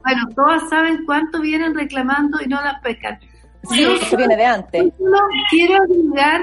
[0.05, 3.19] Bueno, todas saben cuánto vienen reclamando y no las pescan.
[3.71, 4.93] Sí, Yo eso viene de antes.
[5.51, 6.41] quiero agregar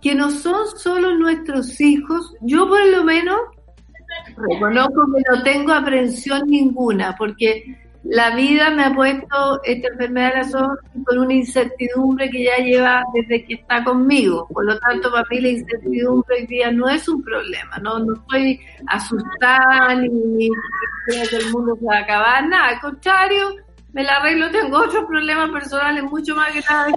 [0.00, 2.34] que no son solo nuestros hijos.
[2.40, 3.38] Yo por lo menos
[4.36, 7.76] reconozco que no tengo aprensión ninguna, porque
[8.08, 12.56] la vida me ha puesto esta enfermedad de las ojos con una incertidumbre que ya
[12.56, 14.48] lleva desde que está conmigo.
[14.48, 17.76] Por lo tanto, para mí la incertidumbre hoy día no es un problema.
[17.82, 20.48] No, no estoy asustada ni, ni
[21.06, 22.68] que el mundo se va a acabar, nada.
[22.68, 23.56] Al contrario,
[23.92, 26.94] me la arreglo, tengo otros problemas personales mucho más graves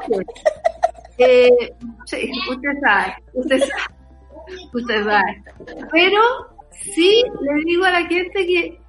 [1.18, 1.74] que eh,
[2.06, 3.96] sí, usted sabe, usted sabe,
[4.74, 5.44] usted sabe.
[5.92, 6.22] Pero
[6.72, 8.81] sí le digo a la gente que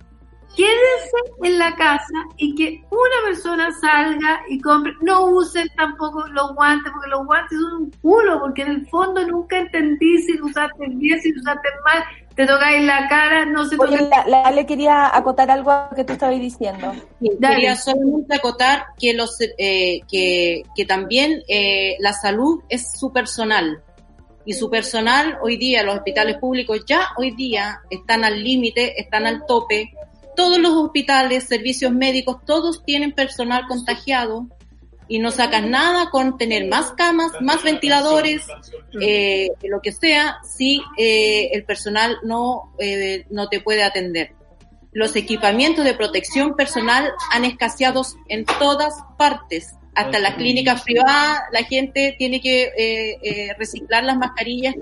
[0.57, 6.55] quédense en la casa y que una persona salga y compre, no usen tampoco los
[6.55, 10.47] guantes, porque los guantes son un culo, porque en el fondo nunca entendí si lo
[10.47, 12.05] usaste bien, si lo usaste mal,
[12.35, 16.05] te tocáis la cara, no se Oye, toca- la, la Ale quería acotar algo que
[16.05, 16.93] tú estabas diciendo.
[17.41, 23.83] Quería solamente acotar que los eh, que, que también eh, la salud es su personal.
[24.45, 29.25] Y su personal hoy día los hospitales públicos ya hoy día están al límite, están
[29.27, 29.93] al tope.
[30.37, 34.47] Todos los hospitales, servicios médicos, todos tienen personal contagiado
[35.09, 38.47] y no sacan nada con tener más camas, más ventiladores,
[39.01, 44.33] eh, lo que sea, si eh, el personal no, eh, no te puede atender.
[44.93, 49.75] Los equipamientos de protección personal han escaseado en todas partes.
[49.95, 54.75] hasta las clínicas privadas la gente tiene que eh, eh, reciclar las mascarillas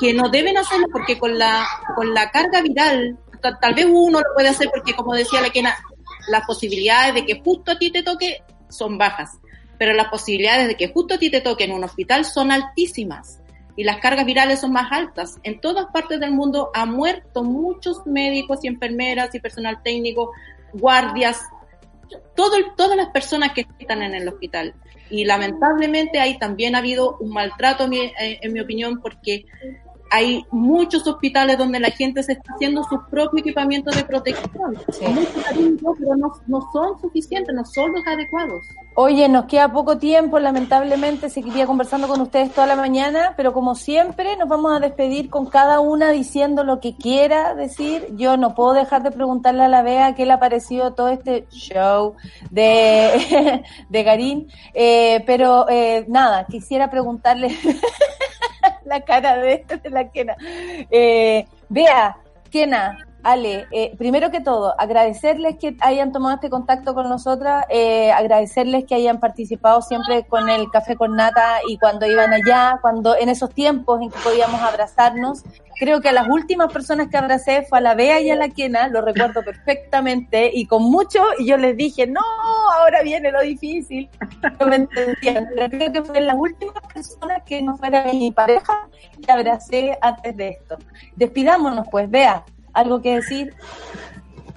[0.00, 1.64] que no deben hacerlo porque con la
[1.94, 5.50] con la carga viral ta- tal vez uno lo puede hacer porque como decía la
[5.50, 5.74] Kena
[6.28, 9.38] las posibilidades de que justo a ti te toque son bajas
[9.78, 13.40] pero las posibilidades de que justo a ti te toque en un hospital son altísimas
[13.76, 15.38] y las cargas virales son más altas.
[15.42, 20.30] En todas partes del mundo han muerto muchos médicos y enfermeras y personal técnico,
[20.72, 21.40] guardias,
[22.36, 24.74] todo, todas las personas que están en el hospital.
[25.10, 29.46] Y lamentablemente ahí también ha habido un maltrato, eh, en mi opinión, porque
[30.12, 34.76] hay muchos hospitales donde la gente se está haciendo su propio equipamiento de protección.
[35.42, 38.62] Cariño, pero no, no son suficientes, no son los adecuados.
[38.94, 43.74] Oye, nos queda poco tiempo, lamentablemente seguiría conversando con ustedes toda la mañana, pero como
[43.74, 48.08] siempre nos vamos a despedir con cada una diciendo lo que quiera decir.
[48.16, 51.46] Yo no puedo dejar de preguntarle a la Bea qué le ha parecido todo este
[51.50, 52.16] show
[52.50, 57.48] de, de Garín, Eh, pero eh, nada, quisiera preguntarle
[58.92, 60.36] la cara de, de la Kena.
[60.90, 62.16] Eh, Bea,
[62.50, 68.10] Kena, Ale, eh, primero que todo, agradecerles que hayan tomado este contacto con nosotras, eh,
[68.10, 73.16] agradecerles que hayan participado siempre con el café con nata y cuando iban allá, cuando
[73.16, 75.42] en esos tiempos en que podíamos abrazarnos.
[75.78, 78.48] Creo que a las últimas personas que abracé fue a la Bea y a la
[78.48, 82.20] Kena, lo recuerdo perfectamente y con mucho, y yo les dije, no,
[82.78, 84.08] ahora viene lo difícil.
[84.60, 88.88] No me entendían, pero creo que fue las últimas personas que no fuera mi pareja
[89.24, 90.76] que abracé antes de esto.
[91.16, 93.54] Despidámonos pues, Bea, ¿algo que decir?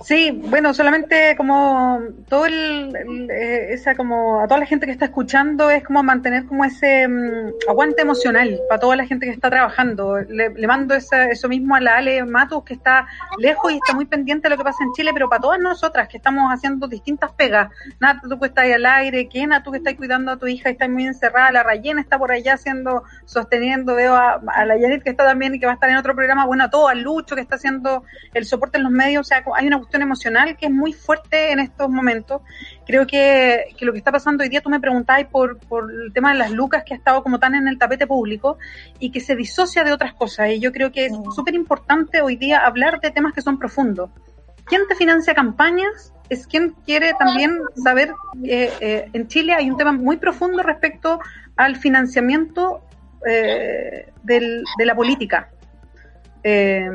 [0.03, 2.93] Sí, bueno, solamente como todo el,
[3.31, 7.07] eh, esa como a toda la gente que está escuchando es como mantener como ese
[7.07, 10.19] mm, aguante emocional para toda la gente que está trabajando.
[10.19, 13.07] Le, mando esa- eso mismo a la Ale Matus que está
[13.39, 16.07] lejos y está muy pendiente de lo que pasa en Chile, pero para todas nosotras
[16.09, 17.69] que estamos haciendo distintas pegas.
[17.99, 20.69] Nata, tú que estás ahí al aire, Kena, tú que estás cuidando a tu hija
[20.69, 24.77] y estás muy encerrada, la Rayena está por allá haciendo, sosteniendo, veo a, a la
[24.77, 26.89] Yanit que está también y que va a estar en otro programa, bueno, a todo,
[26.89, 28.03] a Lucho que está haciendo
[28.33, 31.51] el soporte en los medios, o sea, hay una cuestión emocional que es muy fuerte
[31.51, 32.41] en estos momentos.
[32.85, 36.11] Creo que, que lo que está pasando hoy día, tú me preguntabas por, por el
[36.13, 38.57] tema de las lucas que ha estado como tan en el tapete público
[38.99, 40.49] y que se disocia de otras cosas.
[40.49, 44.09] Y yo creo que es súper importante hoy día hablar de temas que son profundos.
[44.65, 46.11] ¿Quién te financia campañas?
[46.29, 48.11] Es quien quiere también saber,
[48.43, 51.19] eh, eh, en Chile hay un tema muy profundo respecto
[51.55, 52.81] al financiamiento
[53.27, 55.49] eh, del- de la política.
[56.47, 56.87] Eh,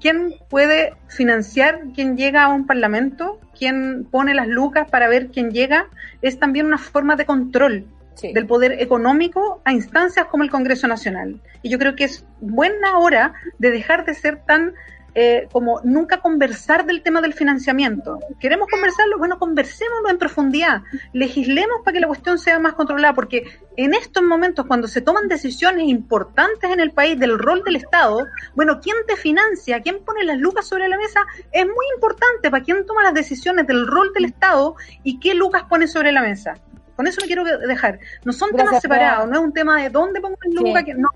[0.00, 3.38] ¿Quién puede financiar quién llega a un parlamento?
[3.56, 5.90] ¿Quién pone las lucas para ver quién llega?
[6.22, 7.86] Es también una forma de control
[8.22, 11.42] del poder económico a instancias como el Congreso Nacional.
[11.60, 14.72] Y yo creo que es buena hora de dejar de ser tan
[15.14, 18.18] eh, como nunca conversar del tema del financiamiento.
[18.40, 19.16] ¿Queremos conversarlo?
[19.18, 20.82] Bueno, conversémoslo en profundidad.
[21.12, 23.44] Legislemos para que la cuestión sea más controlada, porque
[23.76, 28.26] en estos momentos, cuando se toman decisiones importantes en el país del rol del Estado,
[28.54, 29.80] bueno, ¿quién te financia?
[29.80, 31.20] ¿Quién pone las lucas sobre la mesa?
[31.52, 35.62] Es muy importante para quién toma las decisiones del rol del Estado y qué lucas
[35.68, 36.54] pone sobre la mesa.
[36.96, 37.98] Con eso me quiero dejar.
[38.24, 40.84] No son temas separados, no es un tema de dónde pongo las lucas, Sí.
[40.86, 41.08] que- no,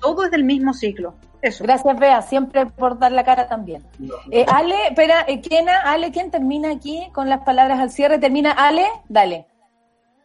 [0.00, 1.14] todo es del mismo ciclo.
[1.46, 1.62] Eso.
[1.62, 3.84] Gracias, Bea, siempre por dar la cara también.
[4.32, 8.18] Eh, Ale, espera, eh, Kena, Ale, ¿quién termina aquí con las palabras al cierre?
[8.18, 8.84] ¿Termina Ale?
[9.08, 9.46] Dale.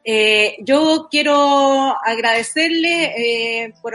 [0.03, 3.93] Eh, yo quiero agradecerle eh, por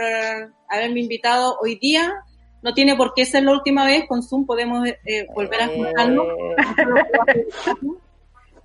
[0.69, 2.13] haberme invitado hoy día.
[2.61, 6.27] No tiene por qué ser la última vez, con Zoom podemos eh, volver a juntarnos.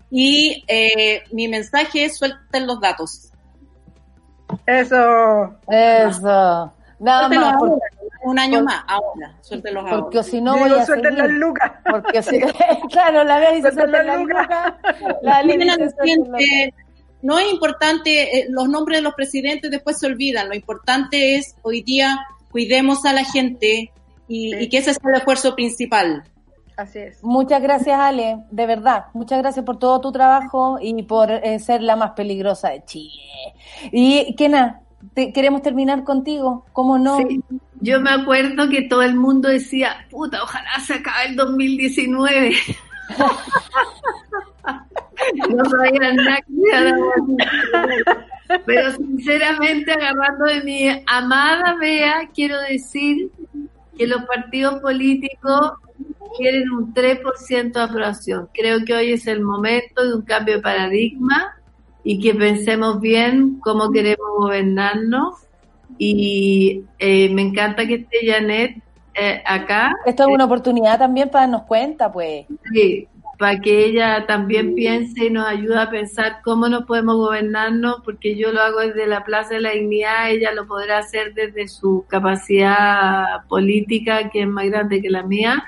[0.08, 3.32] Y eh, mi mensaje es suelten los datos.
[4.66, 5.56] Eso.
[5.68, 6.72] Eso.
[7.02, 7.54] Nada más.
[7.54, 7.74] ahora,
[8.24, 9.36] un año por- más, ahora.
[9.40, 9.98] Suéltenlos ahora.
[10.02, 11.72] Porque si no voy a suelten las lucas.
[11.90, 12.40] Porque si,
[12.90, 14.48] claro, la Bea dice Suelten las lucas.
[15.22, 15.42] La
[17.22, 21.54] no es importante, eh, los nombres de los presidentes después se olvidan, lo importante es
[21.62, 22.18] hoy día
[22.50, 23.92] cuidemos a la gente
[24.26, 26.24] y, y que ese es el esfuerzo principal.
[26.76, 27.22] Así es.
[27.22, 29.06] Muchas gracias, Ale, de verdad.
[29.12, 33.22] Muchas gracias por todo tu trabajo y por eh, ser la más peligrosa de Chile.
[33.92, 34.80] Y, Kena,
[35.14, 36.64] te- queremos terminar contigo.
[36.72, 37.18] ¿Cómo no?
[37.80, 42.54] Yo me acuerdo que todo el mundo decía, puta, ojalá se acabe el 2019.
[45.50, 46.96] no sabían nada
[48.66, 53.30] Pero sinceramente, agarrando de mi amada Bea, quiero decir
[53.96, 55.72] que los partidos políticos
[56.38, 58.48] quieren un 3% de aprobación.
[58.54, 61.56] Creo que hoy es el momento de un cambio de paradigma
[62.04, 65.34] y que pensemos bien cómo queremos gobernarnos.
[65.98, 68.82] Y eh, me encanta que esté Janet
[69.14, 69.92] eh, acá.
[70.06, 72.46] Esto es una oportunidad también para darnos cuenta, pues.
[72.72, 73.08] Sí,
[73.38, 78.36] para que ella también piense y nos ayude a pensar cómo nos podemos gobernarnos, porque
[78.36, 82.04] yo lo hago desde la Plaza de la Dignidad, ella lo podrá hacer desde su
[82.08, 85.64] capacidad política, que es más grande que la mía.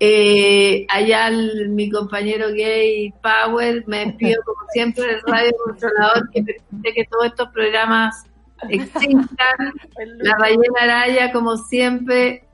[0.00, 6.42] Eh, allá el- mi compañero gay Power, me despido como siempre del Radio Controlador, que
[6.42, 8.24] permite que todos estos programas
[8.68, 9.72] existan.
[10.18, 12.44] La ballena araya, como siempre,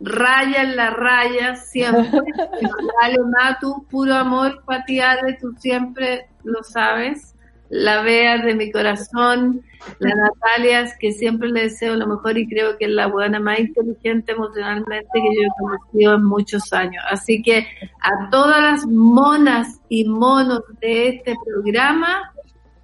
[0.00, 2.20] raya en la raya, siempre.
[3.00, 7.34] Dale, Matu, puro amor para ti, Ale, tú siempre lo sabes.
[7.70, 9.62] La Bea de mi corazón,
[9.98, 13.58] la Natalia, que siempre le deseo lo mejor y creo que es la buena más
[13.60, 17.04] inteligente emocionalmente que yo he conocido en muchos años.
[17.10, 17.66] Así que
[18.00, 22.32] a todas las monas y monos de este programa,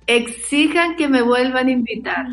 [0.06, 2.26] exijan que me vuelvan a invitar.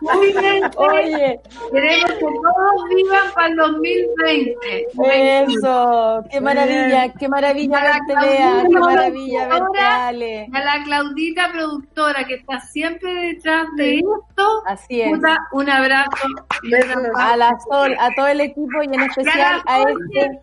[0.00, 0.70] Cuídense.
[0.76, 1.40] Oye.
[1.72, 4.86] queremos que todos vivan para el 2020.
[5.44, 10.48] Eso, qué maravilla, qué maravilla A la verte, Bea, qué maravilla verte, Ale.
[10.52, 14.62] A la Claudita productora que está siempre detrás de esto.
[14.66, 15.12] Así es.
[15.52, 16.10] un abrazo.
[16.62, 20.40] y una A la Sol, a todo el equipo y en especial a este,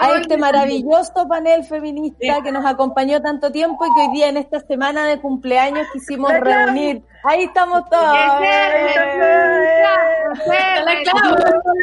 [0.00, 4.36] a este maravilloso panel feminista que nos acompañó tanto tiempo y que hoy día en
[4.36, 7.02] esta semana de cumpleaños quisimos reunir.
[7.24, 8.16] Ahí estamos todos.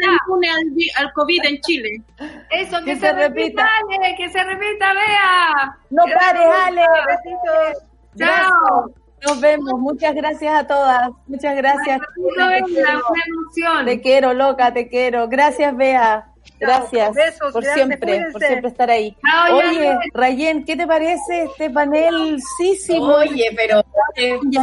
[0.02, 2.02] Impune al, vi- al COVID en Chile.
[2.50, 5.78] Eso, que, se, repita, Ale, que se repita, vea.
[5.90, 6.82] No pares, Ale.
[8.18, 8.90] Chao.
[9.26, 9.78] Nos vemos.
[9.78, 11.10] Muchas gracias a todas.
[11.26, 12.00] Muchas gracias.
[13.84, 15.28] Te quiero, loca, te quiero.
[15.28, 16.26] Gracias, Bea.
[16.60, 18.32] Gracias besos, por siempre, cuídense.
[18.32, 19.16] por siempre estar ahí.
[19.26, 19.98] Chao, Oye.
[20.12, 22.38] Rayen, ¿qué te parece este panel?
[22.58, 22.98] Sí, sí.
[22.98, 23.82] Oye, pero
[24.16, 24.62] eh, ya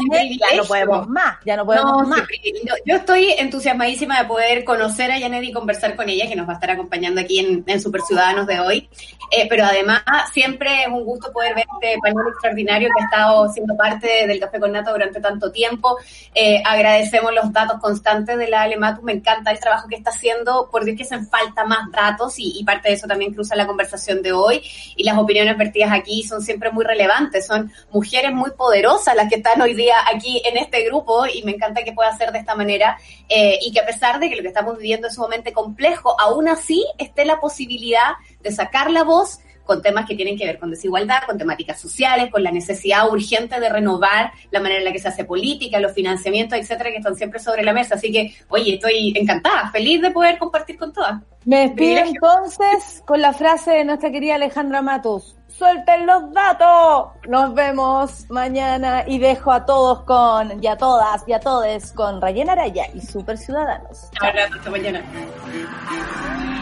[0.56, 2.22] no podemos más, ya no podemos No, más.
[2.30, 6.36] sí, yo, yo estoy entusiasmadísima de poder conocer a Janet y conversar con ella, que
[6.36, 8.90] nos va a estar acompañando aquí en, en Super Ciudadanos de hoy.
[9.32, 13.52] Eh, pero además, siempre es un gusto poder ver este panel extraordinario que ha estado
[13.52, 15.98] siendo parte del Café con Nata durante tanto tiempo.
[16.34, 19.02] Eh, agradecemos los datos constantes de la Alematu.
[19.02, 20.70] Me encanta el trabajo que está haciendo.
[20.72, 24.22] Por Dios que hacen falta más datos y, parte de eso también cruza la conversación
[24.22, 24.62] de hoy.
[24.96, 27.46] Y las opiniones vertidas aquí son siempre muy relevantes.
[27.46, 31.52] Son mujeres muy poderosas las que están hoy día aquí en este grupo y me
[31.52, 32.98] encanta que pueda ser de esta manera
[33.30, 36.48] eh, y que a pesar de que lo que estamos viviendo es sumamente complejo, aún
[36.48, 40.72] así esté la posibilidad de sacar la voz con temas que tienen que ver con
[40.72, 45.00] desigualdad, con temáticas sociales, con la necesidad urgente de renovar la manera en la que
[45.00, 47.96] se hace política, los financiamientos, etcétera, que están siempre sobre la mesa.
[47.96, 51.22] Así que, oye, estoy encantada, feliz de poder compartir con todas.
[51.46, 55.36] Me despido entonces con la frase de nuestra querida Alejandra Matus.
[55.48, 57.14] ¡Suelten los datos!
[57.28, 62.22] Nos vemos mañana y dejo a todos con, y a todas, y a todes, con
[62.22, 64.10] Rayen Araya y Super Ciudadanos.
[64.22, 65.02] Hasta mañana.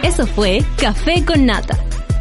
[0.01, 1.75] Eso fue Café con Nata.